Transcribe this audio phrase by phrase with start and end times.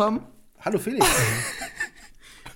[0.00, 0.20] Hallo Tom.
[0.64, 1.04] Hallo Felix.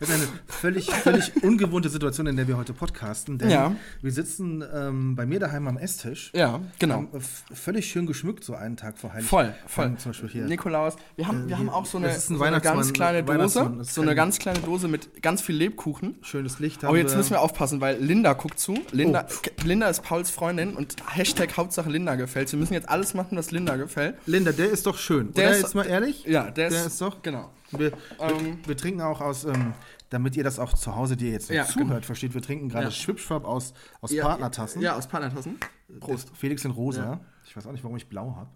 [0.07, 3.39] Das ist eine völlig, völlig ungewohnte Situation, in der wir heute podcasten.
[3.39, 3.75] Denn Ja.
[4.03, 6.31] wir sitzen ähm, bei mir daheim am Esstisch.
[6.35, 7.07] Ja, genau.
[7.13, 9.55] Äh, f- völlig schön geschmückt, so einen Tag vor Heiligabend.
[9.67, 9.97] Voll, voll.
[9.99, 10.45] Zum Beispiel hier.
[10.45, 10.97] Nikolaus.
[11.17, 13.79] Wir haben, wir haben auch so eine, ein so eine ganz kleine Dose.
[13.83, 16.17] So eine ganz kleine Dose mit ganz viel Lebkuchen.
[16.23, 16.85] Schönes Licht.
[16.85, 18.79] Aber haben jetzt müssen wir aufpassen, weil Linda guckt zu.
[18.93, 19.65] Linda, Oh.
[19.65, 22.51] Linda ist Pauls Freundin und Hashtag Hauptsache Linda gefällt.
[22.53, 24.17] Wir müssen jetzt alles machen, was Linda gefällt.
[24.27, 25.33] Linda, der ist doch schön.
[25.35, 25.57] Der oder?
[25.57, 26.25] ist- jetzt mal ehrlich?
[26.25, 27.51] Ja, der, Der ist, ist doch- Genau.
[27.71, 29.73] Wir, Ähm, wir, wir trinken auch aus, ähm,
[30.15, 32.01] damit ihr das auch zu Hause, die ihr jetzt Ja, zuhört, genau.
[32.01, 32.91] versteht, wir trinken gerade Ja.
[32.91, 34.81] Schwipschwab aus, aus Ja, Partnertassen.
[34.81, 35.59] Ja, aus Partnertassen.
[36.01, 36.31] Prost.
[36.35, 37.21] Felix in rosa.
[37.47, 38.49] Ich weiß auch nicht, warum ich blau habe.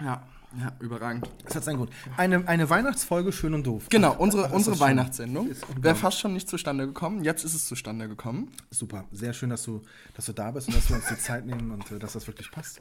[0.00, 0.22] Ja,
[0.58, 1.28] ja, überragend.
[1.44, 1.90] Das hat seinen Grund.
[2.16, 3.86] Eine, eine Weihnachtsfolge schön und doof.
[3.88, 4.78] Genau, unsere, Ach, unsere.
[4.78, 7.24] Weihnachtssendung wäre fast schon nicht zustande gekommen.
[7.24, 8.52] Jetzt ist es zustande gekommen.
[8.70, 9.82] Super, sehr schön, dass du,
[10.14, 12.26] dass du da bist und dass wir uns die Zeit nehmen und äh, dass das
[12.26, 12.80] wirklich passt.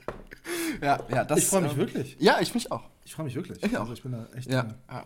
[0.82, 2.18] Ja, ja, das, Ich freu mich ähm, wirklich.
[2.20, 2.90] Ja, ich mich auch.
[3.06, 3.62] Ich freue mich wirklich.
[3.62, 3.78] Ich.
[3.78, 4.50] Also ich bin da echt.
[4.50, 4.68] Ja.
[4.90, 5.06] ja.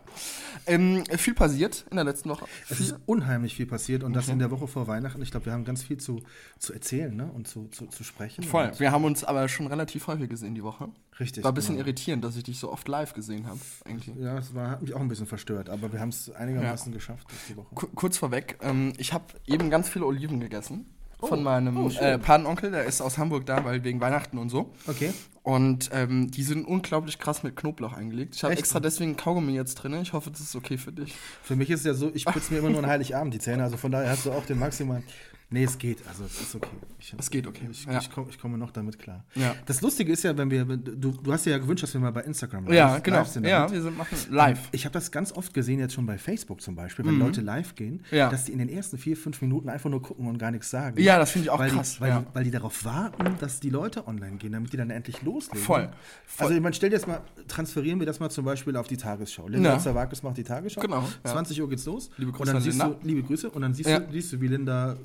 [0.67, 2.45] Ähm, viel passiert in der letzten Woche.
[2.69, 5.21] Es ist unheimlich viel passiert und das in der Woche vor Weihnachten.
[5.21, 6.21] Ich glaube, wir haben ganz viel zu,
[6.59, 7.31] zu erzählen ne?
[7.33, 8.43] und zu, zu, zu sprechen.
[8.43, 8.71] voll.
[8.77, 10.89] Wir haben uns aber schon relativ häufig gesehen die Woche.
[11.19, 11.43] Richtig.
[11.43, 11.87] War ein bisschen genau.
[11.87, 13.59] irritierend, dass ich dich so oft live gesehen habe.
[13.85, 14.15] Eigentlich.
[14.15, 17.27] Ja, es war, hat mich auch ein bisschen verstört, aber wir haben es einigermaßen geschafft
[17.31, 17.73] durch die Woche.
[17.73, 20.85] Ku- Kurz vorweg, ähm, ich habe eben ganz viele Oliven gegessen.
[21.19, 24.49] Von Oh, meinem oh, äh, Patenonkel, der ist aus Hamburg da, weil wegen Weihnachten und
[24.49, 24.71] so.
[24.85, 25.11] Okay.
[25.41, 28.35] Und ähm, die sind unglaublich krass mit Knoblauch eingelegt.
[28.35, 29.93] Ich habe extra deswegen Kaugummi jetzt drin.
[30.01, 31.15] Ich hoffe, das ist okay für dich.
[31.41, 33.63] Für mich ist es ja so, ich putze mir immer nur an Heiligabend die Zähne,
[33.63, 35.03] also von daher hast du auch den maximalen.
[35.49, 36.75] Nee, es geht, also es ist okay.
[36.99, 37.69] Ich, Es geht okay.
[37.71, 37.99] Ich, Ja.
[37.99, 39.23] ich, komm, ich komme noch damit klar.
[39.33, 39.55] Ja.
[39.65, 42.11] Das Lustige ist ja, wenn wir, du, du hast dir ja gewünscht, dass wir mal
[42.11, 43.17] bei Instagram live, Ja, genau.
[43.19, 43.45] live sind.
[43.45, 43.71] Ja, damit.
[43.75, 44.67] wir sind machen live.
[44.73, 47.75] Ich habe das ganz oft gesehen, jetzt schon bei Facebook zum Beispiel, wenn Leute live
[47.75, 48.17] gehen, Mhm.
[48.17, 48.29] Ja.
[48.29, 50.99] dass die in den ersten vier, fünf Minuten einfach nur gucken und gar nichts sagen.
[51.01, 52.19] Ja, das finde ich auch weil krass, Die, weil, ja.
[52.19, 55.63] die, weil die darauf warten, dass die Leute online gehen, damit die dann endlich loslegen.
[55.63, 55.89] Voll,
[56.25, 56.47] voll.
[56.47, 59.47] Also man stellt jetzt mal, transferieren wir das mal zum Beispiel auf die Tagesschau.
[59.47, 59.79] Linda Ja.
[59.79, 60.81] Zawakis macht die Tagesschau.
[60.81, 61.31] Genau, ja.
[61.31, 62.09] 20 Uhr geht's los.
[62.17, 62.95] Liebe Grüße und dann an siehst Linda.
[63.01, 63.49] du, liebe Grüße.
[63.49, 63.99] Und dann siehst, Ja.
[64.01, 64.97] du, siehst du, wie Linda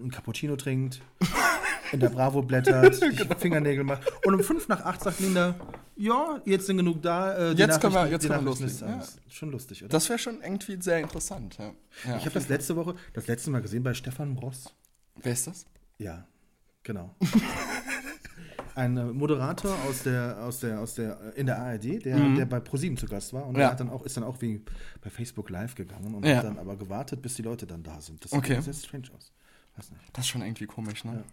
[0.00, 1.00] äh, ein Cappuccino trinkt,
[1.92, 3.34] in der Bravo blättert, Genau.
[3.36, 4.02] Fingernägel macht.
[4.24, 5.54] Und um fünf nach acht sagt Linda,
[5.96, 7.34] ja, jetzt sind genug da.
[7.36, 9.18] Äh, Jetzt können wir- jetzt können wir loslegen, alles.
[9.28, 9.90] Schon lustig, oder?
[9.90, 11.58] Das wäre schon irgendwie sehr interessant.
[11.58, 11.72] Ja.
[12.08, 12.16] Ja.
[12.16, 14.72] ich habe das letzte Woche, das letzte Mal gesehen bei Stefan Bross.
[15.22, 15.66] Wer ist das?
[15.98, 16.26] Ja,
[16.82, 17.14] genau.
[18.76, 22.46] Ein äh, Moderator aus der, aus der, aus der, äh, in der ARD, der, der
[22.46, 23.58] bei ProSieben zu Gast war und Mhm.
[23.58, 23.66] Ja.
[23.66, 24.62] der hat dann auch, ist dann auch wie
[25.02, 26.36] bei Facebook live gegangen und Ja.
[26.36, 28.24] hat dann aber gewartet, bis die Leute dann da sind.
[28.24, 28.54] Das Okay.
[28.54, 29.32] sieht sehr strange aus.
[30.12, 31.24] Das ist schon irgendwie komisch, ne?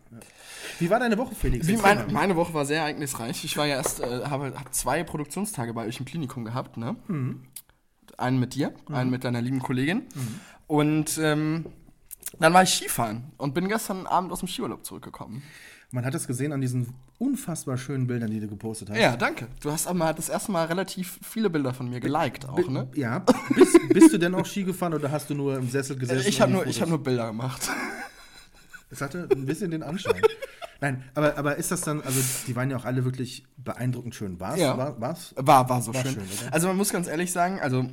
[0.80, 1.68] Wie war deine Woche, Felix?
[1.68, 3.44] Erzähl meine, Woche war sehr ereignisreich.
[3.44, 6.96] Ich war ja erst, äh, habe hab zwei Produktionstage bei euch im Klinikum gehabt, ne?
[7.08, 7.44] Mhm.
[8.18, 10.04] Einen mit dir, einen mit deiner lieben Kollegin.
[10.66, 11.66] Und ähm,
[12.40, 15.44] dann war ich Skifahren und bin gestern Abend aus dem Skiurlaub zurückgekommen.
[15.92, 19.00] Man hat es gesehen an diesen unfassbar schönen Bildern, die du gepostet hast.
[19.00, 19.48] Ja, danke.
[19.62, 22.90] Du hast aber das erste Mal relativ viele Bilder von mir geliked auch, ne?
[22.94, 23.20] Ja.
[23.56, 26.28] Bist, bist du denn auch Ski gefahren oder hast du nur im Sessel gesessen?
[26.28, 27.70] Ich habe nur, ich hab nur Bilder gemacht.
[28.90, 30.22] Es hatte ein bisschen den Anschein.
[30.82, 34.40] Nein, aber, aber ist das dann, also die waren ja auch alle wirklich beeindruckend schön.
[34.40, 34.60] War's?
[34.60, 34.78] Ja.
[34.78, 35.34] War, war's?
[35.36, 36.14] War, war so War schön.
[36.14, 36.54] schön, oder?
[36.54, 37.88] also man muss ganz ehrlich sagen, also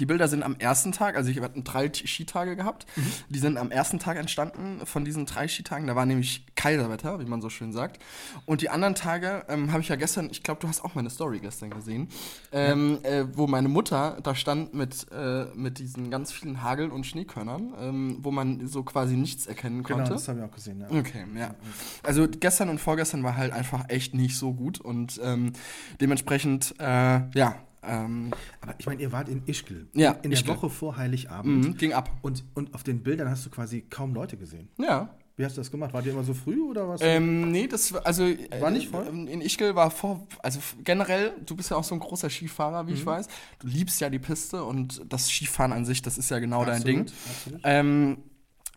[0.00, 3.02] die Bilder sind am ersten Tag, also ich habe drei Skitage gehabt, Mhm.
[3.28, 5.86] die sind am ersten Tag entstanden von diesen drei Skitagen.
[5.86, 8.00] Da war nämlich Kaiserwetter, wie man so schön sagt.
[8.46, 11.10] Und die anderen Tage ähm, habe ich ja gestern, ich glaube, du hast auch meine
[11.10, 12.08] Story gestern gesehen,
[12.52, 17.04] ähm, äh, wo meine Mutter da stand mit, äh, mit diesen ganz vielen Hagel- und
[17.04, 20.12] Schneekörnern, ähm, wo man so quasi nichts erkennen Genau, konnte.
[20.12, 20.80] das habe ich auch gesehen.
[20.80, 20.86] Ja.
[20.98, 21.54] Okay, ja.
[22.02, 25.52] Also gestern und vorgestern war halt einfach echt nicht so gut und ähm,
[26.00, 29.88] dementsprechend, äh, ja, ähm, Aber ich meine, ihr wart in Ischgl.
[29.94, 30.50] Ja, In der Ischgl.
[30.52, 31.64] Woche vor Heiligabend.
[31.66, 32.10] mhm, ging ab.
[32.22, 34.68] Und, und auf den Bildern hast du quasi kaum Leute gesehen.
[34.78, 35.14] Ja.
[35.36, 35.94] Wie hast du das gemacht?
[35.94, 37.00] Wart ihr immer so früh oder was?
[37.02, 38.22] Ähm, nee, das war, also.
[38.24, 39.06] War äh, nicht voll?
[39.06, 42.90] In Ischgl war vor, also generell, du bist ja auch so ein großer Skifahrer, wie
[42.90, 42.96] Mhm.
[42.98, 43.28] ich weiß.
[43.60, 46.82] Du liebst ja die Piste und das Skifahren an sich, das ist ja genau dein
[46.82, 47.14] Absolut, Ding.
[47.30, 47.60] absolut.
[47.64, 48.18] Ähm,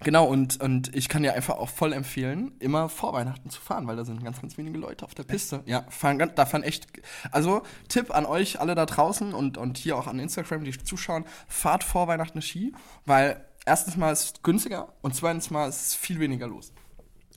[0.01, 3.88] genau, und, und ich kann dir einfach auch voll empfehlen, immer vor Weihnachten zu fahren,
[3.88, 5.63] weil da sind ganz, ganz wenige Leute auf der Piste.
[5.65, 6.88] Ja, fahren, da fahren echt.
[7.31, 11.25] Also, Tipp an euch alle da draußen und, und hier auch an Instagram, die zuschauen,
[11.47, 12.74] fahrt vor Weihnachten Ski,
[13.06, 16.71] weil erstens mal ist es günstiger und zweitens mal ist es viel weniger los.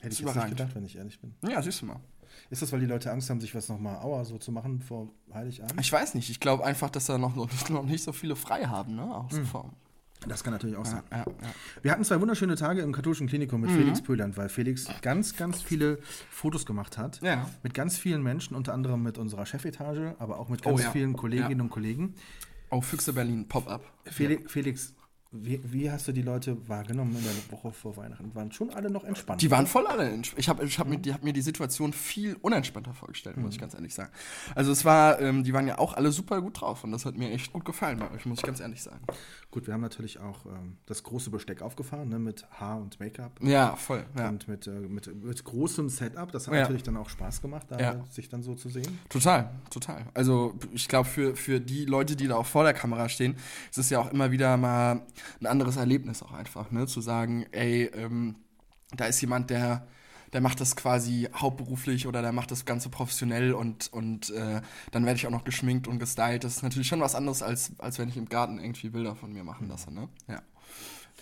[0.00, 1.34] Hätte ich jetzt nicht gedacht, wenn ich ehrlich bin.
[1.48, 2.00] Ja, siehst du mal.
[2.50, 5.08] Ist das, weil die Leute Angst haben, sich was nochmal Aua so zu machen vor
[5.34, 5.80] Heiligabend?
[5.80, 6.30] Ich weiß nicht.
[6.30, 7.34] Ich glaube einfach, dass da noch,
[7.68, 9.14] noch nicht so viele frei haben, ne?
[9.14, 9.72] Auch so Form.
[10.26, 11.02] Das kann natürlich auch sein.
[11.10, 11.24] Ja, ja.
[11.82, 15.62] Wir hatten zwei wunderschöne Tage im katholischen Klinikum mit Felix Pöland, weil Felix ganz, ganz
[15.62, 15.98] viele
[16.30, 17.20] Fotos gemacht hat.
[17.62, 21.14] Mit ganz vielen Menschen, unter anderem mit unserer Chefetage, aber auch mit ganz Oh vielen
[21.14, 22.14] Kolleginnen und Kollegen.
[22.70, 23.82] Oh, Füchse Berlin, Pop-up.
[24.04, 24.94] Felix, Felix
[25.30, 28.34] wie, wie hast du die Leute wahrgenommen in der Woche vor Weihnachten?
[28.34, 29.42] Waren schon alle noch entspannt?
[29.42, 30.40] Die waren voll alle entspannt.
[30.40, 33.50] Ich habe ich hab mir, die- hab mir die Situation viel unentspannter vorgestellt, muss Mhm.
[33.52, 34.10] ich ganz ehrlich sagen.
[34.54, 37.14] Also es war, ähm, die waren ja auch alle super gut drauf und das hat
[37.18, 39.00] mir echt gut gefallen bei euch, muss ich ganz ehrlich sagen.
[39.50, 43.38] Gut, wir haben natürlich auch ähm, das große Besteck aufgefahren, ne, mit Haar und Make-up.
[43.42, 44.06] Ja, voll.
[44.16, 44.30] Ja.
[44.30, 46.32] Und mit, äh, mit, mit großem Setup.
[46.32, 46.60] Das hat Ja.
[46.60, 48.04] natürlich dann auch Spaß gemacht, da Ja.
[48.10, 48.98] sich dann so zu sehen.
[49.10, 50.06] Total, total.
[50.14, 53.36] Also ich glaube, für, für die Leute, die da auch vor der Kamera stehen,
[53.70, 55.02] ist es ja auch immer wieder mal
[55.40, 56.86] ein anderes Erlebnis auch einfach, ne?
[56.86, 58.36] Zu sagen, ey, ähm,
[58.96, 59.86] da ist jemand, der,
[60.32, 64.60] der macht das quasi hauptberuflich oder der macht das Ganze professionell und, und äh,
[64.90, 66.44] dann werde ich auch noch geschminkt und gestylt.
[66.44, 69.32] Das ist natürlich schon was anderes, als, als wenn ich im Garten irgendwie Bilder von
[69.32, 70.08] mir machen lasse, ne?
[70.26, 70.42] Ja.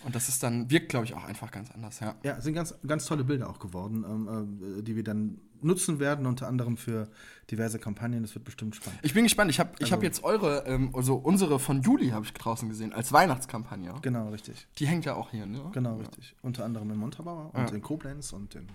[0.05, 2.15] Und das ist dann, wirkt, glaube ich, auch einfach ganz anders, ja.
[2.23, 5.99] Ja, es sind ganz, ganz tolle Bilder auch geworden, ähm, äh, die wir dann nutzen
[5.99, 7.07] werden, unter anderem für
[7.51, 8.21] diverse Kampagnen.
[8.23, 8.99] Das wird bestimmt spannend.
[9.03, 9.49] Ich bin gespannt.
[9.51, 12.67] Ich habe ich hab Also- jetzt eure, ähm, also unsere von Juli habe ich draußen
[12.69, 13.93] gesehen, als Weihnachtskampagne.
[14.01, 14.67] Genau, richtig.
[14.79, 15.61] Die hängt ja auch hier, ne?
[15.73, 16.35] Genau, richtig.
[16.41, 17.75] Unter anderem in Montabaur und Ja.
[17.75, 18.67] in Koblenz und in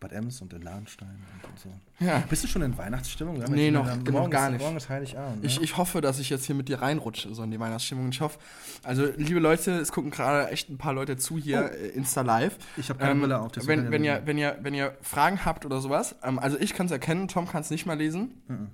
[0.00, 1.08] Bad Ems und in Lahnstein
[1.42, 1.68] und, so.
[1.98, 2.22] Ja.
[2.30, 3.42] Bist du schon in Weihnachtsstimmung?
[3.42, 4.60] Haben Nee, noch- wieder- noch morgen gar nicht.
[4.62, 5.44] Morgen ist Heiligabend.
[5.44, 5.64] Ich, ne?
[5.64, 8.08] ich hoffe, dass ich jetzt hier mit dir reinrutsche, so in die Weihnachtsstimmung.
[8.10, 8.38] Ich hoffe,
[8.84, 12.56] also liebe Leute, es gucken gerade echt ein paar Leute zu hier, äh, Insta Live.
[12.60, 12.64] Oh.
[12.80, 15.66] Ich hab keine Brille auf, Wenn, wenn, ich ihr, wenn, ihr, wenn ihr Fragen habt
[15.66, 18.40] oder sowas, ähm, also ich kann es erkennen, Tom kann es nicht mal lesen.
[18.46, 18.68] Mhm.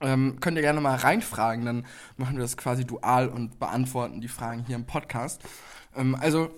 [0.00, 1.86] Ähm, könnt ihr gerne mal reinfragen, dann
[2.16, 5.42] machen wir das quasi dual und beantworten die Fragen hier im Podcast.
[5.96, 6.50] Ähm, also,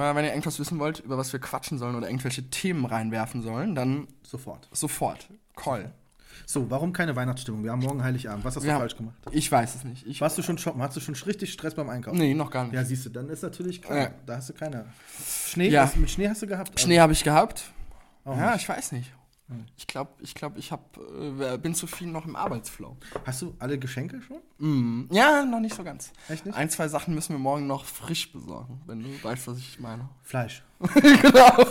[0.00, 3.74] wenn ihr irgendwas wissen wollt, über was wir quatschen sollen oder irgendwelche Themen reinwerfen sollen,
[3.74, 4.68] dann Sofort.
[4.72, 5.28] sofort.
[5.56, 5.92] Call.
[6.44, 7.64] So, warum keine Weihnachtsstimmung?
[7.64, 8.44] Wir haben morgen Heiligabend.
[8.44, 9.16] Was hast du Ja, falsch gemacht?
[9.30, 10.06] Ich weiß es nicht.
[10.06, 10.82] Ich, Warst du schon shoppen?
[10.82, 12.18] Hast du schon richtig Stress beim Einkaufen?
[12.18, 12.74] nee, noch gar nicht.
[12.74, 13.98] Ja, siehst du, dann ist natürlich klar.
[13.98, 14.10] Ja.
[14.26, 14.84] Da hast du keine.
[15.46, 15.68] Schnee?
[15.70, 15.84] Ja.
[15.84, 16.78] Was, mit Schnee hast du gehabt?
[16.78, 17.64] Schnee habe ich gehabt.
[18.24, 18.62] Auch ja, nicht.
[18.62, 19.10] ich weiß nicht.
[19.76, 22.96] Ich glaube, ich, glaub, ich hab, äh, bin zu viel noch im Arbeitsflow.
[23.24, 24.38] Hast du alle Geschenke schon?
[24.58, 26.10] Mm, ja, noch nicht so ganz.
[26.28, 26.56] Echt nicht?
[26.58, 30.08] Ein, zwei Sachen müssen wir morgen noch frisch besorgen, wenn du weißt, was ich meine.
[30.24, 30.64] Fleisch.
[30.94, 31.64] genau.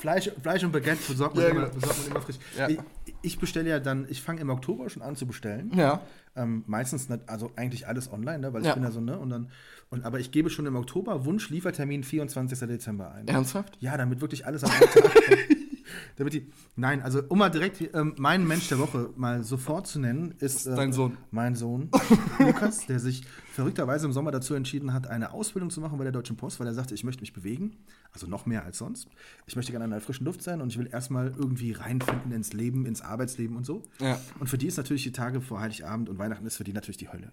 [0.00, 1.74] Fleisch, Fleisch und Baguette besorgt man, Ja, immer, genau.
[1.74, 2.36] besorgt man immer frisch.
[2.58, 2.68] Ja.
[2.68, 2.78] Ich,
[3.22, 5.70] ich bestelle ja dann, ich fange im Oktober schon an zu bestellen.
[5.76, 6.00] Ja.
[6.34, 8.52] Ähm, meistens, nicht, also eigentlich alles online, ne?
[8.52, 8.74] weil ich Ja.
[8.74, 9.16] bin ja so, ne?
[9.16, 9.48] Und dann,
[9.90, 12.58] und, aber ich gebe schon im Oktober Wunsch Liefertermin 24.
[12.66, 13.28] Dezember ein.
[13.28, 13.76] Ernsthaft?
[13.80, 15.61] Ja, damit wirklich alles am Tag kommt.
[16.16, 19.98] damit die, nein, also um mal direkt ähm, meinen Mensch der Woche mal sofort zu
[19.98, 21.16] nennen, ist äh, dein Sohn.
[21.30, 21.90] mein Sohn
[22.38, 26.12] Lukas, der sich verrückterweise im Sommer dazu entschieden hat, eine Ausbildung zu machen bei der
[26.12, 27.76] Deutschen Post, weil er sagte, ich möchte mich bewegen,
[28.12, 29.08] also noch mehr als sonst.
[29.46, 32.52] Ich möchte gerne an der frischen Luft sein und ich will erstmal irgendwie reinfinden ins
[32.52, 33.82] Leben, ins Arbeitsleben und so.
[34.00, 34.20] Ja.
[34.40, 36.98] Und für die ist natürlich die Tage vor Heiligabend und Weihnachten ist für die natürlich
[36.98, 37.32] die Hölle.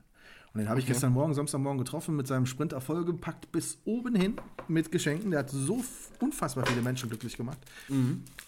[0.53, 4.35] Und den habe ich gestern Morgen, Samstagmorgen getroffen, mit seinem Sprinter vollgepackt bis oben hin
[4.67, 5.29] mit Geschenken.
[5.31, 5.83] Der hat so
[6.19, 7.59] unfassbar viele Menschen glücklich gemacht.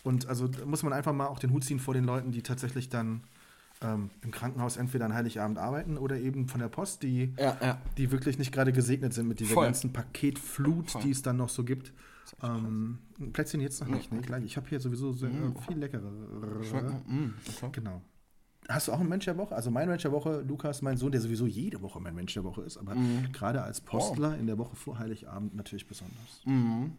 [0.03, 2.41] Und also da muss man einfach mal auch den Hut ziehen vor den Leuten, die
[2.41, 3.21] tatsächlich dann
[3.83, 7.81] ähm, im Krankenhaus entweder an Heiligabend arbeiten oder eben von der Post, die, Ja, ja.
[7.97, 9.65] die wirklich nicht gerade gesegnet sind mit dieser Voll.
[9.65, 11.01] ganzen Paketflut, Voll.
[11.03, 11.91] die es dann noch so gibt.
[12.43, 14.21] Ähm, ein Plätzchen jetzt noch nicht, ne?
[14.21, 14.43] Gleich.
[14.45, 15.55] Ich habe hier sowieso sehr, Mhm.
[15.67, 16.09] viel leckerer.
[16.09, 17.69] Mm, okay.
[17.73, 18.01] Genau.
[18.73, 19.55] Hast du auch einen Mensch der Woche?
[19.55, 22.43] Also mein Mensch der Woche, Lukas, mein Sohn, der sowieso jede Woche mein Mensch der
[22.43, 23.31] Woche ist, aber Mhm.
[23.33, 26.41] gerade als Postler in der Woche vor Heiligabend natürlich besonders.
[26.45, 26.93] Mhm.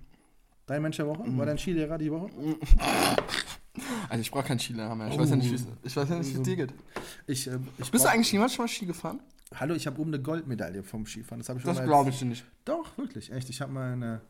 [0.66, 1.24] Dein Mensch der Woche?
[1.36, 2.30] War dein Skilehrer die Woche?
[4.10, 5.08] Also ich brauche keinen Skilehrer mehr.
[5.08, 6.74] Ich weiß ja nicht, wie es ich weiß ja nicht, wie es dir geht.
[7.26, 9.20] Ich, äh, ich Bist du eigentlich jemals schon mal Ski gefahren?
[9.54, 11.42] Hallo, ich habe oben eine Goldmedaille vom Skifahren.
[11.42, 12.44] Das Das glaube ich dir nicht.
[12.66, 13.48] Doch, wirklich, echt.
[13.48, 14.20] Ich habe mal eine.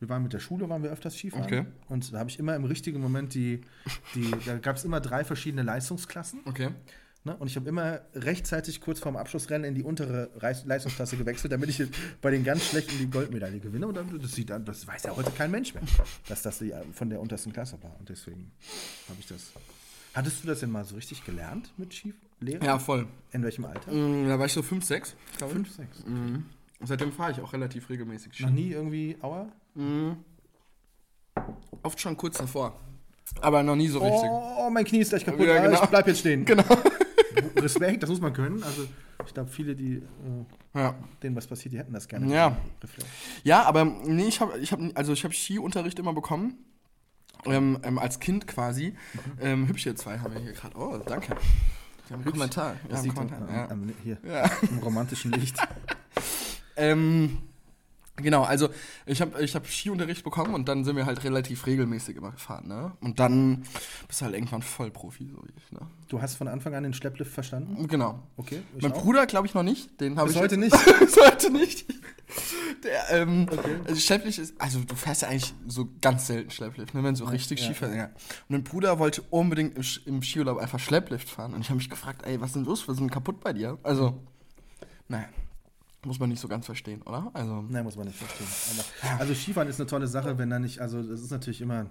[0.00, 1.44] Wir waren mit der Schule, waren wir öfters Skifahren.
[1.44, 1.64] Okay.
[1.88, 3.62] Und da habe ich immer im richtigen Moment die.
[4.14, 6.40] die da gab es immer drei verschiedene Leistungsklassen.
[6.44, 6.70] Okay.
[7.24, 7.36] Ne?
[7.36, 11.68] Und ich habe immer rechtzeitig kurz vorm Abschlussrennen in die untere Reis- Leistungsklasse gewechselt, damit
[11.68, 11.82] ich
[12.20, 13.88] bei den ganz Schlechten die Goldmedaille gewinne.
[13.88, 15.82] Und dann, das, sieht, das weiß ja heute kein Mensch mehr,
[16.28, 17.96] dass das die, von der untersten Klasse war.
[17.98, 18.52] Und deswegen
[19.08, 19.52] habe ich das.
[20.14, 22.64] Hattest du das denn mal so richtig gelernt mit Skilehrer?
[22.64, 23.08] Ja, voll.
[23.32, 23.92] In welchem Alter?
[23.92, 25.56] Mm, Da war ich so 5, 6, glaube ich.
[25.56, 26.04] Fünf, sechs.
[26.06, 26.46] Mhm.
[26.80, 28.44] Und Seitdem fahre ich auch relativ regelmäßig Ski.
[28.44, 29.16] Noch nie irgendwie
[29.78, 30.16] Aua?
[31.82, 32.78] Oft schon kurz davor.
[33.40, 34.28] Aber noch nie so richtig.
[34.30, 35.46] Oh, mein Knie ist gleich kaputt.
[35.46, 35.82] Ja, Ah, genau.
[35.82, 36.44] Ich bleib jetzt stehen.
[36.44, 36.64] Genau.
[37.56, 38.62] Respekt, das muss man können.
[38.62, 38.86] Also
[39.26, 39.96] ich glaube, viele, die
[40.74, 40.94] äh, Ja.
[41.22, 42.32] denen was passiert, die hätten das gerne.
[42.32, 42.56] Ja.
[43.44, 46.56] Ja, aber nee, ich habe ich hab, also ich hab Skiunterricht immer bekommen.
[47.44, 48.94] Ähm, ähm, als Kind quasi.
[49.40, 50.76] Ähm, hübsche zwei haben wir hier gerade.
[50.76, 51.36] Oh, danke.
[52.10, 52.74] Einen Kommentar.
[52.88, 53.70] Das haben sieht einen man Kommentar.
[53.70, 53.92] am- Ja.
[53.92, 54.50] am- hier Ja.
[54.68, 55.56] im romantischen Licht.
[56.80, 57.38] Ähm,
[58.22, 58.68] Genau, also
[59.06, 62.66] ich habe ich hab Skiunterricht bekommen und dann sind wir halt relativ regelmäßig immer gefahren,
[62.66, 62.92] ne?
[63.00, 63.62] Und dann
[64.06, 65.80] bist du halt irgendwann Vollprofi, so wie ich, ne?
[66.08, 67.86] Du hast von Anfang an den Schlepplift verstanden?
[67.86, 68.20] Genau.
[68.36, 68.62] Okay.
[68.80, 69.02] Mein auch.
[69.02, 70.74] Bruder glaube ich noch nicht, den habe ich heute nicht?
[70.98, 71.86] Bis heute nicht.
[72.84, 73.46] Der, ähm,
[73.86, 77.18] also Schlepplift ist, also du fährst ja eigentlich so ganz selten Schlepplift, ne, wenn du
[77.18, 77.94] so richtig ja, Ski fährst.
[77.94, 78.04] Ja.
[78.04, 81.90] Und mein Bruder wollte unbedingt im, im Skiurlaub einfach Schlepplift fahren und ich habe mich
[81.90, 83.78] gefragt, ey, was ist denn los, was ist denn kaputt bei dir?
[83.82, 84.18] Also,
[85.08, 85.28] naja,
[86.04, 87.30] muss man nicht so ganz verstehen, oder?
[87.34, 88.46] Also, Nein, muss man nicht verstehen.
[89.02, 91.86] Aber, also Skifahren ist eine tolle Sache, wenn da nicht, also das ist natürlich immer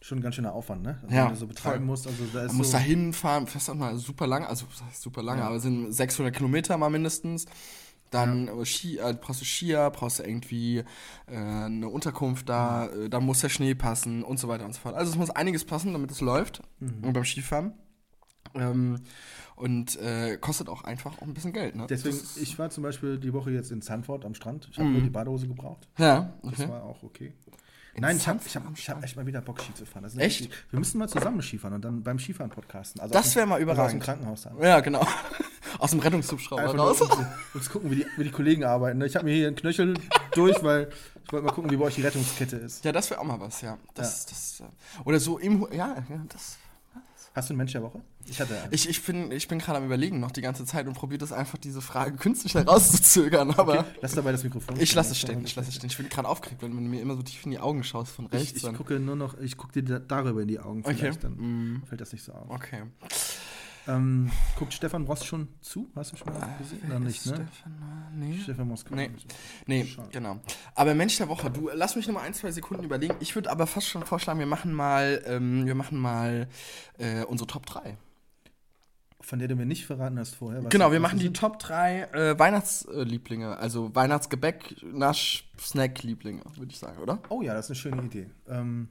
[0.00, 0.98] schon ein ganz schöner Aufwand, ne?
[1.02, 3.46] Also, Ja, wenn du so betreiben musst, also da ist Man muss so, da hinfahren,
[3.46, 7.46] fährst auch mal super lang, also super lange, aber es sind 600 Kilometer mal mindestens.
[8.10, 10.84] Dann äh, Ski, äh, brauchst du Skier, brauchst du irgendwie
[11.26, 14.80] äh, eine Unterkunft da, äh, dann muss der Schnee passen und so weiter und so
[14.80, 14.94] fort.
[14.94, 17.12] Also es muss einiges passen, damit es läuft Mhm.
[17.12, 17.72] beim Skifahren.
[18.54, 19.00] Ähm,
[19.56, 21.86] und äh, kostet auch einfach auch ein bisschen Geld, ne?
[21.88, 24.68] Deswegen, Das ich war zum Beispiel die Woche jetzt in Zandvoort am Strand.
[24.72, 25.86] Ich habe nur die Badehose gebraucht.
[25.98, 26.68] ja, Das okay.
[26.68, 27.32] war auch okay.
[27.96, 30.02] In Nein, ich habe ich hab, ich hab echt mal wieder Bock, Ski zu fahren.
[30.02, 30.40] Das Echt?
[30.40, 33.00] richtig- Wir müssen mal zusammen Skifahren und dann beim Skifahren podcasten.
[33.00, 34.02] Also Das aus dem- wär mal Also aus dem überragend.
[34.02, 34.58] Krankenhaus dann.
[34.60, 35.06] Ja, genau.
[35.80, 36.98] Aus dem Rettungshubschrauber raus.
[36.98, 38.98] zu gucken, wie die, wie die Kollegen arbeiten.
[38.98, 39.06] ne?
[39.06, 39.94] Ich habe mir hier einen Knöchel
[40.34, 40.88] durch, weil
[41.24, 42.84] ich wollte mal gucken, wie bei euch die Rettungskette ist.
[42.84, 43.76] Ja, das wäre auch mal was, ja.
[43.94, 44.64] Das, das, äh,
[45.04, 46.58] oder so im, ja, ja, das.
[47.34, 48.00] Hast du einen Mensch der Woche?
[48.26, 48.72] Ich hatte einen.
[48.72, 51.32] Ich, ich bin, ich bin gerade am überlegen noch die ganze Zeit und probiere das
[51.32, 54.78] einfach, diese Frage künstlich herauszuzögern, aber Okay, lass dabei das Mikrofon.
[54.80, 55.44] ich lasse es stehen.
[55.44, 55.90] ich lasse es stehen.
[55.90, 58.26] Ich bin gerade aufgeregt, wenn du mir immer so tief in die Augen schaust von
[58.26, 58.52] rechts.
[58.58, 60.80] Ich, ich gucke nur noch, ich gucke dir da, darüber in die Augen.
[60.84, 60.94] Okay.
[60.94, 61.82] Vielleicht, dann Mm.
[61.88, 62.48] fällt das nicht so auf.
[62.50, 62.82] Okay.
[63.86, 65.90] Ähm, guckt Stefan Ross schon zu?
[65.94, 66.80] Hast du schon mal gesehen?
[66.86, 67.34] Oder nicht, ne?
[67.34, 68.38] Stefan, äh, nee.
[68.42, 69.10] Stefan Ross Nee.
[69.66, 70.08] Nee, Schade.
[70.10, 70.40] genau.
[70.74, 73.14] Aber Mensch der Woche, du lass mich noch mal ein, zwei Sekunden überlegen.
[73.20, 76.48] Ich würde aber fast schon vorschlagen, wir machen mal, ähm, wir machen mal
[76.98, 77.96] äh, unsere Top 3.
[79.20, 80.62] Von der du mir nicht verraten hast vorher.
[80.64, 81.36] was- Genau, wir machen die sind.
[81.38, 87.18] Top 3 äh, Weihnachtslieblinge, also Weihnachtsgebäck, Nasch, Snack-Lieblinge, würde ich sagen, oder?
[87.30, 88.30] Oh ja, das ist eine schöne Idee.
[88.48, 88.88] Ähm,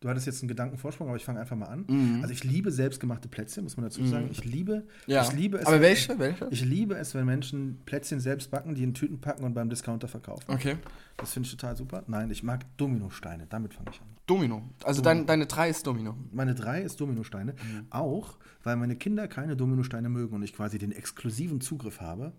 [0.00, 1.84] du hattest jetzt einen Gedankenvorsprung, aber ich fange einfach mal an.
[1.88, 2.18] Mhm.
[2.22, 4.28] Also ich liebe selbstgemachte Plätzchen, muss man dazu sagen.
[4.30, 5.22] Ich liebe, Ja.
[5.22, 5.66] ich liebe es.
[5.66, 6.18] Aber welche?
[6.18, 6.48] Welche?
[6.50, 10.08] Ich liebe es, wenn Menschen Plätzchen selbst backen, die in Tüten packen und beim Discounter
[10.08, 10.44] verkaufen.
[10.50, 10.76] Okay.
[11.16, 12.04] Das finde ich total super.
[12.06, 13.46] Nein, ich mag Dominosteine.
[13.48, 14.06] Damit fange ich an.
[14.26, 14.62] Domino.
[14.84, 16.14] Also dein, deine 3 ist Domino.
[16.32, 17.54] Meine drei ist Dominosteine.
[17.90, 22.32] Auch, weil meine Kinder keine Dominosteine mögen und ich quasi den exklusiven Zugriff habe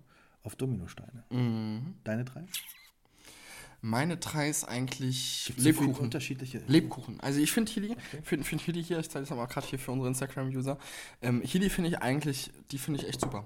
[0.43, 1.23] auf Dominosteine.
[2.03, 2.43] Deine drei?
[3.81, 5.95] Meine 3 ist eigentlich Gibt's so Lebkuchen.
[6.03, 6.61] unterschiedliche.
[6.67, 7.19] Lebkuchen.
[7.21, 9.91] Also ich finde Hili, finde find Hili hier, ich zeige das mal gerade hier für
[9.91, 10.77] unsere Instagram-User.
[11.21, 13.45] Ähm, Hili finde ich eigentlich, die finde ich echt super.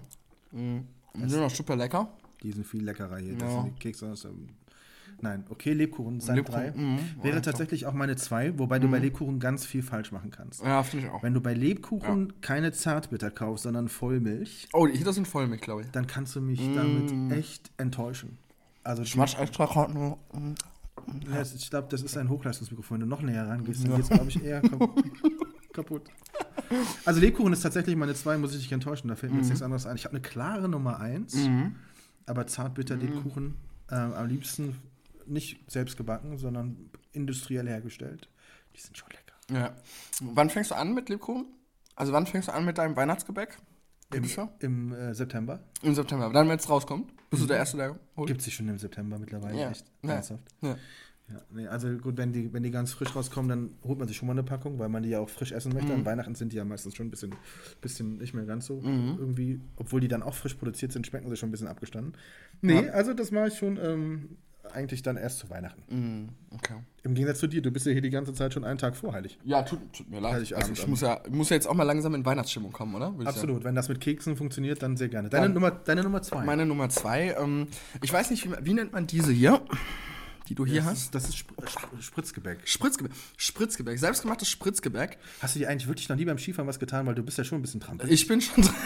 [0.51, 0.87] Mhm.
[1.15, 2.11] Die sind auch super lecker.
[2.43, 3.33] Die sind viel leckerer hier.
[3.35, 3.61] Das Ja.
[3.63, 4.49] sind die Kekse aus dem.
[5.23, 6.71] Nein, okay, Lebkuchen, das sind Lebkuchen, drei.
[6.71, 6.99] mhm.
[7.21, 10.63] Wäre Ja, tatsächlich auch meine zwei, wobei du bei Lebkuchen ganz viel falsch machen kannst.
[10.63, 11.21] Ja, finde ich auch.
[11.21, 15.81] Wenn du bei Lebkuchen keine Zartbitter kaufst, sondern Vollmilch, Oh, hier das sind Vollmilch, glaube
[15.83, 15.87] ich.
[15.91, 16.73] dann kannst du mich Mm.
[16.73, 18.37] damit echt enttäuschen.
[18.83, 20.15] Also Schmatsch extra Karten.
[21.29, 22.95] Ja, es- ich glaube, das ist ein Hochleistungsmikrofon.
[23.01, 24.79] Wenn du noch näher rangehst, dann geht's, glaube ich, eher kap
[25.73, 26.09] kaputt.
[27.05, 29.07] Also Lebkuchen ist tatsächlich meine zwei, muss ich dich enttäuschen.
[29.07, 29.95] Da fällt mir jetzt nichts anderes ein.
[29.95, 31.35] Ich habe eine klare Nummer eins,
[32.25, 33.55] aber zartbitter Lebkuchen
[33.89, 34.75] äh, am liebsten
[35.27, 38.29] nicht selbst gebacken, sondern industriell hergestellt.
[38.75, 39.61] Die sind schon lecker.
[39.61, 39.75] Ja.
[40.21, 41.45] Wann fängst du an mit Lebkuchen?
[41.95, 43.57] Also wann fängst du an mit deinem Weihnachtsgebäck?
[44.13, 44.53] Im, Dieses Jahr?
[44.59, 45.59] im äh, September.
[45.81, 46.29] Im September.
[46.31, 47.11] Dann, wenn es rauskommt.
[47.29, 48.27] Bist du der Erste, der holt?
[48.27, 49.57] Gibt es schon im September mittlerweile.
[49.59, 49.71] Ja.
[49.71, 50.11] Echt Ja.
[50.13, 50.43] ernsthaft.
[50.61, 50.75] Ja.
[51.29, 54.17] Ja, nee, also gut, wenn die, wenn die ganz frisch rauskommen, dann holt man sich
[54.17, 55.87] schon mal eine Packung, weil man die ja auch frisch essen möchte.
[55.93, 55.99] Mhm.
[55.99, 57.33] An Weihnachten sind die ja meistens schon ein bisschen,
[57.79, 61.37] bisschen nicht mehr ganz so irgendwie, obwohl die dann auch frisch produziert sind, schmecken sie
[61.37, 62.17] schon ein bisschen abgestanden.
[62.59, 64.37] Nee, also das mache ich schon ähm,
[64.73, 65.83] eigentlich dann erst zu Weihnachten.
[65.89, 66.29] Mhm.
[66.51, 66.75] Okay.
[67.03, 69.37] Im Gegensatz zu dir, du bist ja hier die ganze Zeit schon einen Tag vorheilig.
[69.43, 70.33] Ja, tut, tut mir leid.
[70.33, 73.13] Heiligabend Also ich muss ja, muss ja jetzt auch mal langsam in Weihnachtsstimmung kommen, oder?
[73.19, 75.29] Ich Absolut, wenn das mit Keksen funktioniert, dann sehr gerne.
[75.29, 76.43] Deine, Dann- Nummer, deine Nummer zwei.
[76.45, 77.67] Meine Nummer zwei, ähm,
[78.01, 79.61] ich weiß nicht, wie, wie nennt man diese hier,
[80.49, 81.01] die du hier das, hast?
[81.03, 82.59] ist, das ist Spr Spr Spritzgebäck.
[82.65, 83.11] Spritzgebäck.
[83.37, 83.99] Spritzgebäck.
[83.99, 85.17] Selbstgemachtes Spritzgebäck.
[85.39, 87.43] Hast du dir eigentlich wirklich noch nie beim Skifahren was getan, weil du bist ja
[87.43, 88.11] schon ein bisschen trampelig.
[88.13, 88.67] Ich bin schon.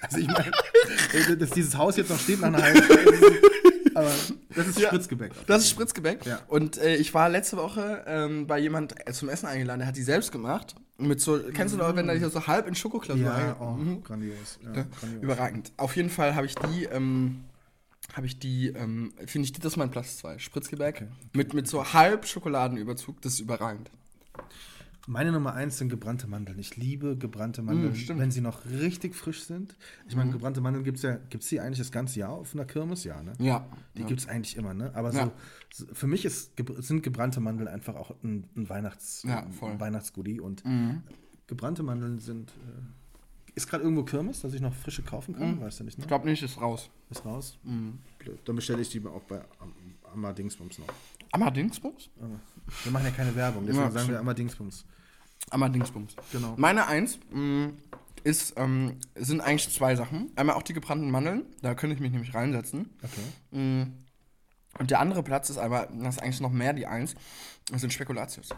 [0.00, 2.80] Also ich meine, dass dieses Haus jetzt noch steht nach einer halben
[3.96, 4.10] aber
[4.54, 4.88] das ist Ja.
[4.88, 5.32] Spritzgebäck.
[5.46, 6.24] Das ist Spritzgebäck.
[6.26, 6.40] Ja.
[6.48, 9.96] Und äh, ich war letzte Woche ähm, bei jemand äh, zum Essen eingeladen, der hat
[9.96, 10.74] die selbst gemacht.
[10.96, 14.02] Mit so, kennst du noch, wenn da so halb in Schokoklausur Ja, oh, Mhm.
[14.04, 14.58] grandios.
[14.62, 15.22] Ja, Ja, grandios.
[15.22, 15.72] Überragend.
[15.76, 17.44] Auf jeden Fall habe ich die, ähm,
[18.12, 20.38] habe ich die, ähm, finde ich, das ist mein Platz 2.
[20.38, 21.06] Spritzgebäck.
[21.32, 23.90] Mit, mit so halb Schokoladenüberzug, das ist überragend.
[25.06, 26.58] Meine Nummer eins sind gebrannte Mandeln.
[26.58, 29.76] Ich liebe gebrannte Mandeln, Mm, wenn sie noch richtig frisch sind.
[30.08, 32.64] Ich meine, gebrannte Mandeln gibt es ja, gibt's die eigentlich das ganze Jahr auf einer
[32.64, 33.04] Kirmes?
[33.04, 33.34] Ja, ne?
[33.38, 33.66] Ja.
[33.96, 34.06] Die ja.
[34.06, 34.92] gibt es eigentlich immer, ne?
[34.94, 35.30] Aber Ja.
[35.72, 40.40] so, für mich ist, sind gebrannte Mandeln einfach auch ein, ein, Weihnachts, Ja, ein Weihnachtsgoodie.
[40.40, 41.02] Und Mhm.
[41.46, 42.50] gebrannte Mandeln sind.
[42.52, 43.03] Äh,
[43.54, 45.60] ist gerade irgendwo Kirmes, dass ich noch frische kaufen kann?
[45.60, 46.04] Weißt du nicht, ne?
[46.04, 46.90] Ich glaube nicht, ist raus.
[47.10, 47.58] Ist raus.
[47.62, 47.98] Mhm.
[48.18, 48.38] blöd.
[48.44, 49.74] Dann bestelle ich die auch bei Am-
[50.12, 50.86] Amma Dingsbums noch.
[51.32, 52.10] Ammerdingsbums?
[52.84, 54.18] Wir machen ja keine Werbung, deswegen Ja, sagen wir stimmt.
[54.18, 54.84] Amma Dingsbums.
[55.50, 56.16] Ammerdingsbums.
[56.32, 56.54] Genau.
[56.56, 57.70] Meine Eins mh,
[58.22, 60.30] ist, ähm, sind eigentlich zwei Sachen.
[60.36, 62.90] Einmal auch die gebrannten Mandeln, da könnte ich mich nämlich reinsetzen.
[63.02, 63.58] Okay.
[63.58, 63.92] Mm.
[64.78, 67.14] Und der andere Platz ist aber, das ist eigentlich noch mehr die Eins,
[67.70, 68.48] das sind Spekulatius.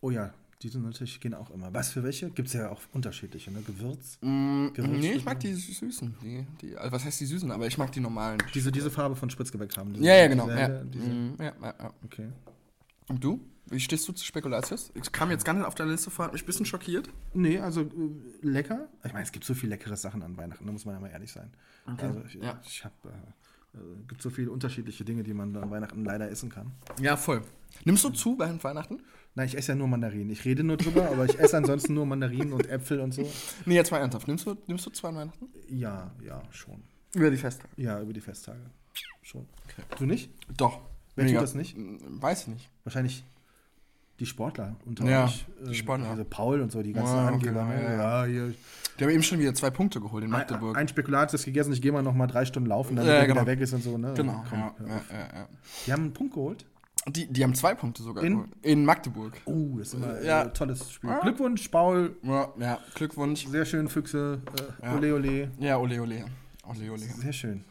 [0.00, 1.72] Oh ja, die sind natürlich, gehen auch immer.
[1.72, 2.30] Was für welche?
[2.30, 3.62] Gibt es ja auch unterschiedliche, ne?
[3.62, 4.18] Gewürz.
[4.22, 6.16] Mm, Gewürz- nee, ich mag die Süßen.
[6.22, 7.50] Die, die, also was heißt die Süßen?
[7.52, 8.42] Aber ich mag die normalen.
[8.54, 9.94] Diese, diese Farbe von Spritzgebäck haben.
[10.02, 10.46] Ja, ja, genau.
[10.46, 10.68] Diese, Ja.
[10.84, 11.94] diese, Mm, ja, ja, ja.
[12.04, 12.28] Okay.
[13.08, 13.40] Und du?
[13.70, 14.90] Wie stehst du zu Spekulatius?
[14.94, 17.08] Ich kam jetzt gar nicht auf der Liste vor, hat mich ein bisschen schockiert.
[17.34, 17.88] Nee, also äh,
[18.40, 18.88] lecker.
[19.04, 21.10] Ich meine, es gibt so viele leckere Sachen an Weihnachten, da muss man ja mal
[21.10, 21.52] ehrlich sein.
[21.98, 22.58] Also ich, Ja.
[22.64, 26.48] ich habe, äh, äh, gibt so viele unterschiedliche Dinge, die man an Weihnachten leider essen
[26.48, 26.72] kann.
[27.00, 27.42] Ja, voll.
[27.84, 29.02] Nimmst du zu bei Weihnachten?
[29.38, 30.30] Nein, ich esse ja nur Mandarinen.
[30.30, 33.22] Ich rede nur drüber, aber ich esse ansonsten nur Mandarinen und Äpfel und so.
[33.66, 34.26] Nee, jetzt mal ernsthaft.
[34.26, 35.46] Nimmst du, nimmst du zu an Weihnachten?
[35.70, 36.82] Ja, ja, schon.
[37.14, 37.68] Über die Festtage.
[37.76, 38.58] Ja, über die Festtage.
[39.22, 39.46] Schon.
[39.96, 40.28] Du nicht?
[40.56, 40.80] Doch.
[41.14, 41.38] Wer Mega.
[41.38, 41.78] tut das nicht?
[41.78, 42.68] Mm, Weiß ich nicht.
[42.82, 43.24] Wahrscheinlich
[44.18, 45.46] die Sportler unter Ja, euch.
[45.68, 46.10] die Sportler.
[46.10, 47.64] Also Paul und so, die ganzen Ja, Angeber.
[47.64, 48.54] genau, ja, ja, hier.
[48.98, 50.76] Die haben eben schon wieder zwei Punkte geholt in Magdeburg.
[50.76, 53.18] Ein, ein Spekulat ist gegessen, ich gehe mal noch mal drei Stunden laufen, damit Ja,
[53.18, 53.42] er genau.
[53.42, 53.96] wieder weg ist und so.
[53.96, 54.14] Ne?
[54.16, 54.44] genau.
[54.50, 55.48] Komm, ja, ja, ja, ja.
[55.86, 56.66] Die haben einen Punkt geholt.
[57.06, 58.32] Die, die haben zwei Punkte sogar In?
[58.34, 58.50] geholt.
[58.62, 59.32] In Magdeburg.
[59.46, 60.42] Oh, das ist immer Ja.
[60.42, 61.10] ein tolles Spiel.
[61.10, 61.20] Ah.
[61.20, 62.16] Glückwunsch, Paul.
[62.22, 63.46] Ja, ja Glückwunsch.
[63.46, 64.42] Sehr schön, Füchse.
[64.82, 64.94] Äh, Ja.
[64.96, 65.50] Ole, ole.
[65.58, 66.24] Ja, ole, ole.
[66.66, 66.98] Ole, ole.
[66.98, 67.64] Sehr schön.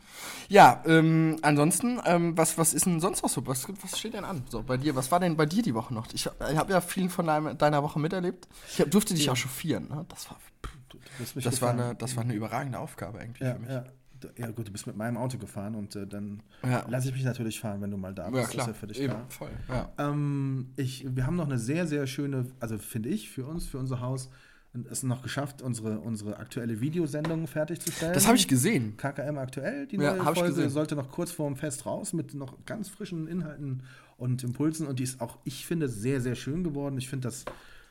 [0.50, 3.46] Ja, ähm, ansonsten, ähm, was, was ist denn sonst noch so?
[3.46, 4.44] Was, was steht denn an?
[4.50, 6.08] So, bei dir, was war denn bei dir die Woche noch?
[6.14, 8.48] Ich, ich habe ja viel von deinem, deiner Woche miterlebt.
[8.72, 10.04] Ich hab, durfte dich auch chauffieren, ne?
[10.10, 10.38] Das war,
[11.36, 13.70] mich das war, eine, das war eine überragende Aufgabe eigentlich ja, für mich.
[13.70, 13.86] ja.
[14.38, 16.86] Ja, gut, du bist mit meinem Auto gefahren und äh, dann Ja.
[16.90, 18.36] lasse ich mich natürlich fahren, wenn du mal da bist.
[18.36, 18.64] Ja, Das klar.
[18.64, 19.26] ist ja für dich Eben, klar.
[19.30, 19.50] voll.
[19.70, 19.92] Ja.
[19.98, 23.78] Ähm, ich, wir haben noch eine sehr, sehr schöne, also finde ich, für uns, für
[23.78, 24.30] unser Haus,
[24.92, 28.14] es noch geschafft, unsere, unsere aktuelle Videosendung fertigzustellen.
[28.14, 28.96] Das habe ich gesehen.
[28.96, 32.64] KKM aktuell, die Ja, neue ich Folge sollte noch kurz vorm Fest raus mit noch
[32.66, 33.82] ganz frischen Inhalten
[34.18, 36.96] und Impulsen und die ist auch, ich finde, sehr, sehr schön geworden.
[37.00, 37.46] Ich finde das,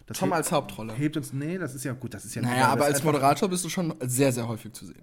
[0.07, 0.93] das Tom hebt- als Hauptrolle.
[0.93, 3.65] hebt uns, nee, das ist ja gut, das ist ja Naja, aber als Moderator bist
[3.65, 5.03] du schon sehr, sehr häufig zu sehen.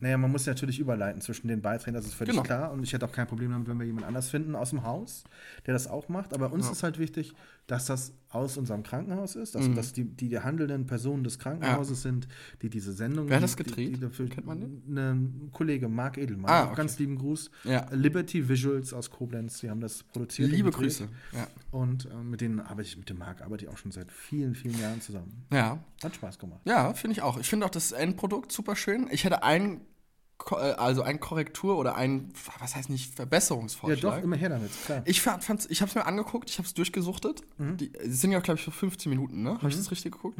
[0.00, 2.44] Naja, man muss natürlich überleiten zwischen den Beiträgen, das ist völlig Genau.
[2.44, 2.70] klar.
[2.70, 5.24] Und ich hätte auch kein Problem damit, wenn wir jemand anders finden aus dem Haus,
[5.66, 6.32] der das auch macht.
[6.32, 7.34] Aber uns ist halt wichtig,
[7.68, 9.58] dass das aus unserem Krankenhaus ist, Mhm.
[9.60, 12.26] dass, dass die, die, die handelnden Personen des Krankenhauses sind,
[12.60, 13.28] die diese Sendung.
[13.28, 13.88] Wer hat das gedreht?
[13.88, 14.98] Die, die dafür, Kennt man den?
[14.98, 16.50] Ein Kollege, Marc Edelmann.
[16.50, 16.74] Ah, okay.
[16.76, 17.50] Ganz lieben Gruß.
[17.64, 17.86] Ja.
[17.92, 20.50] Liberty Visuals aus Koblenz, die haben das produziert.
[20.50, 20.70] Liebe.
[20.70, 21.08] Grüße.
[21.32, 21.46] Ja.
[21.70, 24.54] Und äh, mit denen arbeite ich, mit dem Marc arbeite ich auch schon seit vielen,
[24.54, 25.44] vielen Jahren zusammen.
[25.52, 26.60] Ja, Hat Spaß gemacht.
[26.64, 27.38] ja finde ich auch.
[27.38, 29.08] Ich finde auch das Endprodukt super schön.
[29.10, 29.97] Ich hätte ein, Ko- äh,
[30.46, 34.00] also ein Korrektur oder ein, was heißt nicht, Ja, Verbesserungsvorschlag.
[34.00, 35.02] doch, immer her damit, klar.
[35.04, 37.42] Ich fand, fand's, ich habe es mir angeguckt, ich habe es durchgesuchtet.
[37.58, 37.76] Mhm.
[37.76, 39.54] Die es sind ja, glaube ich, für 15 Minuten, ne?
[39.58, 40.38] Habe ich das richtig geguckt?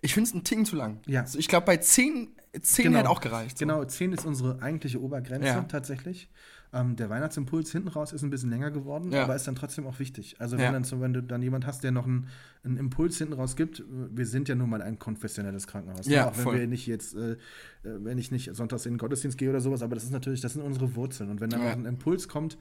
[0.00, 1.00] Ich finde es einen Ticken zu lang.
[1.06, 1.22] Ja.
[1.22, 2.28] Also ich glaube, bei 10,
[2.62, 3.58] 10 hätte auch gereicht.
[3.58, 3.64] so.
[3.66, 5.62] Genau, 10 ist unsere eigentliche Obergrenze Ja.
[5.62, 6.28] tatsächlich.
[6.72, 9.24] Ähm, der Weihnachtsimpuls hinten raus ist ein bisschen länger geworden, Ja.
[9.24, 10.36] aber ist dann trotzdem auch wichtig.
[10.38, 10.64] Also Ja.
[10.66, 12.28] wenn, dann, so, wenn du dann jemand hast, der noch einen,
[12.62, 16.06] einen Impuls hinten raus gibt, wir sind ja nun mal ein konfessionelles Krankenhaus.
[16.06, 16.14] ne?
[16.14, 16.58] Ja, auch wenn voll.
[16.58, 17.36] wir nicht jetzt, äh, äh,
[17.82, 20.52] wenn ich nicht sonntags in den Gottesdienst gehe oder sowas, aber das ist natürlich, das
[20.52, 21.30] sind unsere Wurzeln.
[21.30, 21.70] Und wenn dann Ja.
[21.70, 22.58] noch ein Impuls kommt,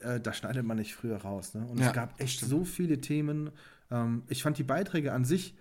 [0.00, 1.54] äh, da schneidet man nicht früher raus.
[1.54, 1.64] Ne?
[1.66, 3.50] Und Ja, es gab echt so viele Themen.
[3.90, 5.54] Ähm, ich fand die Beiträge an sich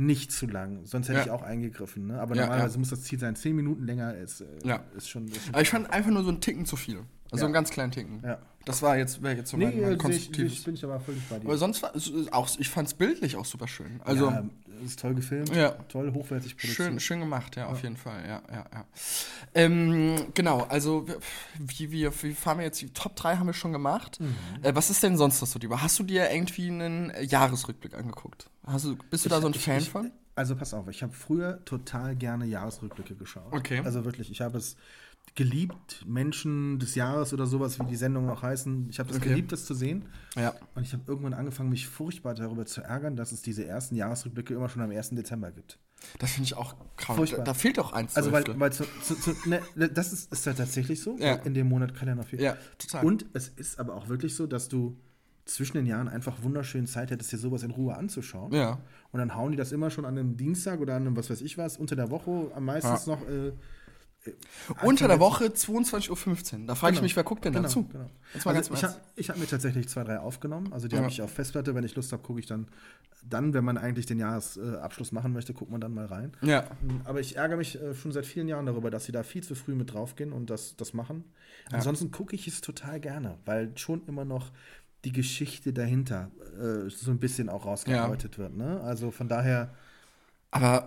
[0.00, 1.24] nicht zu lang, sonst hätte Ja.
[1.26, 2.06] ich auch eingegriffen.
[2.06, 2.20] Ne?
[2.20, 2.78] Aber Ja, normalerweise ja.
[2.78, 4.82] muss das Ziel sein, 10 Minuten länger ist, äh, Ja.
[4.96, 5.28] ist schon.
[5.28, 7.00] Ist schon Aber ich fand einfach nur so einen Ticken zu viel.
[7.30, 8.20] Also einen ganz kleinen Ticken.
[8.24, 8.38] Ja.
[8.64, 11.22] Das war jetzt, wäre jetzt so nee, mein, mein ich, ich, bin ich aber völlig
[11.28, 11.44] bei dir.
[11.46, 11.92] Aber sonst war
[12.32, 14.00] auch, ich fand es bildlich auch super schön.
[14.04, 14.32] Also
[14.84, 15.70] ist toll gefilmt, Ja.
[15.88, 16.76] toll, hochwertig produziert.
[16.76, 18.22] schön, schön gemacht, ja, auf jeden Fall.
[18.26, 18.84] Ja, ja, ja.
[19.54, 21.06] Ähm, genau, also
[21.58, 22.80] wie, wie, wie fahren wir jetzt?
[22.80, 24.20] Die Top 3 haben wir schon gemacht.
[24.20, 24.34] Mhm.
[24.62, 25.82] Äh, was ist denn sonst noch so lieber?
[25.82, 28.48] Hast du dir irgendwie einen äh, Jahresrückblick angeguckt?
[28.66, 30.10] Hast du, bist du da so ein Ich- Fan ich, von?
[30.36, 33.52] Also pass auf, ich habe früher total gerne Jahresrückblicke geschaut.
[33.52, 33.82] Okay.
[33.84, 34.76] Also wirklich, ich habe es
[35.34, 38.88] geliebt, Menschen des Jahres oder sowas, wie die Sendungen auch heißen.
[38.90, 39.28] Ich habe es Okay.
[39.30, 40.04] geliebt, das zu sehen.
[40.36, 40.54] Ja.
[40.74, 44.54] Und ich habe irgendwann angefangen, mich furchtbar darüber zu ärgern, dass es diese ersten Jahresrückblicke
[44.54, 45.10] immer schon am 1.
[45.10, 45.78] Dezember gibt.
[46.18, 47.14] Das finde ich auch kaum.
[47.14, 47.44] Da, Furchtbar.
[47.44, 48.16] da fehlt auch eins.
[48.16, 49.60] Also, weil, weil zu, zu, zu, ne,
[49.92, 51.16] das ist, ist ja tatsächlich so.
[51.18, 51.34] Ja.
[51.34, 52.40] In dem Monat kann ja noch viel.
[52.40, 53.04] Ja, total.
[53.04, 54.96] Und es ist aber auch wirklich so, dass du
[55.44, 58.52] zwischen den Jahren einfach wunderschön Zeit hättest, dir sowas in Ruhe anzuschauen.
[58.52, 58.78] Ja.
[59.10, 61.40] Und dann hauen die das immer schon an einem Dienstag oder an einem, was weiß
[61.42, 63.20] ich was, unter der Woche am meistens noch.
[63.28, 63.52] Äh,
[64.82, 66.66] Unter der Woche 22.15 Uhr.
[66.66, 67.04] Da frage ich Genau.
[67.04, 67.88] mich, wer guckt denn Genau, dazu?
[67.88, 68.10] genau.
[68.44, 70.72] Also ich habe ich hab mir tatsächlich zwei, drei aufgenommen.
[70.72, 71.02] Also die Ja.
[71.02, 71.74] habe ich auf Festplatte.
[71.74, 72.68] Wenn ich Lust habe, gucke ich dann.
[73.22, 76.32] Dann, wenn man eigentlich den Jahresabschluss machen möchte, guckt man dann mal rein.
[76.42, 76.64] Ja.
[77.04, 79.54] Aber ich ärgere mich äh, schon seit vielen Jahren darüber, dass sie da viel zu
[79.54, 81.24] früh mit draufgehen und das, das machen.
[81.70, 84.50] Ansonsten gucke ich es total gerne, weil schon immer noch
[85.04, 88.54] die Geschichte dahinter äh, so ein bisschen auch rausgearbeitet wird.
[88.56, 88.80] Ne?
[88.82, 89.74] Also von daher,
[90.50, 90.86] Aber,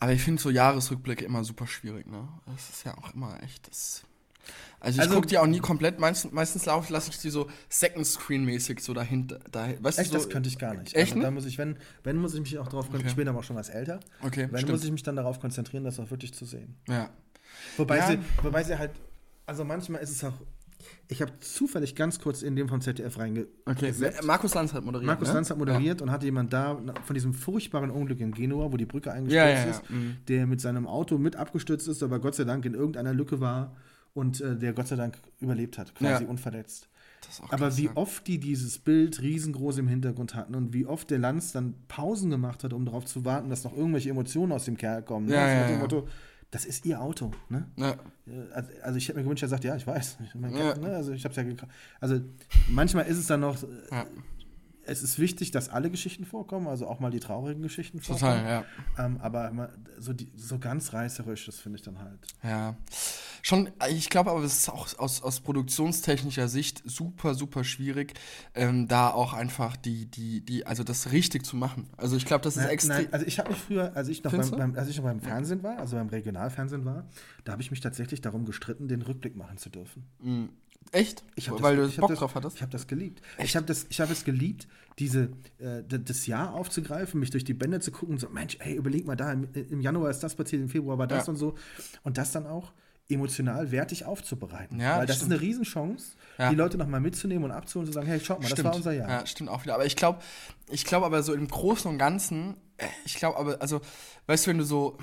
[0.00, 2.28] aber ich finde so Jahresrückblicke immer super schwierig, ne?
[2.46, 4.02] Das ist ja auch immer echt das.
[4.80, 5.98] Also ich Also- gucke die auch nie komplett.
[5.98, 9.40] Meistens, meistens lasse ich die so Second Screen mäßig so dahinter.
[9.50, 10.94] Da, weißt Echt, du, so, das könnte ich gar nicht.
[10.94, 11.34] Echt Also, da nicht?
[11.34, 13.56] muss ich, wenn, wenn muss ich mich auch darauf konzentrieren, ich bin aber auch schon
[13.56, 14.00] was älter.
[14.22, 14.72] Okay, Wenn stimmt.
[14.72, 16.76] muss ich mich dann darauf konzentrieren, das auch wirklich zu sehen.
[16.88, 17.10] Ja.
[17.76, 18.06] Wobei, Ja.
[18.08, 18.92] sie, wobei sie halt,
[19.46, 20.34] also manchmal ist es auch,
[21.08, 23.46] ich habe zufällig ganz kurz in dem vom ZDF reinge.
[23.66, 23.92] Okay.
[24.24, 25.06] Markus Lanz hat moderiert.
[25.06, 25.34] Markus ne?
[25.34, 28.86] Lanz hat moderiert und hatte jemand da von diesem furchtbaren Unglück in Genua, wo die
[28.86, 29.70] Brücke eingestürzt Ja, ja, ja.
[29.70, 30.16] ist, Mhm.
[30.28, 33.74] der mit seinem Auto mit abgestürzt ist, aber Gott sei Dank in irgendeiner Lücke war
[34.14, 36.28] und äh, der Gott sei Dank überlebt hat, quasi Ja.
[36.30, 36.88] unverletzt.
[37.50, 37.90] Aber wie ja.
[37.96, 42.30] oft die dieses Bild riesengroß im Hintergrund hatten und wie oft der Lanz dann Pausen
[42.30, 45.26] gemacht hat, um darauf zu warten, dass noch irgendwelche Emotionen aus dem Kerl kommen.
[45.26, 45.34] ne?
[45.34, 45.80] Ja, Also ja, nach dem ja.
[45.80, 46.08] Motto,
[46.50, 47.66] das ist ihr Auto, ne?
[47.76, 47.90] Ja.
[48.26, 50.18] Äh, Also also ich hätte mir gewünscht, er sagt, ja, ich weiß.
[50.24, 50.74] Ich mein, Ja.
[50.76, 51.70] ne, also ich habe ja gekauft.
[52.00, 52.20] Also
[52.68, 54.06] manchmal ist es dann noch, äh, Ja.
[54.88, 58.48] Es ist wichtig, dass alle Geschichten vorkommen, also auch mal die traurigen Geschichten Total, vorkommen.
[58.48, 58.64] ja.
[59.04, 62.18] Ähm, aber immer so, die, so ganz reißerisch, das finde ich dann halt.
[62.42, 62.76] Ja.
[63.42, 68.14] Schon, ich glaube aber, es ist auch aus, aus produktionstechnischer Sicht super, super schwierig,
[68.54, 71.88] ähm, da auch einfach die, die, die, also das richtig zu machen.
[71.96, 73.08] Also ich glaube, das ist extrem.
[73.12, 75.62] also ich habe mich früher, als ich noch beim, beim, als ich noch beim Fernsehen
[75.62, 77.06] war, also beim Regionalfernsehen war,
[77.44, 80.08] da habe ich mich tatsächlich darum gestritten, den Rückblick machen zu dürfen.
[80.92, 81.22] Echt?
[81.34, 82.56] Ich hab Weil das, du Bock das, drauf hattest?
[82.56, 83.20] Ich habe das geliebt.
[83.38, 84.66] Ich habe das, ich hab es geliebt,
[84.98, 85.24] diese,
[85.58, 89.14] äh, das Jahr aufzugreifen, mich durch die Bände zu gucken so, Mensch, ey, überleg mal
[89.16, 91.30] da, im, im Januar ist das passiert, im Februar war das Ja.
[91.32, 91.54] und so.
[92.04, 92.72] Und das dann auch
[93.10, 94.80] emotional wertig aufzubereiten.
[94.80, 95.32] Ja, Weil das das ist stimmt.
[95.34, 96.50] eine Riesenchance, Ja.
[96.50, 98.92] die Leute nochmal mitzunehmen und abzuholen und zu sagen, hey, schaut mal, das war unser
[98.92, 99.08] Jahr.
[99.08, 99.74] Ja, stimmt auch wieder.
[99.74, 100.20] Aber ich glaube,
[100.70, 103.80] ich glaube aber so im Großen und Ganzen, äh, ich glaube aber, also,
[104.26, 104.96] weißt du, wenn du so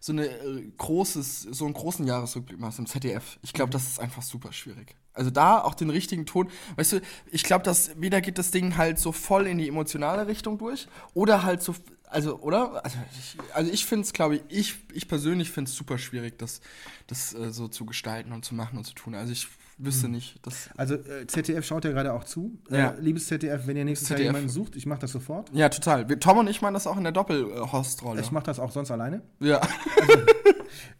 [0.00, 3.56] so eine äh, großes, so einen großen Jahresrückblick machst im ZDF, ich Mhm.
[3.56, 4.94] glaube, das ist einfach super schwierig.
[5.12, 7.00] Also da auch den richtigen Ton, weißt du,
[7.32, 10.86] ich glaube, dass weder geht das Ding halt so voll in die emotionale Richtung durch
[11.12, 12.84] oder halt so, also, oder?
[12.84, 16.38] Also ich, also ich finde es, glaube ich, ich, ich persönlich finde es super schwierig,
[16.38, 16.60] das,
[17.08, 19.14] das äh, so zu gestalten und zu machen und zu tun.
[19.16, 22.58] Also ich wüsste nicht, das Also äh, ZDF schaut ja gerade auch zu.
[22.70, 22.90] Ja.
[22.90, 24.28] Äh, liebes ZDF, wenn ihr nächstes Jahr ZDF.
[24.32, 25.50] jemanden sucht, ich mache das sofort.
[25.52, 26.08] Ja, total.
[26.08, 28.20] Wir, Tom und ich machen das auch in der Doppel-Host-Rolle.
[28.20, 29.22] Ich mache das auch sonst alleine.
[29.40, 29.60] Ja.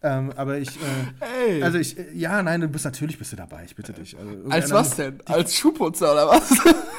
[0.02, 1.62] Ähm, aber ich, äh, Ey.
[1.62, 4.16] also ich, äh, ja, nein, du bist natürlich bist du dabei, ich bitte dich.
[4.16, 5.18] Also, Als was muss- denn?
[5.26, 6.48] Als Schuhputzer oder was?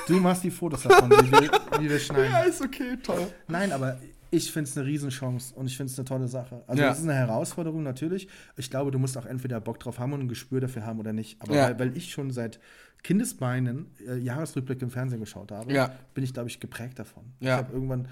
[0.07, 2.31] Du machst die Fotos davon, wie wir, wie wir schneiden.
[2.31, 3.27] ja, ist okay, toll.
[3.47, 3.97] Nein, aber
[4.31, 6.63] ich finde es eine Riesenchance und ich finde es eine tolle Sache.
[6.67, 6.91] Also Ja.
[6.91, 8.27] es ist eine Herausforderung natürlich.
[8.57, 11.13] Ich glaube, du musst auch entweder Bock drauf haben und ein Gespür dafür haben oder
[11.13, 11.41] nicht.
[11.41, 11.63] Aber Ja.
[11.65, 12.59] weil, weil ich schon seit
[13.03, 15.91] Kindesbeinen äh, Jahresrückblick im Fernsehen geschaut habe, Ja.
[16.13, 17.23] bin ich, glaube ich, geprägt davon.
[17.39, 17.55] Ja.
[17.55, 18.07] Ich habe irgendwann,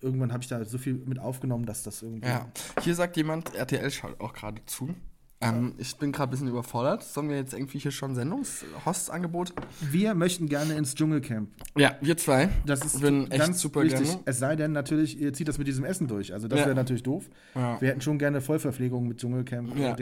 [0.00, 2.26] irgendwann habe ich da so viel mit aufgenommen, dass das irgendwie.
[2.28, 2.46] Ja.
[2.82, 4.94] Hier sagt jemand, RTL schaut auch gerade zu.
[5.42, 7.02] Ähm, ich bin gerade ein bisschen überfordert.
[7.02, 9.52] Sollen wir jetzt irgendwie hier schon Sendungs-Host-Angebot?
[9.80, 11.48] Wir möchten gerne ins Dschungelcamp.
[11.76, 12.48] Ja, wir zwei.
[12.66, 14.04] Das ist echt ganz super wichtig.
[14.08, 14.20] gerne.
[14.24, 16.32] Es sei denn natürlich, ihr zieht das mit diesem Essen durch.
[16.32, 16.66] Also das Ja.
[16.66, 17.28] wäre natürlich doof.
[17.54, 17.80] Ja.
[17.80, 19.76] Wir hätten schon gerne Vollverpflegung mit Dschungelcamp.
[19.76, 19.96] Ja.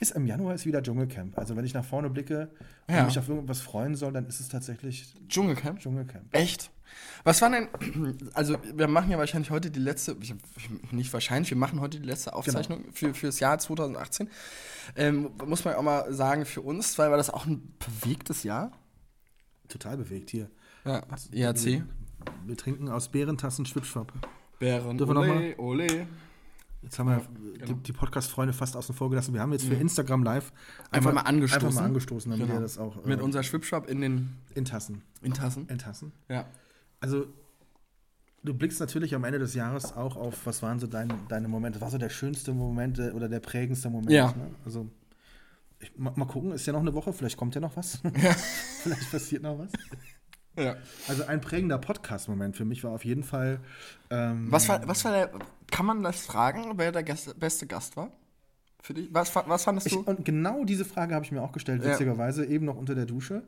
[0.00, 1.38] Ist im Januar ist wieder Dschungelcamp.
[1.38, 2.50] Also wenn ich nach vorne blicke
[2.88, 3.04] und Ja.
[3.04, 5.78] mich auf irgendwas freuen soll, dann ist es tatsächlich Dschungelcamp?
[5.80, 6.24] Dschungelcamp.
[6.32, 6.70] Echt?
[7.22, 7.68] Was war denn,
[8.34, 10.34] also wir machen ja wahrscheinlich heute die letzte, ich-
[10.90, 14.28] nicht wahrscheinlich, wir machen heute die letzte Aufzeichnung für, für das Jahr 2018.
[14.96, 18.72] Ähm, muss man auch mal sagen, für uns, weil war das auch ein bewegtes Jahr.
[19.68, 20.50] Total bewegt hier.
[20.84, 21.82] Ja, IAC.
[22.44, 24.12] Wir trinken aus Bärentassen Schwipschwapp.
[24.58, 26.06] Bären, Dürfen wir noch ole, ole.
[26.82, 27.22] Jetzt haben wir
[27.58, 27.66] genau.
[27.66, 29.34] die, die Podcast-Freunde fast außen vor gelassen.
[29.34, 30.52] Wir haben jetzt für Instagram Live
[30.90, 31.66] Einfach mal angestoßen.
[31.68, 32.58] Einfach mal angestoßen, damit Genau.
[32.58, 35.02] ihr das auch äh, Mit unser Schwipschwapp in den in Tassen.
[35.22, 35.68] in Tassen.
[35.68, 36.12] In Tassen.
[36.28, 36.46] Ja.
[37.00, 37.26] Also,
[38.42, 41.76] du blickst natürlich am Ende des Jahres auch auf, was waren so deine, deine Momente?
[41.80, 44.10] Was war so der schönste Moment äh, oder der prägendste Moment?
[44.12, 44.28] Ja.
[44.28, 44.50] Ne?
[44.64, 44.88] Also,
[45.78, 48.00] ich, mal, mal gucken, ist ja noch eine Woche, vielleicht kommt ja noch was.
[48.82, 49.72] vielleicht passiert noch was.
[50.56, 50.76] ja.
[51.08, 53.60] Also, ein prägender Podcast-Moment für mich war auf jeden Fall.
[54.10, 55.30] Ähm, Was war, was war der,
[55.70, 58.10] kann man das fragen, wer der Gast, beste Gast war?
[58.82, 59.08] Für dich?
[59.12, 60.00] Was, was fandest ich, du?
[60.00, 61.90] und genau diese Frage habe ich mir auch gestellt, Ja.
[61.92, 63.42] witzigerweise, eben noch unter der Dusche.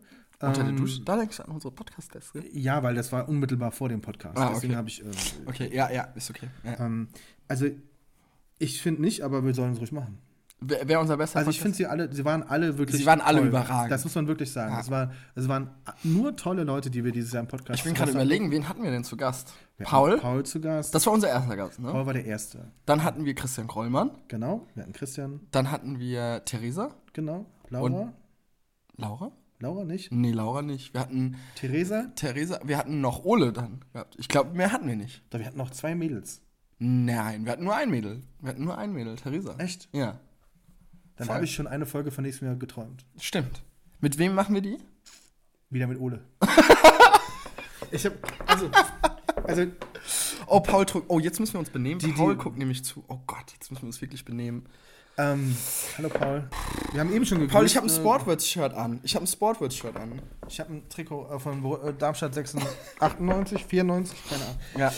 [0.48, 1.02] Unter der Ähm, Dusche?
[1.02, 2.42] Da denkst du an unsere Podcast-Gäste.
[2.52, 4.37] Ja, weil das war unmittelbar vor dem Podcast.
[4.38, 4.78] Ah, Deswegen okay.
[4.78, 5.02] habe ich.
[5.05, 5.09] Äh,
[5.46, 6.48] Okay, ja, ja, ist okay.
[6.64, 6.81] Ja.
[6.85, 7.09] ähm,
[7.48, 7.66] also,
[8.59, 10.18] ich finde nicht, aber wir sollen es ruhig machen.
[10.64, 13.00] Wer, wer unser bester Also ich finde sie alle, sie waren alle wirklich.
[13.00, 13.48] Sie waren alle toll.
[13.48, 13.90] überragend.
[13.90, 14.72] Das muss man wirklich sagen.
[14.72, 14.81] Ja.
[14.81, 15.70] Es, war, es waren
[16.05, 18.85] nur tolle Leute, die wir dieses Jahr im Podcast Ich bin gerade überlegen, wen hatten
[18.85, 19.52] wir denn zu Gast?
[19.76, 20.18] Wir Paul?
[20.18, 20.94] Paul zu Gast.
[20.94, 21.90] Das war unser erster Gast, ne?
[21.90, 22.70] Paul war der Erste.
[22.87, 24.12] Dann hatten wir Christian Krollmann.
[24.28, 24.68] Genau.
[24.74, 25.40] Wir hatten Christian.
[25.50, 26.94] Dann hatten wir Theresa.
[27.12, 27.46] Genau.
[27.68, 28.12] Laura.
[28.96, 29.33] Laura?
[29.62, 30.11] Laura nicht.
[30.12, 30.92] Nee, Laura nicht.
[30.92, 32.11] Wir hatten Theresa.
[32.16, 32.61] Theresa.
[32.64, 34.16] Wir hatten noch Ole dann gehabt.
[34.18, 35.22] Ich glaube, mehr hatten wir nicht.
[35.31, 36.42] Da wir hatten noch zwei Mädels.
[36.79, 38.22] Nein, wir hatten nur ein Mädel.
[38.40, 39.55] Wir hatten nur ein Mädel, Theresa.
[39.59, 39.88] Echt?
[39.92, 40.18] Ja,
[41.16, 43.07] Dann habe ich schon eine Folge von nächstem Jahr geträumt.
[43.20, 43.62] stimmt.
[44.01, 44.79] Mit wem machen wir die?
[45.70, 46.25] Wieder mit Ole.
[47.92, 48.68] ich habe also
[49.44, 49.66] also
[50.48, 51.07] Oh, Paul drückt.
[51.09, 52.01] Oh, jetzt müssen wir uns benehmen.
[52.01, 53.05] Die- die- Paul guckt nämlich zu.
[53.09, 54.66] Oh Gott, jetzt müssen wir uns wirklich benehmen.
[55.18, 55.55] Ähm,
[55.98, 56.48] hallo Paul.
[56.92, 57.55] Wir haben eben schon gegrüßt.
[57.55, 59.01] Paul, ich habe ein äh, Sportwords-Shirt an.
[59.03, 60.22] Ich habe ein Sportwords-Shirt an.
[60.48, 64.59] Ich habe ein Trikot äh, von äh, Darmstadt 96, 98, 94, keine Ahnung.
[64.79, 64.92] Ja.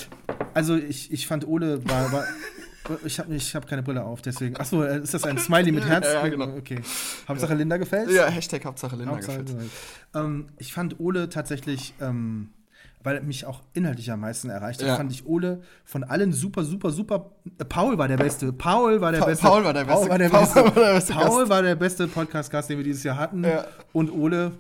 [0.55, 2.24] Also ich, ich fand Ole war, war
[3.05, 4.57] ich habe ich hab keine Brille auf, deswegen.
[4.57, 6.07] Achso, ist das ein Smiley mit Herz?
[6.07, 6.57] Ja, ja, genau.
[6.59, 6.81] Okay.
[7.27, 8.11] Hauptsache Linda gefällt.
[8.11, 9.70] Ja, Hashtag Hauptsache Linda Hauptsache gefällt.
[10.12, 10.27] Linda.
[10.27, 12.50] Ähm, ich fand Ole tatsächlich, ähm,
[13.04, 14.96] weil er mich auch inhaltlich am meisten erreicht hat, Ja.
[14.96, 17.30] fand ich Ole von allen super, super, super.
[17.58, 18.52] Äh, Paul war der Beste.
[18.52, 19.46] Paul war der Pa- Beste.
[19.46, 20.56] Paul war der Paul Beste- war der Paul Beste.
[20.64, 21.50] war der beste Paul Gast.
[21.50, 23.44] war der beste Podcast-Gast, den wir dieses Jahr hatten.
[23.44, 23.64] Ja.
[23.92, 24.52] Und Ole,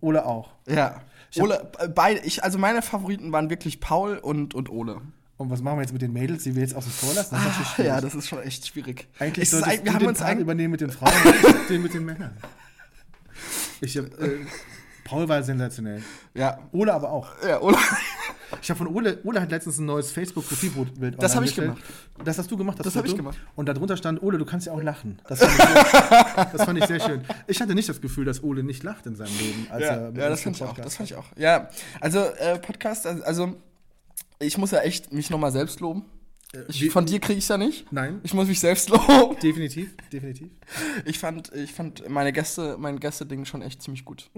[0.00, 0.50] Ole auch.
[0.68, 1.00] Ja.
[1.38, 5.00] Ole, äh, beide, ich, also meine Favoriten waren wirklich Paul und, und Ole.
[5.38, 7.34] Und was machen wir jetzt mit den Mädels, die wir jetzt außen vor lassen?
[7.34, 7.88] Das ist natürlich schwierig.
[7.90, 9.08] Ja, das ist schon echt schwierig.
[9.18, 11.92] Eigentlich ist solltest ein- wir haben uns Part übernehmen mit den Frauen ich den mit
[11.92, 12.36] den Männern.
[13.82, 14.38] Ich hab, äh,
[15.06, 16.02] Paul war sensationell.
[16.34, 16.58] Ja.
[16.72, 17.30] Ole aber auch.
[17.46, 17.76] Ja, Ole.
[18.62, 21.76] Ich habe von Ole, Ole hat letztens ein neues Facebook-Profilbild Das online hab ich gestellt.
[22.24, 23.06] Das hast du gemacht, Das hab Foto?
[23.08, 23.36] ich gemacht.
[23.56, 25.20] Und darunter stand, Ole, du kannst ja auch lachen.
[25.28, 27.24] Das fand, ich sehr, das fand ich sehr schön.
[27.48, 29.66] Ich hatte nicht das Gefühl, dass Ole nicht lacht in seinem Leben.
[29.70, 30.74] Ja, ja das fand ich auch.
[30.74, 31.24] Das fand ich auch.
[31.36, 31.68] Ja,
[32.00, 33.56] also äh, Podcast, also, also
[34.38, 36.04] ich muss ja echt mich nochmal selbst loben.
[36.68, 37.90] Ich, wie- von dir kriege ich ja nicht.
[37.92, 39.36] Nein, Ich muss mich selbst loben.
[39.42, 40.50] definitiv, definitiv.
[41.04, 44.30] Ich fand, ich fand meine Gäste, mein Gäste-Ding schon echt ziemlich gut.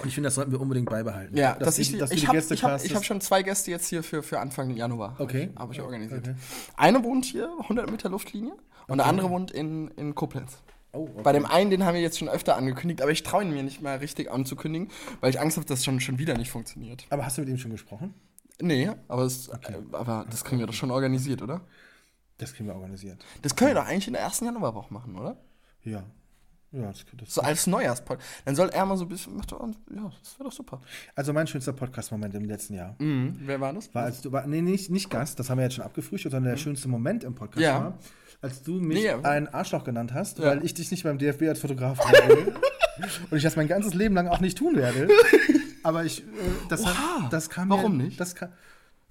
[0.00, 1.36] Und ich finde, das sollten wir unbedingt beibehalten.
[1.36, 3.42] Ja, dass, die- ich, dass du ich die habe Gäste ich hab, ich schon zwei
[3.42, 5.16] Gäste jetzt hier für, für Anfang Januar.
[5.18, 5.50] Okay.
[5.56, 6.28] Habe ich organisiert.
[6.28, 6.36] Okay.
[6.76, 8.52] Eine wohnt hier, 100 Meter Luftlinie,
[8.86, 10.62] und der andere wohnt in, in Koblenz.
[10.92, 11.22] Oh, okay.
[11.22, 13.62] Bei dem einen, den haben wir jetzt schon öfter angekündigt, aber ich traue ihn mir
[13.62, 14.88] nicht mal richtig anzukündigen,
[15.20, 17.04] weil ich Angst habe, dass das schon, schon wieder nicht funktioniert.
[17.10, 18.14] Aber hast du mit ihm schon gesprochen?
[18.60, 19.56] Nee, aber, es, äh,
[19.92, 21.60] aber das kriegen wir doch schon organisiert, oder?
[22.38, 23.22] Das kriegen wir organisiert.
[23.42, 25.36] Das können wir doch eigentlich in der ersten Januarwoche machen, oder?
[25.82, 26.04] Ja.
[26.70, 28.18] Ja, das, das So als Neujahrspod.
[28.44, 29.34] Dann soll er mal so ein bisschen.
[29.36, 30.80] Macht doch, ja, das wäre doch super.
[31.14, 33.38] Also mein schönster Podcast-Moment im letzten Jahr Mhm.
[33.44, 33.94] Wer war das?
[33.94, 36.50] war, als du, war, nee, nicht, nicht Gast, das haben wir jetzt schon abgefrühstückt, sondern
[36.52, 37.80] der schönste Moment im Podcast Ja.
[37.80, 37.98] war,
[38.42, 39.20] als du mich Nee, ja.
[39.22, 40.44] ein Arschloch genannt hast, Ja.
[40.46, 42.52] weil ich dich nicht beim DFB als Fotograf habe.
[43.30, 45.08] Und ich das mein ganzes Leben lang auch nicht tun werde.
[45.84, 46.24] Aber ich, äh,
[46.68, 48.20] das, hat, das kam Warum mir, nicht?
[48.20, 48.50] Das kam,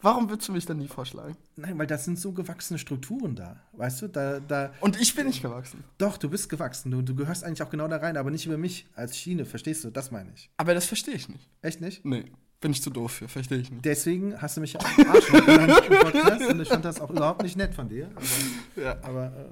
[0.02, 1.36] Warum würdest du mich dann nie vorschlagen?
[1.56, 3.60] nein, weil das sind so gewachsene Strukturen da.
[3.74, 5.84] Weißt du, da, da, Und ich bin nicht gewachsen.
[5.98, 6.92] doch, du bist gewachsen.
[6.92, 9.84] Du, du gehörst eigentlich auch genau da rein, aber nicht über mich als Schiene, verstehst
[9.84, 9.90] du?
[9.90, 10.52] Das meine ich.
[10.58, 11.50] Aber das verstehe ich nicht.
[11.64, 12.06] Echt nicht?
[12.06, 12.26] Nee,
[12.62, 13.84] bin ich zu doof für, verstehe ich nicht.
[13.86, 17.10] Deswegen hast du mich ja auch Arschloch genannt im Podcast und ich fand das auch
[17.10, 18.10] überhaupt nicht nett von dir.
[18.16, 18.98] Aber, Ja.
[19.02, 19.46] aber äh,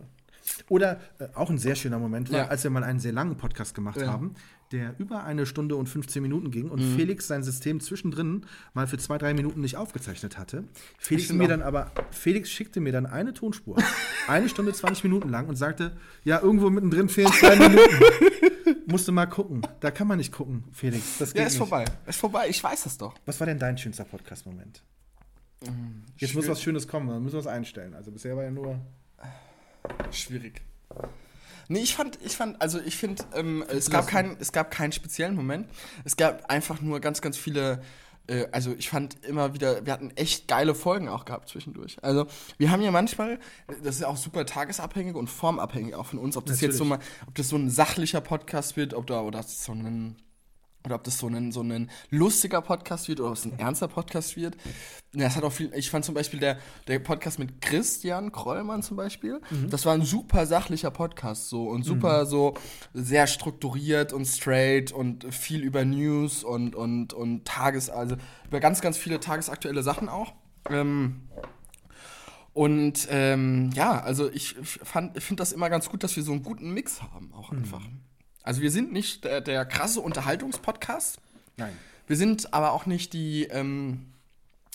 [0.69, 2.47] oder äh, auch ein sehr schöner Moment war, Ja.
[2.49, 4.07] als wir mal einen sehr langen Podcast gemacht Ja.
[4.13, 4.35] Haben,
[4.71, 8.97] der über eine Stunde und 15 Minuten ging und Felix sein System zwischendrin mal für
[8.97, 10.63] zwei, drei Minuten nicht aufgezeichnet hatte.
[10.97, 13.77] Felix mir dann aber, Felix schickte mir dann eine Tonspur,
[14.27, 18.85] eine Stunde 20 Minuten lang und sagte, ja, irgendwo mittendrin fehlen zwei Minuten.
[18.87, 19.61] Musste mal gucken.
[19.79, 21.17] Da kann man nicht gucken, Felix.
[21.19, 21.59] Das geht Ja, ist nicht.
[21.59, 21.85] vorbei.
[22.07, 22.47] Ist vorbei.
[22.49, 23.15] Ich weiß das doch.
[23.25, 24.83] Was war denn dein schönster Podcast-Moment?
[25.61, 25.71] Jetzt
[26.21, 26.49] muss schwierig.
[26.49, 27.93] was Schönes kommen, dann müssen wir es einstellen.
[27.95, 28.79] Also bisher war ja nur.
[30.11, 30.61] Schwierig.
[31.67, 34.91] Nee, ich fand, ich fand, also ich finde, ähm, es, gab keinen, es gab keinen
[34.91, 35.67] speziellen Moment.
[36.03, 37.81] Es gab einfach nur ganz, ganz viele,
[38.27, 41.97] äh, also ich fand immer wieder, wir hatten echt geile Folgen auch gehabt zwischendurch.
[42.01, 43.39] Also wir haben ja manchmal,
[43.83, 46.99] das ist auch super tagesabhängig und formabhängig auch von uns, ob das jetzt so mal,
[47.27, 50.15] ob das so ein sachlicher Podcast wird, ob da, oder so ein
[50.85, 53.87] oder ob das so ein, so ein lustiger Podcast wird oder ob es ein ernster
[53.87, 54.55] Podcast wird.
[55.13, 58.83] Ja, es hat auch viel, ich fand zum Beispiel der, der Podcast mit Christian Krollmann
[58.83, 62.55] zum Beispiel, das war ein super sachlicher Podcast so und super so
[62.93, 68.15] sehr strukturiert und straight und viel über News und, und, und Tages, also
[68.47, 70.33] über ganz, ganz viele tagesaktuelle Sachen auch.
[70.69, 71.21] Ähm,
[72.53, 76.31] und ähm, ja, also ich fand, ich finde das immer ganz gut, dass wir so
[76.31, 77.81] einen guten Mix haben, auch einfach.
[78.45, 81.17] Also wir sind nicht der, der krasse Unterhaltungspodcast.
[81.57, 81.73] Nein.
[82.07, 84.05] Wir sind aber auch nicht die, ähm,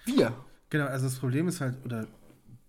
[0.06, 0.34] wir.
[0.70, 2.08] Genau, also das Problem ist halt, oder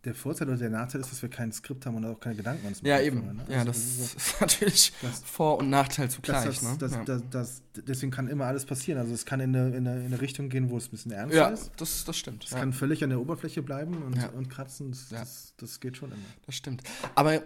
[0.04, 2.66] der Vorteil oder der Nachteil ist, dass wir kein Skript haben und auch keine Gedanken
[2.66, 3.20] uns Ja, machen eben.
[3.26, 3.44] können, ne?
[3.48, 6.44] Ja, Also das ist ist natürlich das- Vor- und Nachteil das, zugleich.
[6.44, 6.76] das, ne?
[6.78, 7.04] das, ja.
[7.04, 8.98] das, das, deswegen kann immer alles passieren.
[9.00, 11.12] Also es kann in eine, in eine, in eine Richtung gehen, wo es ein bisschen
[11.12, 11.72] ernster ja, ist.
[11.76, 12.44] das, das stimmt.
[12.44, 12.58] Es ja.
[12.58, 14.28] kann völlig an der Oberfläche bleiben und, Ja.
[14.28, 14.90] und kratzen.
[14.90, 15.18] Das, Ja.
[15.20, 16.20] das, das geht schon immer.
[16.46, 16.82] Das stimmt.
[17.14, 17.42] Aber äh,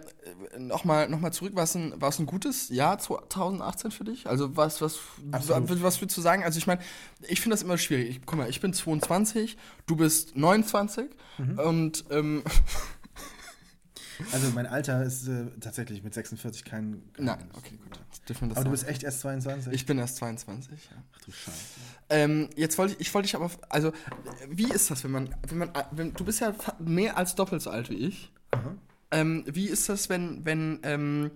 [0.57, 4.27] nochmal noch mal zurück, war es ein, ein gutes Jahr 2018 für dich?
[4.27, 4.99] Also was, was,
[5.31, 5.69] Absolut.
[5.69, 6.43] was, was würdest du sagen?
[6.43, 6.81] Also ich meine,
[7.27, 8.09] ich finde das immer schwierig.
[8.09, 11.05] Ich, guck mal, ich bin 22, du bist 29
[11.37, 11.59] Mhm.
[11.59, 12.43] und ähm,
[14.31, 17.01] Also mein Alter ist äh, tatsächlich mit 46 kein.
[17.17, 17.99] nein, okay, gut.
[18.29, 18.71] Aber du sagen?
[18.71, 19.73] bist echt erst 22?
[19.73, 20.97] ich bin erst 22, ja.
[21.13, 21.57] Ach du Scheiße.
[22.09, 23.91] Ähm, jetzt wollte ich, ich wollte dich aber, also,
[24.49, 27.69] wie ist das, wenn man, wenn man, wenn, du bist ja mehr als doppelt so
[27.69, 28.31] alt wie ich.
[28.51, 28.75] Aha.
[29.11, 31.31] Ähm, wie ist das, wenn, wenn, ähm,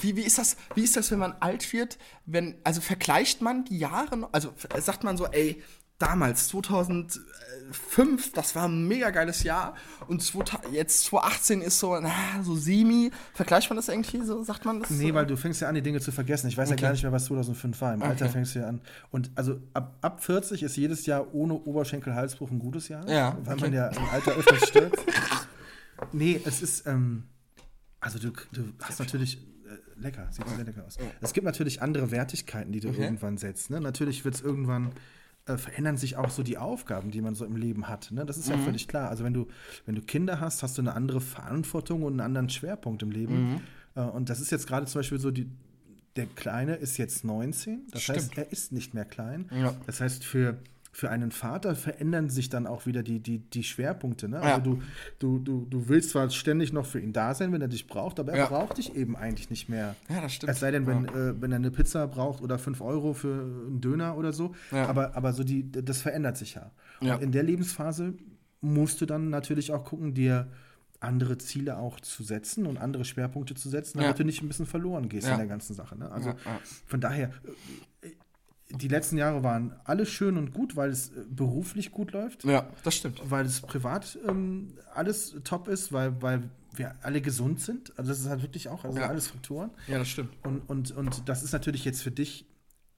[0.00, 1.98] Wie, wie, ist das, wie ist das, wenn man alt wird?
[2.26, 5.62] Wenn, also vergleicht man die Jahre, also sagt man so, ey,
[5.98, 9.74] damals, 2005, das war ein mega geiles Jahr
[10.08, 13.10] und 2000 jetzt 2018 ist so, na, so semi.
[13.34, 14.90] Vergleicht man das irgendwie so, sagt man das?
[14.90, 15.14] Nee, so?
[15.14, 16.48] weil du fängst ja an, die Dinge zu vergessen.
[16.48, 16.82] Ich weiß ja Okay.
[16.82, 17.94] gar nicht mehr, was 2005 war.
[17.94, 18.32] Im Alter Okay.
[18.34, 18.80] fängst du ja an.
[19.10, 23.08] Und also ab, ab 40 ist jedes Jahr ohne Oberschenkel-Halsbruch ein gutes Jahr.
[23.08, 23.62] Ja, Weil okay.
[23.64, 24.98] man ja im Alter öfters stirbt.
[26.12, 27.24] nee, es ist, ähm,
[28.00, 30.96] also du, du hast natürlich, äh, lecker, sieht sehr lecker aus.
[31.20, 33.02] Es gibt natürlich andere Wertigkeiten, die du Okay.
[33.02, 33.70] irgendwann setzt.
[33.70, 33.80] Ne?
[33.80, 34.92] Natürlich wird es irgendwann,
[35.46, 38.10] äh, verändern sich auch so die Aufgaben, die man so im Leben hat.
[38.10, 38.26] Ne?
[38.26, 38.54] Das ist Mhm.
[38.54, 39.08] ja völlig klar.
[39.10, 39.46] Also wenn du,
[39.84, 43.52] wenn du Kinder hast, hast du eine andere Verantwortung und einen anderen Schwerpunkt im Leben.
[43.54, 43.60] Mhm.
[43.94, 45.48] Äh, und das ist jetzt gerade zum Beispiel so die,
[46.16, 48.38] der Kleine ist jetzt 19, das heißt, Stimmt.
[48.38, 49.48] er ist nicht mehr klein.
[49.52, 49.74] Ja.
[49.86, 50.56] Das heißt, für,
[50.96, 54.30] für einen Vater verändern sich dann auch wieder die, die, die Schwerpunkte.
[54.30, 54.36] Ne?
[54.36, 54.54] Ja.
[54.54, 54.82] Also du,
[55.18, 58.18] du, du, du willst zwar ständig noch für ihn da sein, wenn er dich braucht,
[58.18, 58.46] aber er Ja.
[58.46, 59.94] braucht dich eben eigentlich nicht mehr.
[60.08, 60.52] Ja, das stimmt.
[60.52, 61.28] Es sei denn, wenn, Ja.
[61.30, 63.28] äh, wenn er eine Pizza braucht oder 5 Euro für
[63.66, 64.54] einen Döner oder so.
[64.72, 64.86] Ja.
[64.86, 66.70] Aber, aber so die, das verändert sich ja.
[67.02, 67.16] Ja.
[67.16, 68.14] Und in der Lebensphase
[68.62, 70.46] musst du dann natürlich auch gucken, dir
[70.98, 74.16] andere Ziele auch zu setzen und andere Schwerpunkte zu setzen, damit Ja.
[74.16, 75.34] du nicht ein bisschen verloren gehst Ja.
[75.34, 75.94] in der ganzen Sache.
[75.98, 76.10] Ne?
[76.10, 76.58] Also Ja, ja.
[76.86, 77.30] von daher, äh,
[78.70, 82.66] die letzten Jahre waren alle schön und gut, weil es äh, beruflich gut läuft, ja,
[82.82, 83.20] das stimmt.
[83.28, 87.92] weil es privat ähm, alles top ist, weil, weil wir alle gesund sind.
[87.98, 89.06] Also das ist halt wirklich auch, also Ja.
[89.08, 89.70] alles Faktoren.
[89.86, 90.30] Ja, das stimmt.
[90.44, 92.44] Und, und, und das ist natürlich jetzt für dich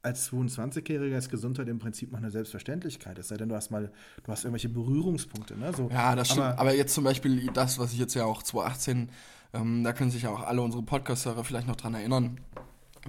[0.00, 3.18] als 22-Jähriger ist Gesundheit im Prinzip noch eine Selbstverständlichkeit.
[3.18, 5.57] Es sei denn, du hast mal, du hast irgendwelche Berührungspunkte.
[5.59, 5.72] Ne?
[5.76, 6.42] So, Ja, das stimmt.
[6.46, 9.11] Aber, Aber, jetzt zum Beispiel das, was ich jetzt ja auch 2018,
[9.54, 12.40] ähm, da können sich ja auch alle unsere Podcast-Hörer vielleicht noch dran erinnern.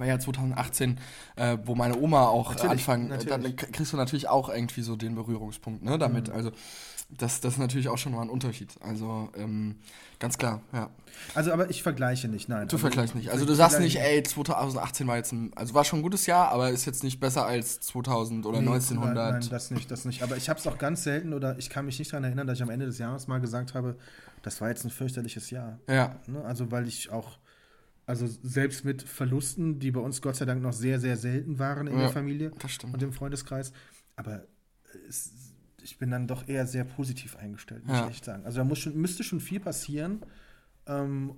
[0.00, 0.98] War ja 2018,
[1.36, 3.36] äh, wo meine Oma auch Natürlich, anfangen, natürlich.
[3.36, 3.42] Mhm.
[3.42, 6.30] dann kriegst du natürlich auch irgendwie so den Berührungspunkt, ne, damit.
[6.30, 6.52] Also
[7.18, 8.74] das, das ist natürlich auch schon mal ein Unterschied.
[8.80, 9.76] Also ähm,
[10.18, 10.88] ganz klar, ja.
[11.34, 12.68] also, aber ich vergleiche nicht, nein.
[12.68, 13.30] Du also, vergleichst nicht.
[13.30, 16.50] Also du sagst nicht, ey, 2018 war jetzt ein, also war schon ein gutes Jahr,
[16.50, 19.14] aber ist jetzt nicht besser als 2000 oder Nee, 1900.
[19.14, 20.22] Nein, nein, das nicht, das nicht.
[20.22, 22.58] Aber ich habe es auch ganz selten oder ich kann mich nicht daran erinnern, dass
[22.58, 23.96] ich am Ende des Jahres mal gesagt habe,
[24.42, 25.78] das war jetzt ein fürchterliches Jahr.
[25.88, 26.42] ja, Ne?
[26.44, 27.38] Also weil ich auch,
[28.10, 31.86] also selbst mit Verlusten, die bei uns Gott sei Dank noch sehr, sehr selten waren
[31.86, 32.52] in Ja, der Familie
[32.92, 33.72] und im Freundeskreis,
[34.16, 34.44] aber
[35.08, 35.32] es,
[35.82, 38.04] ich bin dann doch eher sehr positiv eingestellt, muss Ja.
[38.06, 38.44] ich echt sagen.
[38.44, 40.20] Also da muss schon, müsste schon viel passieren,
[40.86, 41.36] ähm,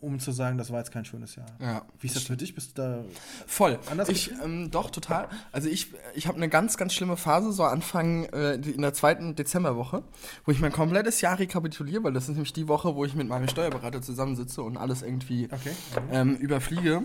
[0.00, 1.46] um zu sagen, das war jetzt kein schönes Jahr.
[1.60, 2.54] Ja, Wie ist das für dich?
[2.54, 3.04] Bist du da
[3.46, 3.78] Voll.
[3.90, 5.28] Anders ich, ähm, doch, total.
[5.52, 9.36] Also ich, ich habe eine ganz, ganz schlimme Phase, so Anfang äh, in der zweiten
[9.36, 10.02] Dezemberwoche,
[10.44, 13.28] wo ich mein komplettes Jahr rekapituliere, weil das ist nämlich die Woche, wo ich mit
[13.28, 15.72] meinem Steuerberater zusammensitze und alles irgendwie Okay.
[16.10, 17.02] ähm, überfliege.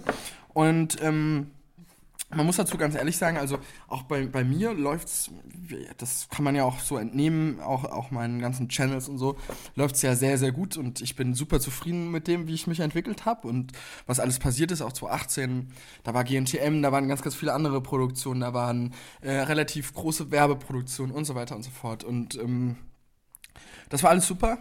[0.53, 1.51] Und ähm,
[2.29, 5.29] man muss dazu ganz ehrlich sagen, also auch bei, bei mir läuft's,
[5.97, 9.37] das kann man ja auch so entnehmen, auch, auch meinen ganzen Channels und so,
[9.75, 12.79] läuft's ja sehr, sehr gut und ich bin super zufrieden mit dem, wie ich mich
[12.79, 13.73] entwickelt habe und
[14.07, 15.71] was alles passiert ist, auch 2018,
[16.03, 20.31] da war GNTM, da waren ganz, ganz viele andere Produktionen, da waren äh, relativ große
[20.31, 22.77] Werbeproduktionen und so weiter und so fort und ähm,
[23.89, 24.57] das war alles super.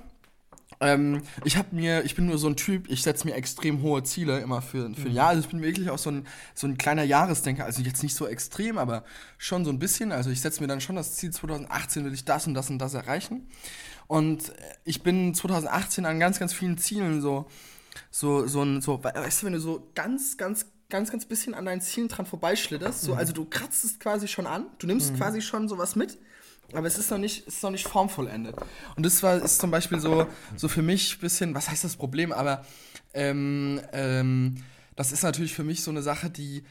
[0.81, 4.03] Ähm, ich habe mir, ich bin nur so ein Typ, ich setze mir extrem hohe
[4.03, 5.29] Ziele immer für, für ein Jahr.
[5.29, 7.65] Also ich bin wirklich auch so ein, so ein kleiner Jahresdenker.
[7.65, 9.05] Also jetzt nicht so extrem, aber
[9.39, 10.13] schon so ein bisschen.
[10.13, 12.79] Also ich setze mir dann schon das Ziel, 2018 will ich das und das und
[12.79, 13.49] das erreichen.
[14.07, 14.53] Und
[14.85, 17.47] ich bin 2018 an ganz, ganz vielen Zielen so,
[18.11, 21.65] so, so ein, so, weißt du, wenn du so ganz, ganz, ganz, ganz bisschen an
[21.65, 25.41] deinen Zielen dran vorbeischlitterst, so, also du kratzt es quasi schon an, du nimmst quasi
[25.41, 26.19] schon sowas mit,
[26.75, 28.57] aber es ist noch nicht, ist noch nicht formvollendet.
[28.97, 31.97] Und das war, ist zum Beispiel so, so für mich ein bisschen, was heißt das
[31.97, 32.65] Problem, aber
[33.13, 34.57] ähm, ähm,
[34.97, 36.65] das ist natürlich für mich so eine Sache, die,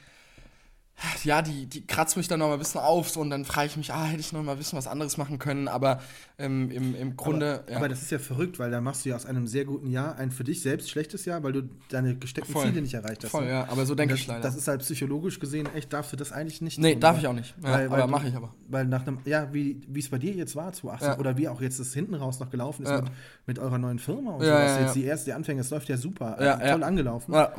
[1.23, 3.67] ja, die, die kratzt mich dann noch mal ein bisschen auf so, und dann frage
[3.67, 5.99] ich mich, ah, hätte ich noch mal ein bisschen was anderes machen können, aber
[6.37, 7.77] ähm, im, im Grunde, Aber, ja.
[7.77, 10.15] aber das ist ja verrückt, weil da machst du ja aus einem sehr guten Jahr
[10.17, 12.67] ein für dich selbst schlechtes Jahr, weil du deine gesteckten Voll.
[12.67, 13.31] Ziele nicht erreicht hast.
[13.31, 13.51] Voll, ne?
[13.51, 14.41] ja, aber so denke ich leider.
[14.41, 17.21] Das ist halt psychologisch gesehen, echt, darfst du das eigentlich nicht Nee, tun, darf weil-
[17.21, 17.55] ich auch nicht.
[17.63, 18.53] Ja, weil- weil aber mache ich aber.
[18.69, 21.19] Weil nach einem, ja, wie es bei dir jetzt war, 2018, Ja.
[21.19, 23.05] oder wie auch jetzt das hinten raus noch gelaufen ist mit,
[23.47, 24.79] mit eurer neuen Firma und Ja, sowas.
[24.81, 26.87] Jetzt die erste, die Anfänge, es läuft ja super, Ja, äh, toll ja.
[26.87, 27.33] angelaufen.
[27.33, 27.51] Ja.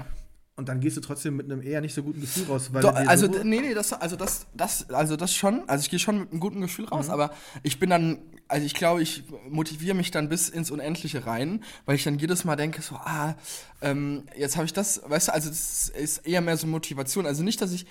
[0.56, 2.72] Und dann gehst du trotzdem mit einem eher nicht so guten Gefühl raus.
[2.72, 5.90] Weil Doch, also, so, nee, nee, das, also das, das, also das schon, also ich
[5.90, 6.90] gehe schon mit einem guten Gefühl Mhm.
[6.92, 7.32] raus, aber
[7.64, 11.96] ich bin dann, also ich glaube, ich motiviere mich dann bis ins Unendliche rein, weil
[11.96, 13.34] ich dann jedes Mal denke, so, ah,
[13.82, 17.42] ähm, jetzt habe ich das, weißt du, also das ist eher mehr so Motivation, also
[17.42, 17.86] nicht, dass ich,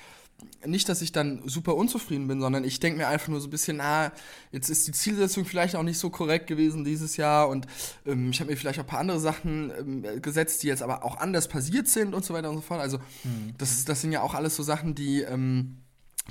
[0.65, 3.51] nicht, dass ich dann super unzufrieden bin, sondern ich denke mir einfach nur so ein
[3.51, 4.11] bisschen, na,
[4.51, 7.67] jetzt ist die Zielsetzung vielleicht auch nicht so korrekt gewesen dieses Jahr und
[8.05, 11.03] ähm, ich habe mir vielleicht auch ein paar andere Sachen ähm, gesetzt, die jetzt aber
[11.03, 12.81] auch anders passiert sind und so weiter und so fort.
[12.81, 12.99] Also
[13.57, 15.77] das, das sind ja auch alles so Sachen, die, ähm,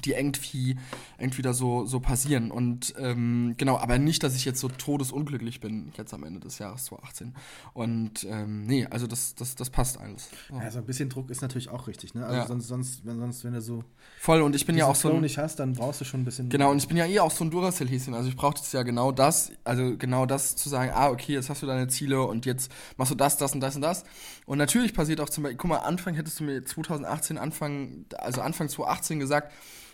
[0.05, 0.77] die irgendwie,
[1.19, 2.51] irgendwie da so, so passieren.
[2.51, 6.59] Und ähm, genau, aber nicht, dass ich jetzt so todesunglücklich bin, jetzt am Ende des
[6.59, 7.35] Jahres 2018.
[7.75, 10.31] Und ähm, nee, also das, das, das passt alles.
[10.51, 10.59] Ja.
[10.59, 12.25] Also ein bisschen Druck ist natürlich auch richtig, ne?
[12.25, 12.47] Also Ja.
[12.47, 13.85] sonst, sonst, wenn, sonst, wenn du so
[14.19, 16.23] Voll, und ich bin ja auch so Flow ein, nicht hast, dann brauchst du schon
[16.23, 16.49] ein bisschen.
[16.49, 18.15] Genau, und ich bin ja eh auch so ein Duracell-Häschen.
[18.15, 21.51] Also ich brauche jetzt ja genau das, also genau das zu sagen, ah, okay, jetzt
[21.51, 24.05] hast du deine Ziele und jetzt machst du das, das und das und das.
[24.47, 28.41] Und natürlich passiert auch zum Beispiel, guck mal, Anfang hättest du mir 2018, Anfang, also
[28.41, 29.53] Anfang 2018 gesagt,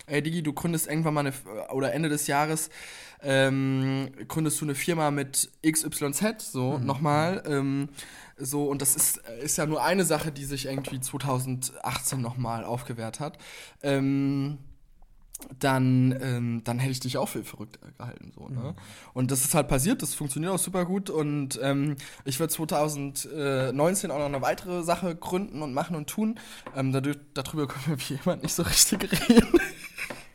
[0.08, 1.32] ey Digi, du gründest irgendwann mal eine,
[1.72, 2.70] oder Ende des Jahres,
[3.22, 7.42] ähm, gründest du eine Firma mit XYZ, so nochmal.
[7.46, 7.88] Ähm,
[8.36, 13.18] so, und das ist, ist ja nur eine Sache, die sich irgendwie 2018 nochmal aufgewehrt
[13.18, 13.38] hat.
[13.82, 14.58] Ähm,
[15.60, 18.32] dann, ähm, dann hätte ich dich auch für verrückt gehalten.
[18.34, 18.74] So, ne?
[19.14, 21.10] Und das ist halt passiert, das funktioniert auch super gut.
[21.10, 26.38] Und ähm, ich werde 2019 auch noch eine weitere Sache gründen und machen und tun.
[26.76, 29.60] Ähm, dadurch, darüber können wir wie jemand nicht so richtig reden.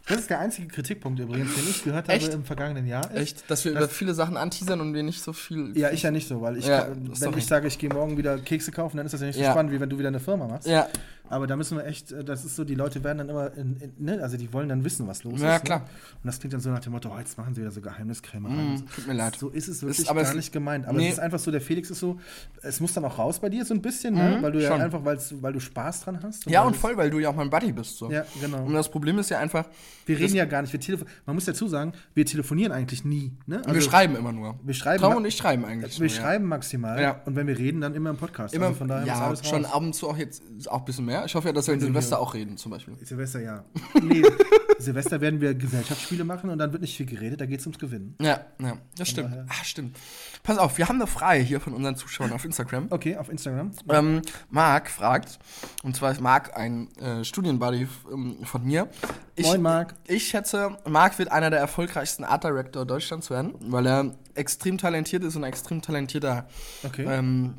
[0.06, 2.34] Das ist der einzige Kritikpunkt übrigens, den ich gehört habe Echt?
[2.34, 3.10] im vergangenen Jahr.
[3.12, 5.72] ist- Echt, dass wir über viele Sachen anteasern und wir nicht so viel.
[5.78, 7.32] Ja, ich ja nicht so, weil ich, Ja, kann- sorry.
[7.32, 9.42] wenn ich sage, ich gehe morgen wieder Kekse kaufen, dann ist das ja nicht so
[9.42, 9.52] Ja.
[9.52, 10.68] spannend, wie wenn du wieder eine Firma machst.
[10.68, 10.90] Ja,
[11.34, 13.76] Aber da müssen wir echt, äh, das ist so, die Leute werden dann immer, in,
[13.78, 14.22] in, ne?
[14.22, 15.66] also die wollen dann wissen, was los Ja, ist.
[15.66, 15.80] klar.
[15.80, 15.86] Ne?
[16.24, 18.76] Und das klingt dann so nach dem Motto, oh, jetzt machen sie wieder so Geheimniskrämereien.
[18.76, 19.36] Mm, tut mir leid.
[19.38, 20.86] So ist es wirklich Ist- aber gar nicht gemeint.
[20.88, 21.08] Aber nee.
[21.08, 22.20] es ist einfach so, der Felix ist so,
[22.62, 24.38] es muss dann auch raus bei dir so ein bisschen, ne?
[24.42, 24.82] weil du ja Mhm, schon.
[24.82, 26.46] einfach, weil's, weil du Spaß dran hast.
[26.50, 27.98] ja weil und voll, weil du ja auch mein Buddy bist.
[27.98, 28.12] So.
[28.12, 28.64] Ja, genau.
[28.64, 29.66] Und das Problem ist ja einfach,
[30.06, 33.32] Wir reden ja gar nicht, wir man muss dazu sagen, wir telefonieren eigentlich nie.
[33.46, 33.62] Ne?
[33.66, 34.60] wir schreiben immer nur.
[34.64, 36.00] wir schreiben Traum ma- und ich schreiben eigentlich.
[36.00, 36.22] Wir nur, ja.
[36.22, 37.22] schreiben maximal Ja.
[37.26, 38.54] und wenn wir reden, dann immer im Podcast.
[38.54, 41.23] Immer, also von daher ja, schon ab und zu auch jetzt auch ein bisschen mehr.
[41.26, 42.96] Ich hoffe ja, dass wir in Silvester auch reden, zum Beispiel.
[43.04, 43.64] Silvester, ja.
[44.02, 44.24] Nee,
[44.80, 47.80] Silvester werden wir Gesellschaftsspiele machen und dann wird nicht viel geredet, da geht es ums
[47.80, 48.16] Gewinnen.
[48.22, 49.32] Ja, ja, das stimmt.
[49.32, 49.98] daher- Ah, stimmt.
[50.44, 52.88] Pass auf, wir haben eine Frage hier von unseren Zuschauern auf Instagram.
[52.90, 53.72] Okay, auf Instagram.
[53.90, 55.40] Ähm, Marc fragt,
[55.84, 58.90] und zwar ist Marc ein äh, Studienbuddy ähm, von mir.
[59.36, 59.96] Ich, Moin, Marc.
[60.08, 65.24] Ich schätze, Marc wird einer der erfolgreichsten Art Director Deutschlands werden, weil er extrem talentiert
[65.24, 66.48] ist und ein extrem talentierter
[66.84, 67.06] Okay.
[67.08, 67.54] ähm,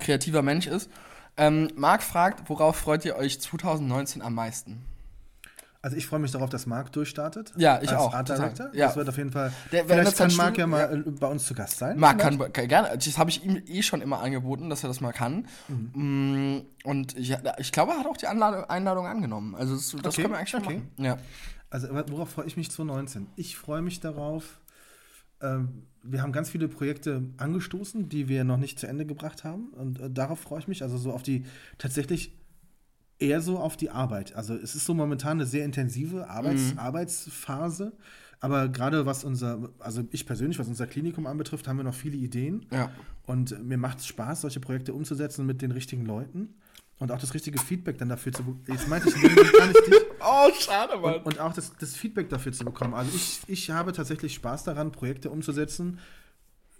[0.00, 0.90] kreativer Mensch ist.
[1.36, 4.84] Ähm, Marc fragt, worauf freut ihr euch 2019 am meisten?
[5.82, 7.52] Also ich freue mich darauf, dass Marc durchstartet.
[7.56, 8.28] Ja, ich als auch, Art.
[8.28, 8.70] Director.
[8.72, 8.86] Ja.
[8.86, 9.52] Das wird auf jeden Fall.
[9.70, 11.96] Der- vielleicht kann Marc ja mal äh, bei uns zu Gast sein.
[11.98, 15.00] Marc kann, kann gerne, das habe ich ihm eh schon immer angeboten, dass er das
[15.00, 15.46] mal kann.
[15.68, 19.54] Mm, Und ich, ich glaube, er hat auch die Anladung, Einladung angenommen.
[19.54, 20.74] Also das, das Okay, können wir eigentlich schon okay.
[20.78, 20.90] machen.
[21.04, 21.18] Ja.
[21.70, 23.28] Also worauf freue ich mich 2019?
[23.36, 24.58] Ich freue mich darauf.
[25.40, 29.68] Ähm, wir haben ganz viele Projekte angestoßen, die wir noch nicht zu Ende gebracht haben.
[29.70, 30.82] Und äh, darauf freue ich mich.
[30.82, 31.44] Also so auf die
[31.78, 32.32] tatsächlich
[33.18, 34.34] eher so auf die Arbeit.
[34.36, 36.78] Also es ist so momentan eine sehr intensive Arbeits Mhm.
[36.78, 37.92] Arbeitsphase.
[38.40, 42.16] Aber gerade was unser, also ich persönlich, was unser Klinikum anbetrifft, haben wir noch viele
[42.18, 42.66] Ideen.
[42.70, 42.90] Ja.
[43.24, 46.54] Und mir macht es Spaß, solche Projekte umzusetzen mit den richtigen Leuten.
[46.98, 48.64] Und auch das richtige Feedback dann dafür zu bekommen.
[48.68, 49.14] Jetzt meinte ich
[49.52, 49.94] gar nicht dich.
[50.28, 51.16] Oh, schade, Mann.
[51.16, 52.94] Und, und auch das, das Feedback dafür zu bekommen.
[52.94, 56.00] Also ich, ich habe tatsächlich Spaß daran, Projekte umzusetzen,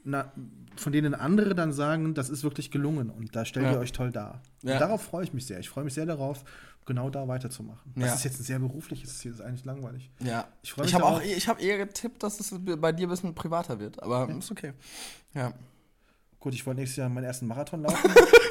[0.02, 0.32] na,
[0.76, 3.72] von denen andere dann sagen, das ist wirklich gelungen und da stellt Ja.
[3.74, 4.40] ihr euch toll dar.
[4.62, 4.74] Ja.
[4.74, 5.60] Und darauf freue ich mich sehr.
[5.60, 6.44] Ich freue mich sehr darauf,
[6.86, 7.92] genau da weiterzumachen.
[7.94, 8.14] Das Ja.
[8.14, 10.10] ist jetzt ein sehr berufliches Ziel, das ist eigentlich langweilig.
[10.20, 10.48] Ja.
[10.62, 13.78] Ich Ich habe auch, ich habe eher getippt, dass es bei dir ein bisschen privater
[13.78, 14.02] wird.
[14.02, 14.72] Aber ist okay.
[15.34, 15.52] Ja.
[16.40, 18.10] Gut, ich wollte nächstes Jahr meinen ersten Marathon laufen.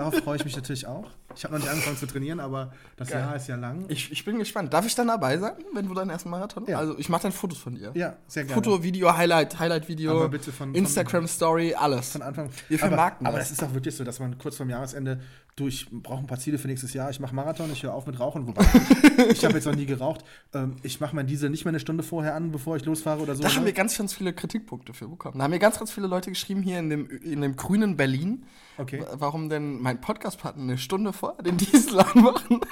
[0.00, 1.08] darauf freue ich mich natürlich auch.
[1.36, 3.20] Ich habe noch nicht angefangen zu trainieren, aber das Geil.
[3.20, 3.84] Jahr ist ja lang.
[3.88, 4.72] Ich, ich bin gespannt.
[4.72, 6.64] Darf ich dann dabei sein, wenn du deinen ersten Marathon?
[6.66, 6.78] Ja.
[6.78, 7.92] Also ich mache dann Fotos von dir.
[7.94, 8.54] ja, sehr gerne.
[8.60, 12.12] Foto, Video, Highlight, Highlight-Video, Aber bitte von- von- Instagram Story, alles.
[12.12, 12.50] von Anfang.
[12.68, 13.48] Wir aber, vermarkten aber das.
[13.50, 15.20] das ist auch wirklich so, dass man kurz vorm Jahresende,
[15.60, 18.06] du, ich brauche ein paar Ziele für nächstes Jahr, ich mache Marathon, ich höre auf
[18.06, 18.64] mit Rauchen, wobei
[19.30, 20.24] ich habe jetzt noch nie geraucht.
[20.54, 23.34] Ähm, ich mache meinen Diesel nicht mehr eine Stunde vorher an, bevor ich losfahre oder
[23.34, 23.42] so.
[23.42, 23.66] Da haben ne?
[23.66, 25.38] wir ganz, ganz viele Kritikpunkte für bekommen.
[25.38, 28.44] Da haben mir ganz, ganz viele Leute geschrieben hier in dem, in dem grünen Berlin,
[28.78, 29.04] Okay.
[29.12, 32.60] warum denn mein Podcast-Partner eine Stunde vorher den Diesel anmachen.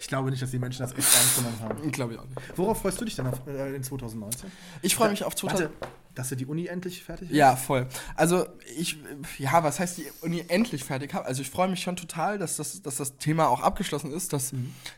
[0.00, 1.90] Ich glaube nicht, dass die Menschen das echt ernst genommen haben.
[1.90, 2.38] Glaube ich auch nicht.
[2.56, 4.52] Worauf freust du dich denn auf, äh, in 2019?
[4.82, 5.70] Ich freue mich auf 2000.
[6.14, 7.36] Dass du die Uni endlich fertig ist?
[7.36, 7.88] Ja, voll.
[8.14, 8.46] Also
[8.76, 8.98] ich,
[9.38, 11.26] ja, was heißt die Uni endlich fertig habe?
[11.26, 14.52] Also ich freue mich schon total, dass das, dass das Thema auch abgeschlossen ist, dass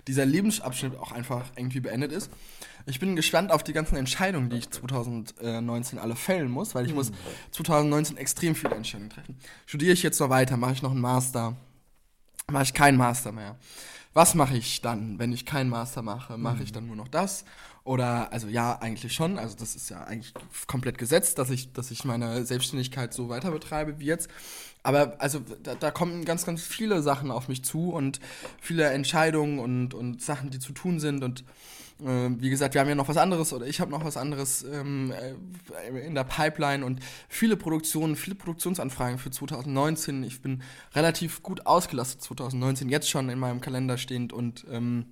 [0.06, 2.30] dieser Lebensabschnitt auch einfach irgendwie beendet ist.
[2.88, 6.94] Ich bin gespannt auf die ganzen Entscheidungen, die ich 2019 alle fällen muss, weil ich
[6.94, 7.10] muss
[7.50, 9.36] 2019 extrem viele Entscheidungen treffen.
[9.66, 10.56] Studiere ich jetzt noch weiter?
[10.56, 11.56] Mache ich noch einen Master?
[12.48, 13.56] Mache ich keinen Master mehr?
[14.16, 16.38] Was mache ich dann, wenn ich keinen Master mache?
[16.38, 17.44] Mache ich dann nur noch das?
[17.84, 19.38] Oder, also ja, eigentlich schon.
[19.38, 20.32] Also das ist ja eigentlich
[20.66, 24.30] komplett gesetzt, dass ich, dass ich meine Selbstständigkeit so weiter betreibe wie jetzt.
[24.82, 28.18] Aber also da, da kommen ganz, ganz viele Sachen auf mich zu und
[28.58, 31.22] viele Entscheidungen und, und Sachen, die zu tun sind.
[31.22, 31.44] Und
[31.98, 35.12] wie gesagt, wir haben ja noch was anderes oder ich habe noch was anderes ähm,
[35.12, 40.22] äh, in der Pipeline und viele Produktionen, viele Produktionsanfragen für 2019.
[40.24, 40.62] Ich bin
[40.94, 45.06] relativ gut ausgelastet 2019, jetzt schon in meinem Kalender stehend und ähm,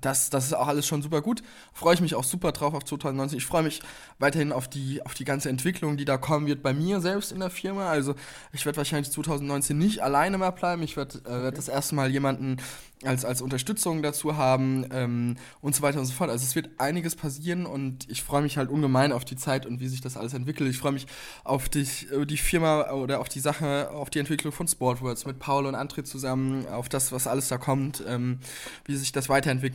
[0.00, 1.42] das, das ist auch alles schon super gut.
[1.72, 3.38] Freue ich mich auch super drauf auf 2019.
[3.38, 3.82] Ich freue mich
[4.18, 7.40] weiterhin auf die, auf die ganze Entwicklung, die da kommen wird bei mir selbst in
[7.40, 7.90] der Firma.
[7.90, 8.14] Also
[8.52, 10.82] ich werde wahrscheinlich 2019 nicht alleine mehr bleiben.
[10.82, 12.58] Ich werde äh, werd das erste Mal jemanden
[13.04, 16.28] als, als Unterstützung dazu haben ähm, und so weiter und so fort.
[16.28, 19.80] Also es wird einiges passieren und ich freue mich halt ungemein auf die Zeit und
[19.80, 20.68] wie sich das alles entwickelt.
[20.68, 21.06] Ich freue mich
[21.42, 21.86] auf die,
[22.26, 26.04] die Firma oder auf die Sache, auf die Entwicklung von Sportwords mit Paul und André
[26.04, 28.38] zusammen, auf das, was alles da kommt, ähm,
[28.84, 29.28] wie sich das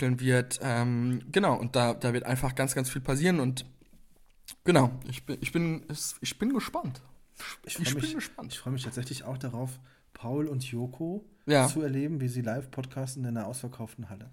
[0.06, 0.60] weiterentwickeln wird.
[0.62, 3.66] Ähm, genau, und da, da wird einfach ganz, ganz viel passieren und
[4.64, 5.86] genau, ich bin, ich bin,
[6.22, 7.02] ich bin gespannt.
[7.66, 8.54] Ich, ich bin mich, gespannt.
[8.54, 9.80] Ich freue mich tatsächlich auch darauf,
[10.14, 11.68] Paul und Joko Ja.
[11.68, 14.32] zu erleben, wie sie live podcasten in einer ausverkauften Halle.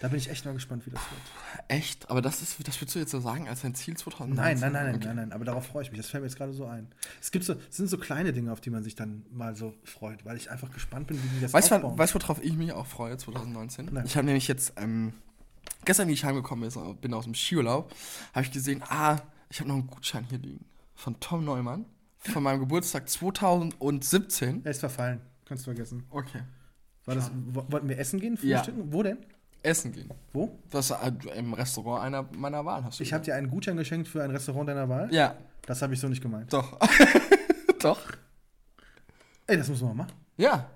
[0.00, 1.20] Da bin ich echt mal gespannt, wie das wird.
[1.68, 2.10] Echt?
[2.10, 4.36] Aber das ist, das würdest du jetzt so sagen als ein Ziel 2019?
[4.36, 5.06] Nein, nein, nein, nein, Okay.
[5.06, 5.98] nein, nein, aber darauf freue ich mich.
[5.98, 6.88] Das fällt mir jetzt gerade so ein.
[7.20, 9.72] Es gibt so, es sind so kleine Dinge, auf die man sich dann mal so
[9.84, 11.96] freut, weil ich einfach gespannt bin, wie die das Weißt aufbauen.
[11.98, 13.88] weißt, du, worauf ich mich auch freue 2019?
[13.90, 14.04] Nein.
[14.06, 15.14] Ich habe nämlich jetzt, ähm,
[15.86, 17.90] gestern, wie ich heimgekommen bin, bin aus dem Skiurlaub,
[18.34, 19.18] habe ich gesehen, ah,
[19.48, 20.64] ich habe noch einen Gutschein hier liegen.
[20.94, 21.86] Von Tom Neumann.
[22.18, 24.62] Von meinem Geburtstag 2017.
[24.64, 25.20] Er ist verfallen.
[25.44, 26.04] Kannst du vergessen.
[26.10, 26.42] Okay.
[27.04, 28.36] War das, wo- wollten wir essen gehen?
[28.42, 28.58] Ja.
[28.58, 28.92] Frühstücken?
[28.92, 29.18] Wo denn?
[29.66, 30.10] Essen gehen.
[30.32, 30.58] Wo?
[30.70, 33.02] Das äh, im Restaurant einer meiner Wahl hast du.
[33.02, 35.12] Ich habe dir einen Gutschein geschenkt für ein Restaurant deiner Wahl.
[35.12, 36.52] Ja, Das habe ich so nicht gemeint.
[36.52, 36.78] doch.
[37.80, 38.00] doch.
[39.46, 40.12] Ey, das muss man machen.
[40.36, 40.70] Ja.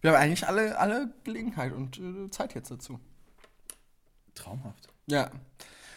[0.00, 2.98] Wir haben eigentlich alle, alle Gelegenheit und äh, Zeit jetzt dazu.
[4.34, 4.88] Traumhaft.
[5.06, 5.30] Ja.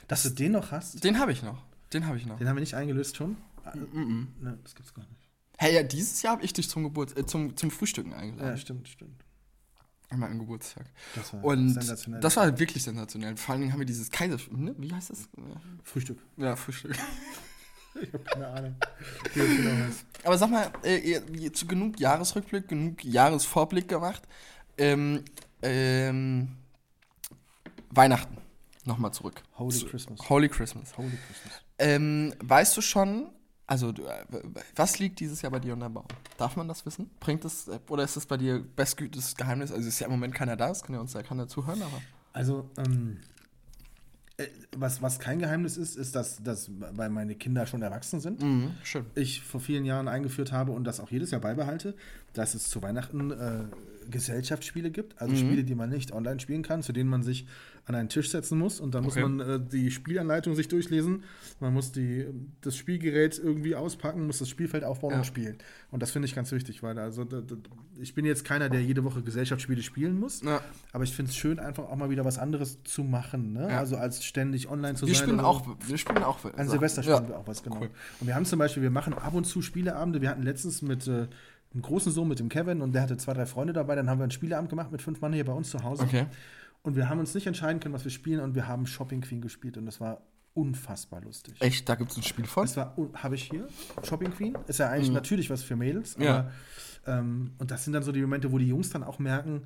[0.07, 1.63] Dass du den noch hast, Den habe ich noch.
[1.93, 2.37] Den habe ich noch.
[2.37, 3.37] den haben wir nicht eingelöst schon.
[3.93, 5.29] Ne, das gibt's gar nicht.
[5.57, 8.57] Hey, ja, dieses Jahr habe ich dich zum Geburt, äh, zum, zum Frühstücken Ja, eingeladen.
[8.57, 9.22] stimmt, stimmt.
[10.13, 10.85] An meinem Geburtstag.
[11.15, 12.21] Das war Und sensationell.
[12.21, 13.35] das war wirklich sensationell.
[13.35, 14.37] Vor allen Dingen haben wir dieses Kaiser...
[14.51, 14.75] Ne?
[14.77, 15.27] Wie heißt das?
[15.83, 16.19] Frühstück.
[16.37, 16.95] Ja, Frühstück.
[18.01, 18.75] Ich habe keine Ahnung.
[20.23, 24.23] Aber sag mal, äh, zu genug Jahresrückblick, genug Jahresvorblick gemacht.
[24.79, 25.23] Ähm,
[25.61, 26.57] ähm,
[27.91, 28.37] Weihnachten.
[28.85, 29.43] Nochmal zurück.
[29.59, 30.27] Holy Zu- Christmas.
[30.27, 30.97] Holy Christmas.
[30.97, 31.53] Holy Christmas.
[31.77, 33.29] Ähm, weißt du schon,
[33.73, 34.25] also äh,
[34.75, 36.05] was liegt dieses Jahr bei dir unter Baum?
[36.37, 37.09] Darf man das wissen?
[37.19, 39.71] Bringt es, äh, oder ist das bei dir bestgütes Geheimnis?
[39.71, 41.99] Also ist ja im Moment keiner da, es kann ja uns ja keiner zuhören, aber.
[42.33, 43.17] Also, ähm,
[44.37, 44.45] äh,
[44.77, 48.71] was, was kein Geheimnis ist, ist, dass, dass weil meine Kinder schon erwachsen sind, Mhm,
[48.83, 49.05] schön.
[49.15, 51.95] ich vor vielen Jahren eingeführt habe und das auch jedes Jahr beibehalte,
[52.33, 53.63] dass es zu Weihnachten äh,
[54.09, 57.45] Gesellschaftsspiele gibt, also Spiele, die man nicht online spielen kann, zu denen man sich
[57.85, 59.21] an einen Tisch setzen muss und dann Okay.
[59.21, 61.23] muss man äh, die Spielanleitung sich durchlesen,
[61.59, 62.25] man muss die,
[62.61, 65.17] das Spielgerät irgendwie auspacken, muss das Spielfeld aufbauen Ja.
[65.17, 65.57] und spielen.
[65.91, 67.55] Und das finde ich ganz wichtig, weil also da, da,
[67.99, 70.61] ich bin jetzt keiner, der jede Woche Gesellschaftsspiele spielen muss, Ja.
[70.93, 73.67] aber ich finde es schön, einfach auch mal wieder was anderes zu machen, ne?
[73.69, 73.79] Ja.
[73.79, 75.23] also als ständig online zu Wir sein.
[75.23, 75.45] spielen so.
[75.45, 76.39] auch, wir spielen auch.
[76.55, 77.27] An Silvester spielen ja.
[77.29, 77.81] wir auch was, genau.
[77.81, 77.89] Cool.
[78.21, 80.21] Und wir haben zum Beispiel, wir machen ab und zu Spieleabende.
[80.21, 81.27] Wir hatten letztens mit äh,
[81.73, 83.95] einem großen Sohn, mit dem Kevin, und der hatte zwei, drei Freunde dabei.
[83.95, 86.03] Dann haben wir einen Spieleabend gemacht mit fünf Mann hier bei uns zu Hause.
[86.03, 86.25] Okay.
[86.83, 88.39] Und wir haben uns nicht entscheiden können, was wir spielen.
[88.41, 89.77] Und wir haben Shopping Queen gespielt.
[89.77, 90.21] Und das war
[90.53, 91.55] unfassbar lustig.
[91.61, 92.65] Echt, da gibt es ein Spiel von?
[92.65, 93.67] Das war, habe ich hier,
[94.03, 94.55] Shopping Queen.
[94.67, 96.15] Ist ja eigentlich natürlich was für Mädels.
[96.15, 96.29] Aber, Mhm.
[97.07, 97.19] Ja.
[97.19, 99.63] ähm, und das sind dann so die Momente, wo die Jungs dann auch merken,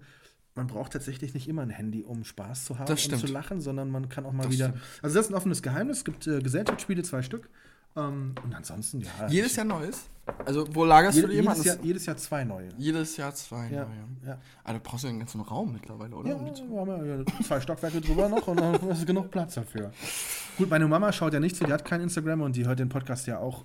[0.56, 3.90] man braucht tatsächlich nicht immer ein Handy, um Spaß zu haben und zu lachen, sondern
[3.92, 4.74] man kann auch mal Das wieder.
[5.04, 5.98] Also das ist ein offenes Geheimnis.
[5.98, 7.50] Es gibt äh, Gesellschaftsspiele, zwei Stück.
[7.98, 9.28] Ähm, und ansonsten, ja.
[9.28, 10.06] Jedes Jahr neues?
[10.46, 11.68] Also, wo lagerst jede, du jedes, jemanden?
[11.68, 12.70] Jahr, jedes Jahr zwei neue.
[12.78, 14.28] jedes Jahr zwei Ja, neue.
[14.28, 14.38] ja.
[14.64, 16.30] Ah, du brauchst ja einen ganzen Raum mittlerweile, oder?
[16.30, 19.92] Ja, Um wir haben ja zwei Stockwerke drüber noch und dann ist genug Platz dafür.
[20.58, 22.90] Gut, meine Mama schaut ja nicht zu, die hat kein Instagram und die hört den
[22.90, 23.64] Podcast ja auch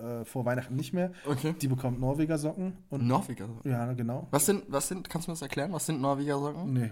[0.00, 1.12] äh, äh, vor Weihnachten nicht mehr.
[1.26, 1.54] Okay.
[1.60, 3.70] Die bekommt Norweger Socken und Norweger Socken.
[3.70, 4.28] ja, genau.
[4.30, 5.72] Was sind, was sind, kannst du mir das erklären?
[5.72, 6.72] Was sind Norweger Socken?
[6.72, 6.90] Nee,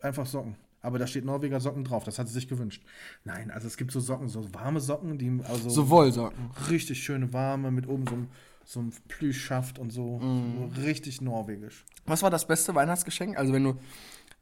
[0.00, 0.56] einfach Socken.
[0.82, 2.82] Aber da steht Norweger Socken drauf, das hat sie sich gewünscht.
[3.24, 6.50] Nein, also es gibt so Socken, so warme Socken, die also So Wollsocken.
[6.70, 8.28] richtig schöne warme mit oben so einem
[8.64, 11.84] so einem Plüschschaft und so, so richtig norwegisch.
[12.06, 13.36] Was war das beste Weihnachtsgeschenk?
[13.36, 13.74] Also, wenn du,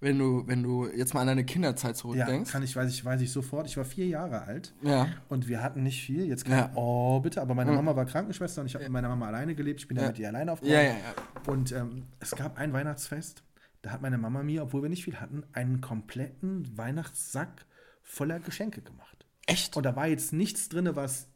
[0.01, 2.53] wenn du, wenn du jetzt mal an deine Kinderzeit Ja, zurückdenkst.
[2.53, 3.67] kann ich, weiß ich, weiß ich sofort.
[3.69, 4.75] Ich war vier Jahre alt.
[4.83, 5.07] Ja.
[5.31, 6.27] Und wir hatten nicht viel.
[6.27, 6.71] Jetzt kein Ja.
[6.75, 7.41] Oh, bitte.
[7.41, 7.73] Aber meine.
[7.73, 9.81] Mama war Krankenschwester und ich habe mit meiner Mama alleine gelebt.
[9.81, 10.09] Ich bin ja, Ja.
[10.11, 10.75] mit ihr alleine aufgewachsen.
[10.77, 11.51] Ja, ja, ja.
[11.53, 13.43] Und ähm, es gab ein Weihnachtsfest.
[13.83, 17.65] Da hat meine Mama mir, obwohl wir nicht viel hatten, einen kompletten Weihnachtssack
[18.03, 19.27] voller Geschenke gemacht.
[19.47, 19.77] Echt?
[19.77, 21.29] Und da war jetzt nichts drin, was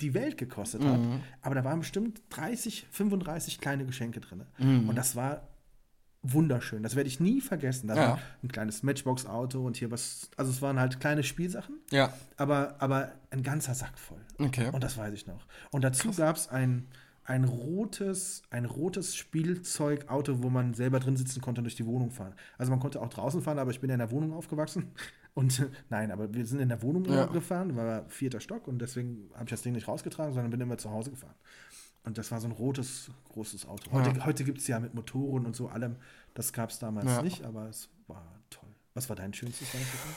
[0.00, 0.98] die Welt gekostet hat.
[1.42, 4.44] Aber da waren bestimmt 30, 35 kleine Geschenke drin.
[4.58, 5.48] Und das war
[6.22, 6.82] wunderschön.
[6.84, 7.88] Das werde ich nie vergessen.
[7.88, 8.08] Da Ja.
[8.10, 10.30] war ein kleines Matchbox-Auto und hier was.
[10.36, 12.12] Also es waren halt kleine Spielsachen Ja.
[12.36, 14.20] aber, aber ein ganzer Sack voll.
[14.38, 14.70] Okay.
[14.72, 15.46] Und das weiß ich noch.
[15.72, 16.86] Und dazu gab es ein,
[17.24, 22.10] ein rotes, ein rotes Spielzeugauto, wo man selber drin sitzen konnte und durch die Wohnung
[22.10, 22.34] fahren.
[22.58, 24.92] Also man konnte auch draußen fahren, aber ich bin ja in der Wohnung aufgewachsen.
[25.34, 27.24] Und äh, nein, aber wir sind in der Wohnung Ja.
[27.24, 30.76] gefahren, war vierter Stock und deswegen habe ich das Ding nicht rausgetragen, sondern bin immer
[30.76, 31.34] zu Hause gefahren.
[32.04, 33.92] Und das war so ein rotes, großes Auto.
[33.92, 34.26] Heute, Ja.
[34.26, 35.96] heute gibt es ja mit Motoren und so allem.
[36.34, 37.22] Das gab es damals Ja.
[37.22, 38.68] nicht, aber es war toll.
[38.92, 40.14] Was war dein schönstes Weihnachtsgeschenk?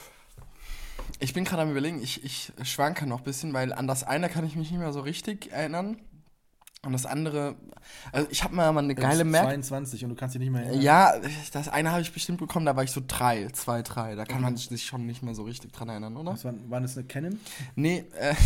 [1.20, 4.28] Ich bin gerade am überlegen, ich, ich schwanke noch ein bisschen, weil an das eine
[4.28, 5.96] kann ich mich nicht mehr so richtig erinnern.
[6.82, 7.56] Und das andere,
[8.12, 9.46] also ich habe mal, mal eine geile Merk.
[9.46, 10.82] 22 und du kannst dich nicht mehr erinnern.
[10.82, 11.14] Ja,
[11.52, 14.14] das eine habe ich bestimmt bekommen, da war ich so drei, zwei, drei.
[14.14, 16.32] Da kann man sich schon nicht mehr so richtig dran erinnern, oder?
[16.32, 17.40] Was war, war das eine Canon?
[17.74, 18.34] Nee, äh.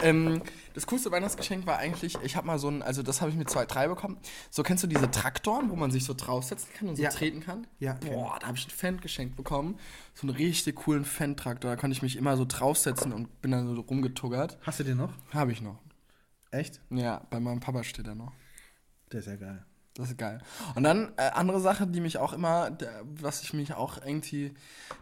[0.00, 0.42] ähm,
[0.74, 3.50] das coolste Weihnachtsgeschenk war eigentlich, ich habe mal so ein, also das habe ich mit
[3.50, 4.18] zwei, drei bekommen.
[4.50, 7.10] So kennst du diese Traktoren, wo man sich so draufsetzen kann und so Ja.
[7.10, 7.66] treten kann?
[7.78, 9.78] Ja, Boah, da habe ich ein Fendt geschenkt bekommen.
[10.14, 11.70] So einen richtig coolen Fendt-Traktor.
[11.70, 14.58] Da konnte ich mich immer so draufsetzen und bin dann so rumgetuggert.
[14.62, 15.12] Hast du den noch?
[15.32, 15.78] Habe ich noch.
[16.50, 16.80] Echt?
[16.90, 18.32] Ja, bei meinem Papa steht er noch.
[19.10, 19.64] Der ist ja geil.
[19.94, 20.40] Das ist geil.
[20.74, 24.54] Und dann äh, andere Sache, die mich auch immer, der, was ich mich auch irgendwie,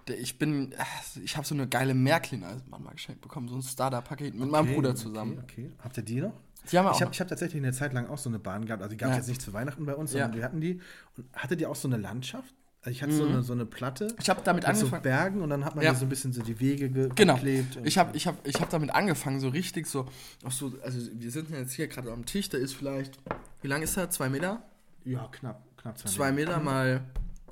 [0.08, 0.76] der, ich bin, äh,
[1.22, 4.50] ich habe so eine geile Märklin als Mann mal geschenkt bekommen, so ein Starter-Paket mit
[4.50, 5.38] meinem Okay, Bruder zusammen.
[5.44, 5.72] Okay, okay.
[5.84, 6.32] Habt ihr die noch?
[6.70, 7.00] Die haben wir Ich auch.
[7.02, 8.82] habe ich hab tatsächlich eine Zeit lang auch so eine Bahn gehabt.
[8.82, 9.18] Also die gab es Ja.
[9.20, 10.22] jetzt nicht zu Weihnachten bei uns, Ja.
[10.22, 10.80] sondern wir hatten die.
[11.16, 12.52] Und hattet ihr auch so eine Landschaft?
[12.82, 14.14] Also ich hatte so, eine, so eine Platte Mhm.
[14.20, 15.02] ich habe damit mit so angefangen.
[15.02, 15.94] Bergen und dann hat man Ja.
[15.94, 17.34] so ein bisschen so die Wege ge Genau.
[17.34, 17.76] geklebt.
[17.76, 20.06] und- Ich habe ich hab, ich hab damit angefangen, so richtig so,
[20.44, 23.18] auch so, also wir sind jetzt hier gerade am Tisch, der ist vielleicht,
[23.62, 24.10] wie lang ist er?
[24.10, 24.62] Zwei Meter?
[25.04, 27.02] Ja, knapp, knapp zwei, Zwei Meter mal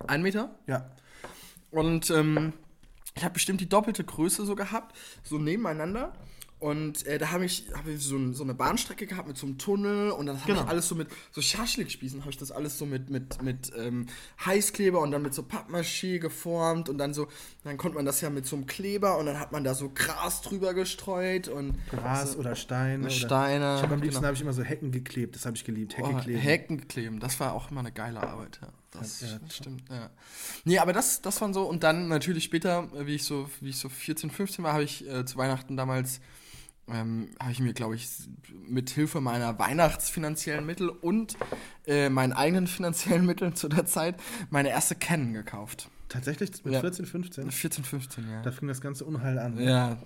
[0.06, 0.54] ein Meter.
[0.66, 0.90] Ja.
[1.70, 2.52] Und ähm,
[3.14, 6.12] ich habe bestimmt die doppelte Größe so gehabt, so nebeneinander.
[6.60, 9.46] Und äh, da habe ich, hab ich so, ein, so eine Bahnstrecke gehabt mit so
[9.46, 10.62] einem Tunnel und dann habe Genau.
[10.64, 14.06] ich alles so mit so Schaschlikspießen, habe ich das alles so mit, mit, mit ähm,
[14.44, 17.28] Heißkleber und dann mit so Pappmaché geformt und dann so,
[17.62, 19.90] dann konnte man das ja mit so einem Kleber und dann hat man da so
[19.94, 23.02] Gras drüber gestreut und Gras so, oder Steine.
[23.04, 24.26] Oder Steine, Ich habe am liebsten genau.
[24.26, 25.36] habe ich immer so Hecken geklebt.
[25.36, 25.96] Das habe ich geliebt.
[25.96, 26.38] Hecke Oh, kleben.
[26.40, 28.68] Hecken kleben, das war auch immer eine geile Arbeit, ja.
[28.90, 30.10] Das Ja, stimmt, ja.
[30.64, 33.68] Nee, aber das, das waren so, und dann natürlich später, äh, wie ich so, wie
[33.68, 36.20] ich so 14, 15 war, habe ich äh, zu Weihnachten damals,
[36.92, 38.08] ähm, habe ich mir, glaube ich,
[38.68, 41.36] mit Hilfe meiner weihnachtsfinanziellen Mittel und
[41.86, 44.16] äh, meinen eigenen finanziellen Mitteln zu der Zeit
[44.50, 45.90] meine erste Canon gekauft.
[46.08, 46.80] Tatsächlich mit Ja.
[46.80, 47.50] 14, 15.
[47.50, 48.40] 14, 15, ja.
[48.40, 49.58] Da fing das ganze Unheil an.
[49.60, 49.98] Ja,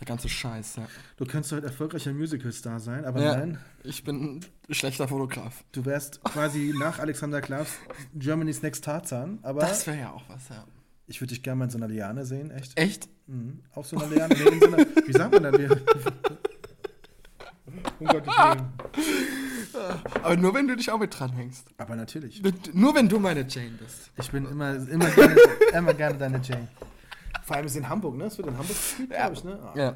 [0.00, 0.88] der ganze Scheiß, ja.
[1.18, 4.36] Du könntest heute erfolgreicher Musicalstar sein, aber ja nein, ich bin
[4.68, 5.62] ein schlechter Fotograf.
[5.72, 7.72] du wärst quasi nach Alexander Klavs
[8.14, 9.38] Germany's Next Tarzan.
[9.42, 10.64] Aber Das wäre ja auch was, ja.
[11.10, 12.78] Ich würde dich gerne mal in so einer Liane sehen, echt.
[12.78, 13.08] Echt?
[13.26, 13.60] Mhm.
[13.74, 14.34] Auf so einer Liane.
[14.34, 15.70] Nee, in so einer, wie sagt man denn?
[17.98, 18.62] um Gottes Willen.
[20.22, 21.66] Aber nur wenn du dich auch mit dranhängst.
[21.78, 22.42] Aber natürlich.
[22.42, 24.10] Mit, nur wenn du meine Jane bist.
[24.18, 25.36] Ich bin immer, immer, gerne,
[25.74, 26.68] immer gerne deine Jane.
[27.44, 28.24] Vor allem ist in Hamburg, ne?
[28.24, 29.16] Es wird in Hamburg gespielt, Ja.
[29.28, 29.58] glaube ich, ne?
[29.62, 29.94] Ah, Ja.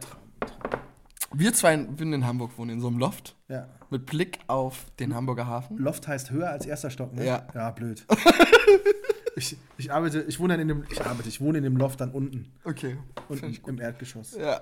[1.36, 3.36] Wir zwei würden in Hamburg wohnen, in so einem Loft.
[3.48, 3.68] ja.
[3.90, 5.76] Mit Blick auf den Hamburger Hafen.
[5.78, 7.24] Loft heißt höher als erster Stock, ne?
[7.26, 7.46] Ja.
[7.54, 8.04] Ja, blöd.
[9.36, 12.00] ich, ich arbeite, ich wohne dann in dem, ich arbeite, ich wohne in dem Loft
[12.00, 12.52] dann unten.
[12.64, 12.96] Okay.
[13.28, 14.36] Unten im Erdgeschoss.
[14.36, 14.60] Ja,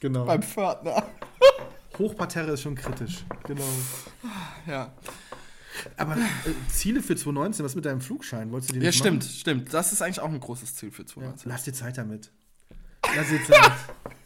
[0.00, 0.24] Genau.
[0.26, 1.04] beim Pförtner.
[1.98, 3.24] Hochparterre ist schon kritisch.
[3.46, 3.64] Genau.
[4.66, 4.92] Ja,
[5.96, 6.18] Aber äh,
[6.70, 8.50] Ziele für 2019, was mit deinem Flugschein?
[8.52, 9.34] Wolltest du die ja nicht stimmt, machen?
[9.34, 9.72] stimmt.
[9.74, 11.08] Das ist eigentlich auch ein großes Ziel für Ja.
[11.08, 11.50] 2019.
[11.50, 12.30] Lass dir Zeit damit.
[13.14, 13.72] Lass dir Zeit.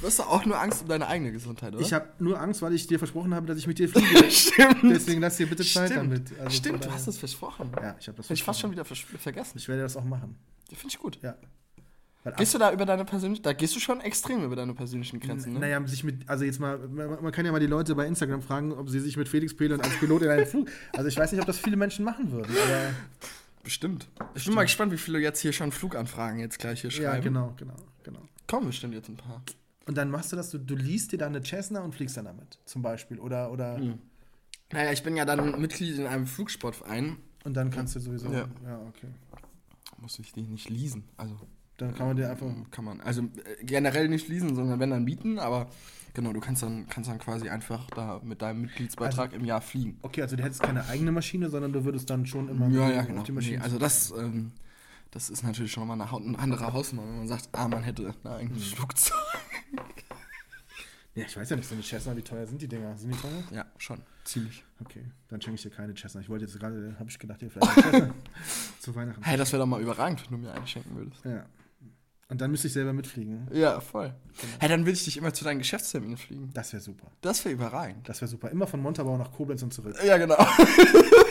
[0.00, 1.82] Du hast doch auch nur Angst um deine eigene Gesundheit, oder?
[1.82, 4.30] ich habe nur Angst, weil ich dir versprochen habe, dass ich mit dir fliege.
[4.30, 4.82] Stimmt.
[4.84, 6.40] Deswegen lass dir bitte Zeit Stimmt, damit.
[6.40, 7.70] Also Stimmt, du hast das versprochen.
[7.80, 8.86] Ja, ich habe das Hätte ich fast versprochen.
[8.86, 9.58] schon wieder vergessen.
[9.58, 10.36] Ich werde das auch machen.
[10.68, 11.18] Finde ich gut.
[11.22, 11.36] Ja.
[12.24, 15.18] Weil Gehst du da über deine persönlichen, da gehst du schon extrem über deine persönlichen
[15.18, 15.58] Grenzen, ne?
[15.58, 18.72] Naja, sich mit, also jetzt mal, man, kann ja mal die Leute bei Instagram fragen,
[18.72, 20.68] ob sie sich mit Felix Pehle als Pilot in einen Flug.
[20.92, 22.90] Also ich weiß nicht, ob das viele Menschen machen würden, aber
[23.62, 24.08] Bestimmt.
[24.34, 27.04] Ich bin mal gespannt, wie viele jetzt hier schon Fluganfragen jetzt gleich hier schreiben.
[27.04, 28.20] ja, genau, genau, genau.
[28.48, 29.42] Kommen bestimmt jetzt ein paar.
[29.86, 32.24] Und dann machst du das, du, du liest dir dann eine Cessna und fliegst dann
[32.26, 33.18] damit, zum Beispiel.
[33.18, 33.98] Oder, oder Mhm.
[34.72, 37.16] Naja, ich bin ja dann Mitglied in einem Flugsportverein.
[37.44, 38.32] und dann kannst du sowieso.
[38.32, 38.46] Ja.
[38.64, 39.08] ja okay.
[40.00, 41.04] Muss ich die nicht leasen.
[41.16, 41.36] Also
[41.76, 42.46] Dann kann man dir einfach.
[42.70, 43.00] kann man.
[43.02, 45.68] Also äh, generell nicht leasen, sondern wenn dann mieten, aber
[46.14, 49.98] genau, du kannst dann, kannst dann quasi einfach da mit deinem Mitgliedsbeitrag im Jahr fliegen.
[50.02, 53.00] Okay, also du hättest keine eigene Maschine, sondern du würdest dann schon immer Ja, ja,
[53.00, 53.22] auf genau.
[53.24, 53.62] die Nee, Maschine.
[53.62, 54.52] also das, ähm,
[55.12, 58.14] das ist natürlich schon mal eine, eine andere Hausnummer, wenn man sagt, ah, man hätte
[58.24, 59.14] ein eigenes Flugzeug.
[61.14, 62.96] ja, ich weiß ja nicht, so eine Cessna, wie teuer sind die Dinger?
[62.96, 63.42] Sind die teuer?
[63.50, 64.00] Ja, schon.
[64.24, 64.64] Ziemlich.
[64.80, 66.22] Okay, dann schenke ich dir keine Cessna.
[66.22, 68.14] Ich wollte jetzt gerade, habe ich gedacht, hier vielleicht eine Cessna
[68.80, 69.22] zu Weihnachten.
[69.22, 71.22] Hey, das wäre doch mal überragend, wenn du mir eine schenken würdest.
[71.26, 71.44] Ja.
[72.30, 73.46] Und dann müsste ich selber mitfliegen.
[73.52, 74.14] Ja, voll.
[74.58, 76.48] Hey, dann würde ich dich immer zu deinen Geschäftsterminen fliegen.
[76.54, 77.08] Das wäre super.
[77.20, 78.08] Das wäre überragend.
[78.08, 78.48] Das wäre super.
[78.50, 79.94] Immer von Montabaur nach Koblenz und zurück.
[80.02, 80.38] Ja, genau.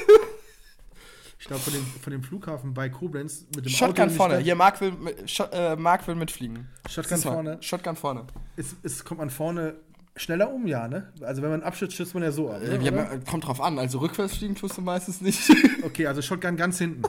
[1.41, 4.37] Ich glaube, von dem, von dem Flughafen bei Koblenz mit dem Shotgun die vorne.
[4.37, 4.93] Hier, Marc will,
[5.25, 6.67] Shot, äh, Marc will mitfliegen.
[6.87, 7.33] Shotgun Siehst du mal.
[7.33, 7.57] vorne.
[7.61, 8.27] Shotgun vorne.
[8.55, 9.73] Ist, ist, kommt man vorne
[10.15, 11.11] schneller um, ja, ne?
[11.21, 12.61] Also wenn man abschützt, schützt man ja so ab.
[12.61, 13.79] Ne, Äh, ja, man- kommt drauf an.
[13.79, 15.41] Also rückwärts fliegen tust du meistens nicht.
[15.83, 17.01] Okay, also Shotgun ganz hinten.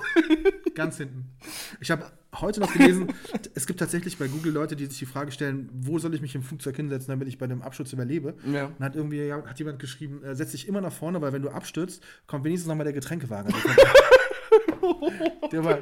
[0.75, 1.31] ganz hinten.
[1.81, 2.07] Ich habe
[2.41, 3.09] heute noch gelesen,
[3.55, 6.35] es gibt tatsächlich bei Google Leute, die sich die Frage stellen, wo soll ich mich
[6.35, 8.35] im Flugzeug hinsetzen, damit ich bei dem Absturz überlebe?
[8.51, 8.71] Ja.
[8.79, 11.51] Und hat irgendwie hat jemand geschrieben, äh, setz dich immer nach vorne, weil wenn du
[11.51, 13.53] abstürzt, kommt wenigstens nochmal der Getränkewagen.
[15.51, 15.79] Der war,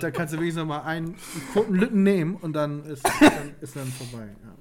[0.00, 1.16] da kannst du wenigstens noch mal einen
[1.52, 4.28] kurzen Lütten nehmen und dann ist dann, ist dann vorbei.
[4.44, 4.54] Ja.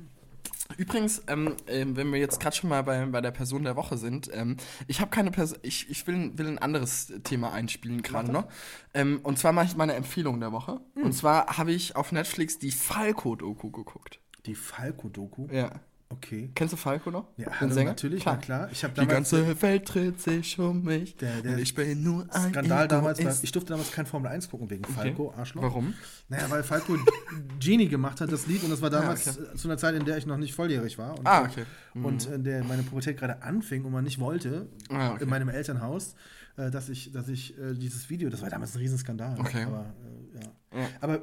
[0.77, 3.97] Übrigens, ähm, ähm, wenn wir jetzt gerade schon mal bei, bei der Person der Woche
[3.97, 4.55] sind, ähm,
[4.87, 8.47] ich habe keine Person, ich, ich will, will ein anderes Thema einspielen gerade noch.
[8.93, 10.79] Ähm, und zwar mache ich meine Empfehlung der Woche.
[10.93, 11.03] Hm.
[11.03, 14.19] Und zwar habe ich auf Netflix die Falco-Doku geguckt.
[14.45, 15.47] Die Falco-Doku.
[15.51, 15.81] Ja.
[16.11, 16.49] Okay.
[16.55, 17.27] Kennst du Falco noch?
[17.37, 17.91] Ja, hallo, Sänger?
[17.91, 18.67] natürlich, na klar.
[18.71, 21.15] Ich die damals- ganze Welt dreht sich um mich.
[21.17, 23.43] Der- der ich bin nur ein Skandal damals war, Egoist.
[23.43, 25.61] ich durfte damals kein Formel 1 gucken wegen Falco, Arschloch.
[25.61, 25.93] Warum?
[26.27, 26.97] Naja, weil Falco
[27.59, 29.55] Genie gemacht hat, das Lied, und das war damals Ja, okay.
[29.55, 31.17] zu einer Zeit, in der ich noch nicht volljährig war.
[31.17, 31.65] Und, Ah, okay.
[31.93, 35.23] Und in der meine Pubertät gerade anfing und man nicht wollte, Ah, okay.
[35.25, 36.15] in meinem Elternhaus,
[36.57, 39.39] äh, dass ich, dass ich äh, dieses Video, das war damals ein Riesenskandal.
[39.39, 39.63] Okay.
[39.63, 39.93] Aber,
[40.33, 40.79] äh, ja.
[40.81, 40.87] Ja.
[41.01, 41.19] Aber äh,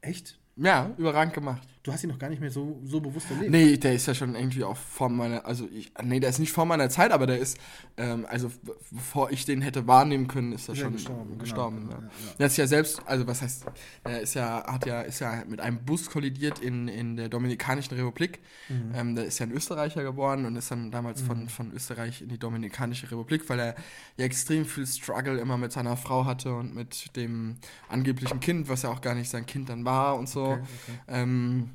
[0.00, 0.38] echt?
[0.56, 1.68] Ja, überragend gemacht.
[1.84, 3.50] Du hast ihn noch gar nicht mehr so, so bewusst erlebt.
[3.50, 6.50] Nee, der ist ja schon irgendwie auch vor meiner, also ich, nee, der ist nicht
[6.50, 7.58] vor meiner Zeit, aber der ist,
[7.98, 8.50] ähm, also
[8.90, 11.80] bevor ich den hätte wahrnehmen können, ist er er schon gestorben, gestorben.
[11.80, 11.90] genau.
[11.90, 11.98] ja.
[11.98, 12.34] Ja, ja.
[12.38, 13.66] Der ist ja selbst, also was heißt,
[14.02, 17.94] er ist ja, hat ja, ist ja mit einem Bus kollidiert in, in der Dominikanischen
[17.98, 18.40] Republik.
[18.70, 18.92] Mhm.
[18.94, 22.30] Ähm, der ist ja ein Österreicher geboren und ist dann damals von, von Österreich in
[22.30, 23.74] die Dominikanische Republik, weil er
[24.16, 27.56] ja extrem viel Struggle immer mit seiner Frau hatte und mit dem
[27.90, 30.44] angeblichen Kind, was ja auch gar nicht sein Kind dann war und so.
[30.44, 30.98] Okay, okay.
[31.08, 31.73] Ähm,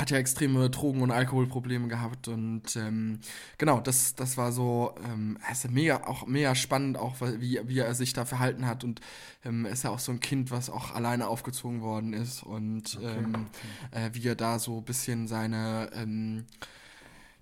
[0.00, 3.18] hat ja extreme Drogen- und Alkoholprobleme gehabt und ähm,
[3.58, 7.78] genau, das, das war so, ähm, es ist mega, auch mega spannend, auch wie, wie
[7.80, 9.00] er sich da verhalten hat und
[9.44, 13.46] ähm, ist ja auch so ein Kind, was auch alleine aufgezogen worden ist und ähm,
[13.90, 16.44] Äh, wie er da so ein bisschen seine, ähm,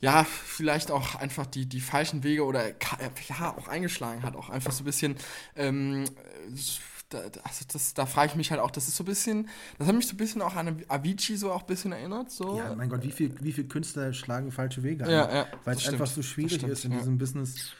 [0.00, 2.68] ja, vielleicht auch einfach die, die falschen Wege oder
[3.28, 5.16] ja, auch eingeschlagen hat, auch einfach so ein bisschen,
[5.56, 6.56] ähm, äh,
[7.08, 9.48] da, also das, da frage ich mich halt auch, das ist so ein bisschen,
[9.78, 12.58] das hat mich so ein bisschen auch an Avicii so auch ein bisschen erinnert, so.
[12.58, 15.10] Ja, mein Gott, wie viele wie viel Künstler schlagen falsche Wege ein?
[15.10, 16.98] Ja, ja, Weil es einfach so schwierig stimmt, ist, in ja.
[16.98, 17.72] diesem Business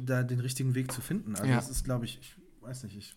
[0.00, 1.34] da den richtigen Weg zu finden.
[1.36, 3.16] Also das ist, glaube ich, ich weiß nicht, ich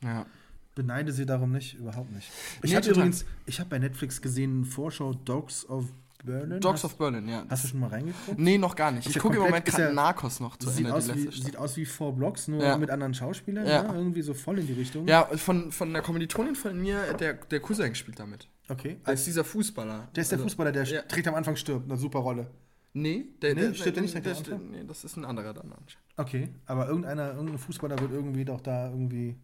[0.75, 2.31] beneide sie darum nicht, überhaupt nicht.
[2.63, 5.85] Ich Nee, habe übrigens, ich habe bei Netflix gesehen, Vorschau Dogs of
[6.23, 6.59] Berlin.
[6.59, 7.43] Dogs hast, of Berlin, ja.
[7.49, 8.39] Hast du schon mal reingeguckt?
[8.39, 9.05] nee, noch gar nicht.
[9.05, 11.13] Ist Ich ja gucke im Moment ist gerade ja- Narcos noch zu Sieht Ende, aus,
[11.13, 12.77] wie, sieht aus wie Four Blocks, nur Ja.
[12.77, 13.65] mit anderen Schauspielern.
[13.67, 13.83] Ja.
[13.83, 13.97] Ne?
[13.97, 15.07] Irgendwie so voll in die Richtung.
[15.07, 18.47] Ja, von, von der Kommilitonin von mir, der, der Cousin spielt damit.
[18.69, 18.97] Okay.
[19.03, 20.07] Als dieser Fußballer.
[20.15, 21.01] Der ist der Also- Fußballer, der Ja.
[21.01, 21.89] direkt am Anfang stirbt.
[21.89, 22.47] Eine super Rolle.
[22.95, 25.71] Nee, der, Nee, der, stirbt der nicht der, der, nee, das ist ein anderer dann
[25.73, 25.97] anscheinend.
[26.15, 26.49] Okay.
[26.67, 29.35] Aber irgendeiner, irgendein Fußballer wird irgendwie doch da irgendwie.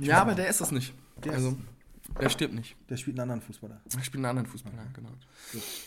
[0.00, 0.92] Ja, aber der ist es nicht.
[1.24, 1.56] Der also,
[2.20, 2.76] der stirbt nicht.
[2.88, 3.80] Der spielt einen anderen Fußballer.
[3.84, 5.10] Er spielt einen anderen Fußballer, genau.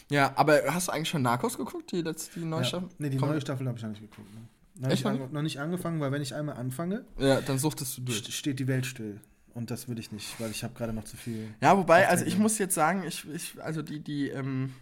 [0.10, 2.66] Ja, aber hast du eigentlich schon Narcos geguckt, die letzte, die neue Ja.
[2.68, 2.90] Staffel?
[2.98, 3.30] Nee, die Komm.
[3.30, 4.34] neue Staffel habe ich noch nicht geguckt.
[4.34, 4.42] Ne?
[4.78, 8.02] Noch, Echt nicht noch nicht angefangen, weil wenn ich einmal anfange, Ja, dann suchtest du
[8.02, 8.20] durch.
[8.20, 9.20] st- steht die Welt still.
[9.54, 11.54] Und das würde ich nicht, weil ich habe gerade noch zu viel.
[11.62, 14.74] Ja, wobei, also der ich muss jetzt sagen, ich, ich also die, die, ähm,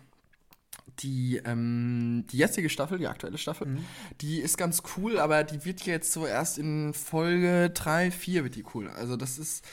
[0.99, 3.85] die, ähm, die jetzige Staffel, die aktuelle Staffel, Mhm.
[4.21, 8.55] die ist ganz cool, aber die wird jetzt so erst in Folge 3, 4 wird
[8.55, 8.89] die cool.
[8.89, 9.63] Also das ist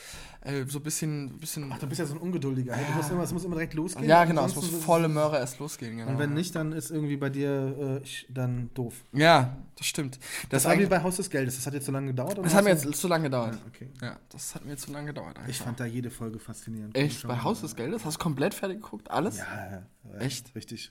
[0.42, 2.74] äh, so ein bisschen, bisschen Ach, du bist ja so ein Ungeduldiger.
[2.74, 4.08] Du musst immer, es muss immer direkt losgehen.
[4.08, 5.98] ja, genau, es muss volle Möhre erst losgehen.
[5.98, 6.10] Genau.
[6.10, 9.04] Und wenn nicht, dann ist irgendwie bei dir äh, ich, dann doof.
[9.12, 10.18] Ja, das stimmt.
[10.48, 11.56] Das, Das, war wie bei Haus des Geldes.
[11.56, 12.32] Das hat jetzt so lange gedauert?
[12.38, 13.54] oder das hat mir jetzt zu lange gedauert.
[13.54, 13.88] Ja, okay.
[14.00, 15.36] Ja, das hat mir zu lange gedauert.
[15.40, 15.64] Ich einfach.
[15.66, 16.96] fand da jede Folge faszinierend.
[16.96, 17.26] Echt?
[17.26, 17.42] Bei.
[17.42, 18.04] Haus des Geldes?
[18.04, 19.10] Hast du komplett fertig geguckt?
[19.10, 19.38] Alles?
[19.38, 20.54] Ja, ja, Echt?
[20.54, 20.90] Richtig.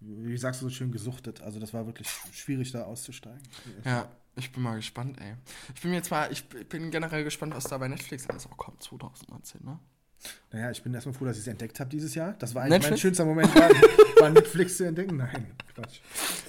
[0.00, 1.42] Wie sagst du so schön gesuchtet?
[1.42, 3.40] Also das war wirklich schwierig da auszusteigen.
[3.84, 5.34] Ja, ich bin mal gespannt, ey.
[5.74, 8.82] Ich bin jetzt mal, ich bin generell gespannt, was da bei Netflix alles auch kommt,
[8.82, 9.78] 2019, ne?
[10.52, 12.34] Naja, ich bin erstmal froh, dass ich es entdeckt habe dieses Jahr.
[12.38, 13.70] Das war eigentlich mein schönster Moment, war,
[14.20, 15.16] war Netflix zu entdecken.
[15.16, 16.00] Nein, Quatsch.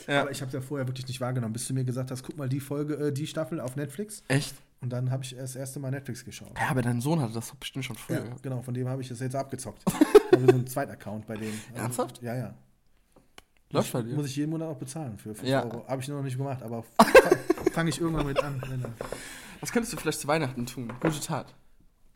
[0.07, 0.21] Ja.
[0.21, 2.37] Aber ich habe es ja vorher wirklich nicht wahrgenommen, bis du mir gesagt hast, guck
[2.37, 4.23] mal die Folge, äh, die Staffel auf Netflix.
[4.27, 4.55] Echt?
[4.81, 6.51] Und dann habe ich das erste Mal Netflix geschaut.
[6.57, 8.25] Ja, aber dein Sohn hatte das bestimmt schon früher.
[8.25, 9.83] Ja, genau, von dem habe ich das jetzt abgezockt.
[9.87, 11.53] ich habe so einen zweiten Account bei dem.
[11.69, 12.21] Also, Ernsthaft?
[12.21, 12.55] Ja, ja.
[13.71, 14.15] Läuft bei dir?
[14.15, 15.63] Muss ich jeden Monat auch bezahlen für 5 Ja.
[15.63, 15.85] Euro.
[15.87, 16.83] Habe ich noch nicht gemacht, aber
[17.73, 18.61] fange ich irgendwann mit an.
[19.59, 20.91] Was könntest du vielleicht zu Weihnachten tun?
[20.99, 21.53] Gute Tat.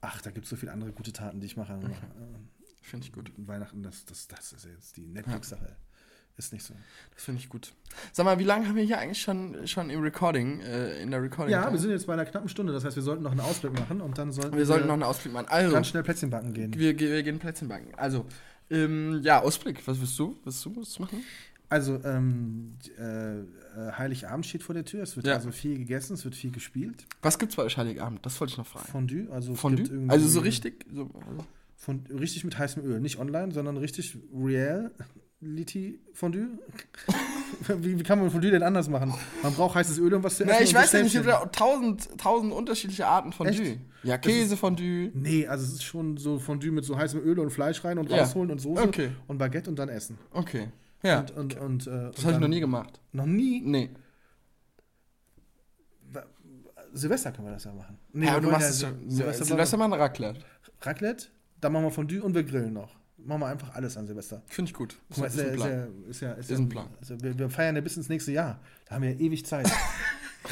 [0.01, 1.73] Ach, da gibt es so viele andere gute Taten, die ich mache.
[1.73, 1.77] Äh,
[2.81, 3.31] Finde ich gut.
[3.37, 5.75] Weihnachten, das, das, das ist ja jetzt die Netflix-Sache.
[6.37, 6.73] Ist nicht so.
[7.13, 7.73] Das finde ich gut.
[8.11, 11.21] Sag mal, wie lange haben wir hier eigentlich schon, schon im Recording, äh, in der
[11.21, 11.51] Recording?
[11.53, 12.73] Ja, wir sind jetzt bei einer knappen Stunde.
[12.73, 15.03] Das heißt, wir sollten noch einen Ausblick machen und dann sollten wir sollten noch einen
[15.03, 15.47] Ausblick machen.
[15.47, 16.73] Also, ganz schnell Plätzchen backen gehen.
[16.73, 17.95] wir, wir gehen Plätzchen backen.
[17.95, 18.25] Also,
[18.69, 19.85] ähm, ja, Ausblick.
[19.87, 20.37] Was willst du?
[20.43, 21.23] Willst du was machen?
[21.67, 23.43] Also, ähm, äh, äh,
[23.97, 25.01] Heiligabend steht vor der Tür.
[25.01, 25.33] Es wird Ja.
[25.33, 27.05] also viel gegessen, es wird viel gespielt.
[27.21, 28.23] Was gibt's bei euch Heiligabend?
[28.25, 28.85] Das wollte ich noch fragen.
[28.87, 30.05] Fondue, also Fondue?
[30.07, 30.85] Also so richtig?
[30.93, 31.45] So, also,
[31.75, 32.99] Fond richtig mit heißem Öl.
[32.99, 34.17] Nicht online, sondern richtig
[35.45, 36.47] Reality Fondue.
[37.79, 39.13] wie, wie kann man Fondue denn anders machen?
[39.43, 40.53] Man braucht heißes Öl, um was zu essen.
[40.57, 43.59] Na, ich weiß ja nicht, es gibt tausend, tausend unterschiedliche Arten von Echt?
[43.59, 43.77] Fondue.
[44.03, 45.11] Ja, Käsefondue.
[45.13, 48.09] Nee, also es ist schon so Fondue mit so heißem Öl und Fleisch rein und
[48.09, 48.19] Ja.
[48.19, 49.09] rausholen und Soße Okay.
[49.27, 50.17] und Baguette und dann essen.
[50.31, 50.69] Okay.
[51.03, 51.19] Ja.
[51.19, 52.99] Und, und, und, äh, das habe ich noch nie gemacht.
[53.11, 53.61] Noch nie?
[53.63, 53.89] Nee.
[56.93, 57.97] Silvester können wir das ja machen.
[58.13, 58.89] Nee, Ja, aber du machst es ja.
[59.05, 60.39] Silvester, Silvester machen Raclette.
[60.81, 61.25] Raclette,
[61.59, 62.95] dann machen wir Fondue und wir grillen noch.
[63.25, 64.41] Machen wir einfach alles an Silvester.
[64.47, 64.97] Finde ich gut.
[65.09, 65.71] Guck mal, ist, ein ja, ist, Plan.
[65.71, 66.87] ja, ist ja, ist Ist ein Plan.
[66.99, 68.59] Also wir, wir feiern ja bis ins nächste Jahr.
[68.85, 69.69] Da haben wir ja ewig Zeit.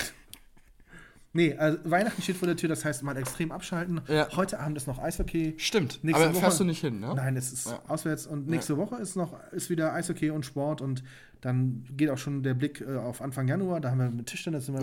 [1.34, 4.02] nee, also Weihnachten steht vor der Tür, das heißt mal extrem abschalten.
[4.08, 4.28] Ja.
[4.36, 5.56] Heute Abend ist noch Eishockey.
[5.58, 6.04] Stimmt.
[6.04, 7.14] Nächste aber Woche- fährst du nicht hin, ne?
[7.16, 7.82] Nein, es ist Ja.
[7.88, 11.04] auswärts und nächste Woche ist noch ist wieder Eishockey und Sport und
[11.42, 13.82] dann geht auch schon der Blick äh, auf Anfang Januar.
[13.82, 14.76] Da haben wir mit Tischtennis im.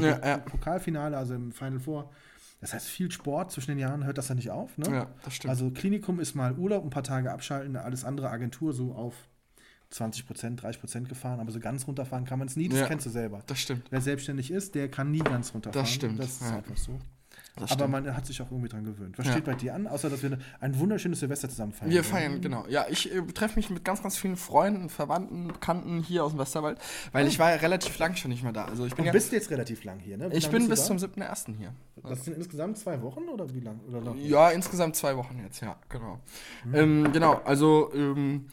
[0.44, 2.10] Pokalfinale, also im Final Four.
[2.60, 4.76] Das heißt, viel Sport zwischen den Jahren hört das ja nicht auf.
[4.76, 4.90] Ne?
[4.90, 5.50] Ja, das stimmt.
[5.50, 9.14] Also Klinikum ist mal Urlaub, ein paar Tage abschalten, alles andere Agentur so auf
[9.90, 12.86] 20 Prozent, 30 Prozent gefahren, aber so ganz runterfahren kann man es nie, das Ja.
[12.86, 13.42] kennst du selber.
[13.46, 13.86] das stimmt.
[13.90, 15.84] Wer selbstständig ist, der kann nie ganz runterfahren.
[15.84, 16.56] Das stimmt, Das ist ja.
[16.58, 16.98] einfach so.
[17.56, 18.04] Das aber stimmt.
[18.06, 19.18] man hat sich auch irgendwie dran gewöhnt.
[19.18, 19.32] Was Ja.
[19.32, 21.90] steht bei dir an, außer dass wir ein wunderschönes Silvester zusammen feiern?
[21.90, 22.06] Wir werden?
[22.06, 22.64] feiern, genau.
[22.68, 26.38] Ja, ich äh, treffe mich mit ganz, ganz vielen Freunden, Verwandten, Bekannten hier aus dem
[26.38, 26.78] Westerwald,
[27.12, 28.64] weil ich war ja relativ lang schon nicht mehr da.
[28.66, 30.30] Also ich bin Du ja, bist jetzt relativ lang hier, ne?
[30.30, 31.56] Wie ich bin bis du zum 7.1.
[31.56, 31.72] hier.
[32.02, 32.08] da?
[32.10, 33.80] Das sind insgesamt zwei Wochen oder wie lang?
[33.88, 34.14] Oder?
[34.16, 36.20] Ja, insgesamt zwei Wochen jetzt, ja, genau.
[36.64, 36.74] Mhm.
[36.74, 38.46] Ähm, genau, also, ähm,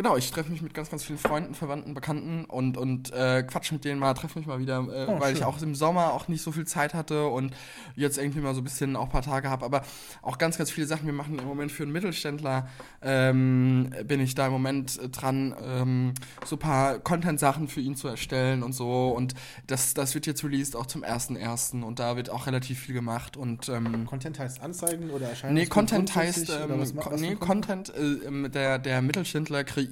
[0.00, 3.70] genau, ich treffe mich mit ganz, ganz vielen Freunden, Verwandten, Bekannten und, und äh, quatsch
[3.70, 5.46] mit denen mal, treffe mich mal wieder, äh, Oh, weil ich schön.
[5.46, 7.52] auch im Sommer auch nicht so viel Zeit hatte und
[7.96, 9.82] jetzt irgendwie mal so ein bisschen auch ein paar Tage habe, aber
[10.22, 11.04] auch ganz, ganz viele Sachen.
[11.04, 12.66] Wir machen im Moment für einen Mittelständler,
[13.02, 16.14] ähm, bin ich da im Moment dran, ähm,
[16.46, 19.34] so ein paar Content-Sachen für ihn zu erstellen und so und
[19.66, 21.82] das, das wird jetzt released auch zum 1.1.
[21.82, 25.62] und da wird auch relativ viel gemacht und ähm, Content heißt Anzeigen oder Erscheinungen?
[25.62, 29.89] Nee, Content heißt, ähm, was, was nee, Content, äh, ähm, der, der Mittelständler kreiert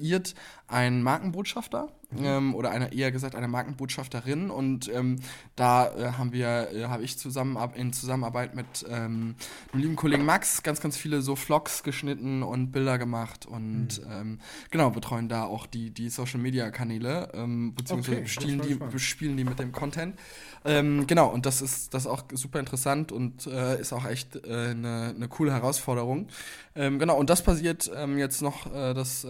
[0.67, 5.17] einen Markenbotschafter ähm, oder eine, eher gesagt eine Markenbotschafterin und ähm,
[5.55, 9.35] da äh, haben wir, äh, habe ich zusammen in Zusammenarbeit mit ähm,
[9.73, 14.39] dem lieben Kollegen Max ganz, ganz viele so Vlogs geschnitten und Bilder gemacht und ähm,
[14.71, 18.91] genau, betreuen da auch die, die Social Media Kanäle, ähm, beziehungsweise Okay, war die, spannend.
[18.91, 20.15] bespielen die mit dem Content.
[20.65, 24.35] Ähm, genau, und das ist, das ist auch super interessant und äh, ist auch echt
[24.35, 26.27] äh, eine, eine coole Herausforderung.
[26.75, 29.27] Genau, und das passiert jetzt noch, äh, das,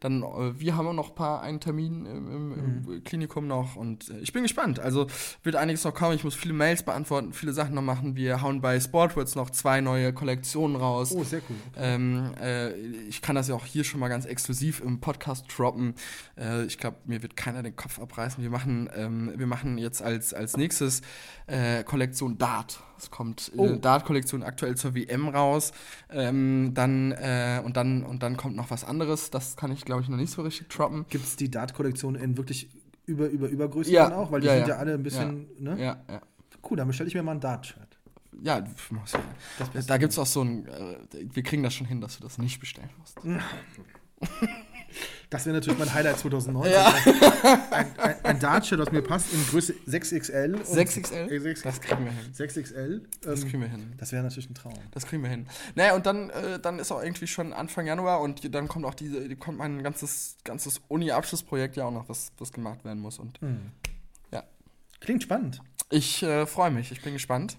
[0.00, 3.04] dann, äh, wir haben auch noch ein paar, einen Termin im, im, Mhm.
[3.04, 4.80] Klinikum noch und äh, ich bin gespannt.
[4.80, 5.06] Also
[5.42, 6.14] wird einiges noch kommen.
[6.14, 8.16] Ich muss viele Mails beantworten, viele Sachen noch machen.
[8.16, 11.12] Wir hauen bei Sportwords noch zwei neue Kollektionen raus.
[11.12, 11.56] Oh, sehr cool.
[11.76, 12.72] Ähm, äh,
[13.08, 15.94] ich kann das ja auch hier schon mal ganz exklusiv im Podcast droppen.
[16.38, 18.42] Äh, ich glaube, mir wird keiner den Kopf abreißen.
[18.42, 21.02] Wir machen, ähm, wir machen jetzt als, als nächstes
[21.46, 22.80] äh, Kollektion Dart.
[22.98, 23.76] Es kommt äh, Oh.
[23.76, 25.72] Dart-Kollektion aktuell zur WM raus.
[26.10, 29.30] Ähm, dann, äh, und dann, und dann kommt noch was anderes.
[29.30, 31.04] Das kann ich, glaube ich, noch nicht so richtig droppen.
[31.10, 32.68] Gibt es die Dart-Kollektion in wirklich
[33.06, 34.30] über, über, Übergröße Ja, auch?
[34.30, 34.74] Weil die ja, sind ja.
[34.74, 35.70] ja alle ein bisschen, ne?
[35.78, 36.20] Ja, ja.
[36.68, 37.98] Cool, dann bestelle ich mir mal ein Dart-Shirt.
[38.42, 38.64] Ja, ja.
[39.72, 40.96] Das da gibt es auch so ein, äh,
[41.32, 43.18] wir kriegen das schon hin, dass du das nicht bestellen musst.
[45.30, 46.74] Das wäre natürlich mein Highlight 2019.
[47.70, 50.54] Ein, ein, ein Dart-Shirt, das mir passt, in Größe 6XL.
[50.54, 51.30] und- 6XL?
[51.30, 52.32] Äh, 6, Das kriegen wir hin.
[52.32, 53.00] 6XL.
[53.22, 53.92] Das ähm, kriegen wir hin.
[53.98, 54.74] Das wäre natürlich ein Traum.
[54.92, 55.46] Das kriegen wir hin.
[55.74, 58.94] Naja, und dann, äh, dann ist auch irgendwie schon Anfang Januar und dann kommt auch
[58.94, 63.18] diese, kommt mein ganzes, ganzes Uni-Abschlussprojekt ja auch noch, was, was gemacht werden muss.
[63.18, 63.38] Und
[64.32, 64.44] ja.
[65.00, 65.60] Klingt spannend.
[65.90, 67.58] Ich äh, freue mich, ich bin gespannt.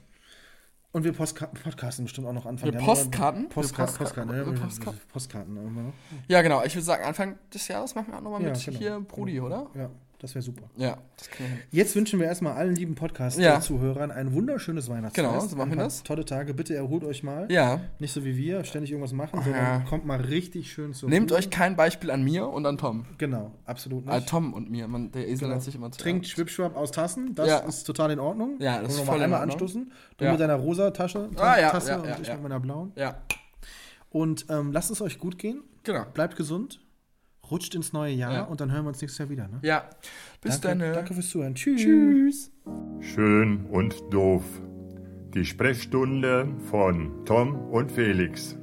[0.93, 2.79] Und wir Postka podcasten bestimmt auch noch Anfang Wir.
[2.79, 3.49] Postkarten?
[3.49, 5.01] Postka Wir Postka- Postkarten, ja, Postkarten.
[5.11, 5.93] Postkarten.
[6.27, 6.63] Ja, genau.
[6.63, 8.77] Ich würde sagen, Anfang des Jahres machen wir auch nochmal Ja, mit genau.
[8.79, 9.67] hier Brudi, oder?
[9.75, 9.89] Ja,
[10.19, 10.63] das wäre super.
[10.75, 11.29] Ja, das.
[11.71, 12.99] Jetzt wünschen wir erstmal allen lieben Ja.
[12.99, 15.27] Podcast-Zuhörern ein wunderschönes Weihnachtsfest.
[15.27, 16.03] Genau, so machen wir das.
[16.03, 16.53] Tolle Tage.
[16.53, 17.47] Bitte erholt euch mal.
[17.51, 17.81] Ja.
[17.99, 19.43] Nicht so wie wir, ständig irgendwas machen, Ja.
[19.43, 21.37] sondern kommt mal richtig schön zur Nehmt Ruhe.
[21.37, 23.05] euch kein Beispiel an mir und an Tom.
[23.17, 24.15] Genau, absolut nicht.
[24.15, 24.87] Äh, Tom und mir.
[24.87, 25.49] Man, der Esel Genau.
[25.51, 25.99] nennt sich immer zu.
[25.99, 27.57] Trinkt Schwipschwap aus Tassen, das Ja.
[27.59, 28.55] ist total in Ordnung.
[28.59, 29.53] Ja, das ist voll mal in einmal Ordnung.
[29.59, 29.91] anstoßen.
[30.17, 30.31] Du Ja.
[30.31, 32.33] mit deiner rosa Tasche, Ah, ja, Tasse ja, und ja, ich ja.
[32.33, 32.91] mit meiner blauen.
[32.95, 33.21] Ja,
[34.09, 36.05] Und ähm, lasst es euch gut gehen, genau.
[36.13, 36.79] bleibt gesund,
[37.51, 38.43] rutscht ins neue Jahr Ja.
[38.43, 39.47] und dann hören wir uns nächstes Jahr wieder.
[39.47, 39.59] Ne?
[39.61, 39.83] Ja.
[40.41, 40.93] Bis danke, dann.
[40.93, 41.55] danke fürs Zuhören.
[41.55, 41.81] Tschüss.
[41.81, 42.51] Tschüss.
[42.99, 44.43] Schön und doof.
[45.33, 48.57] Die Sprechstunde von Tom und Felix.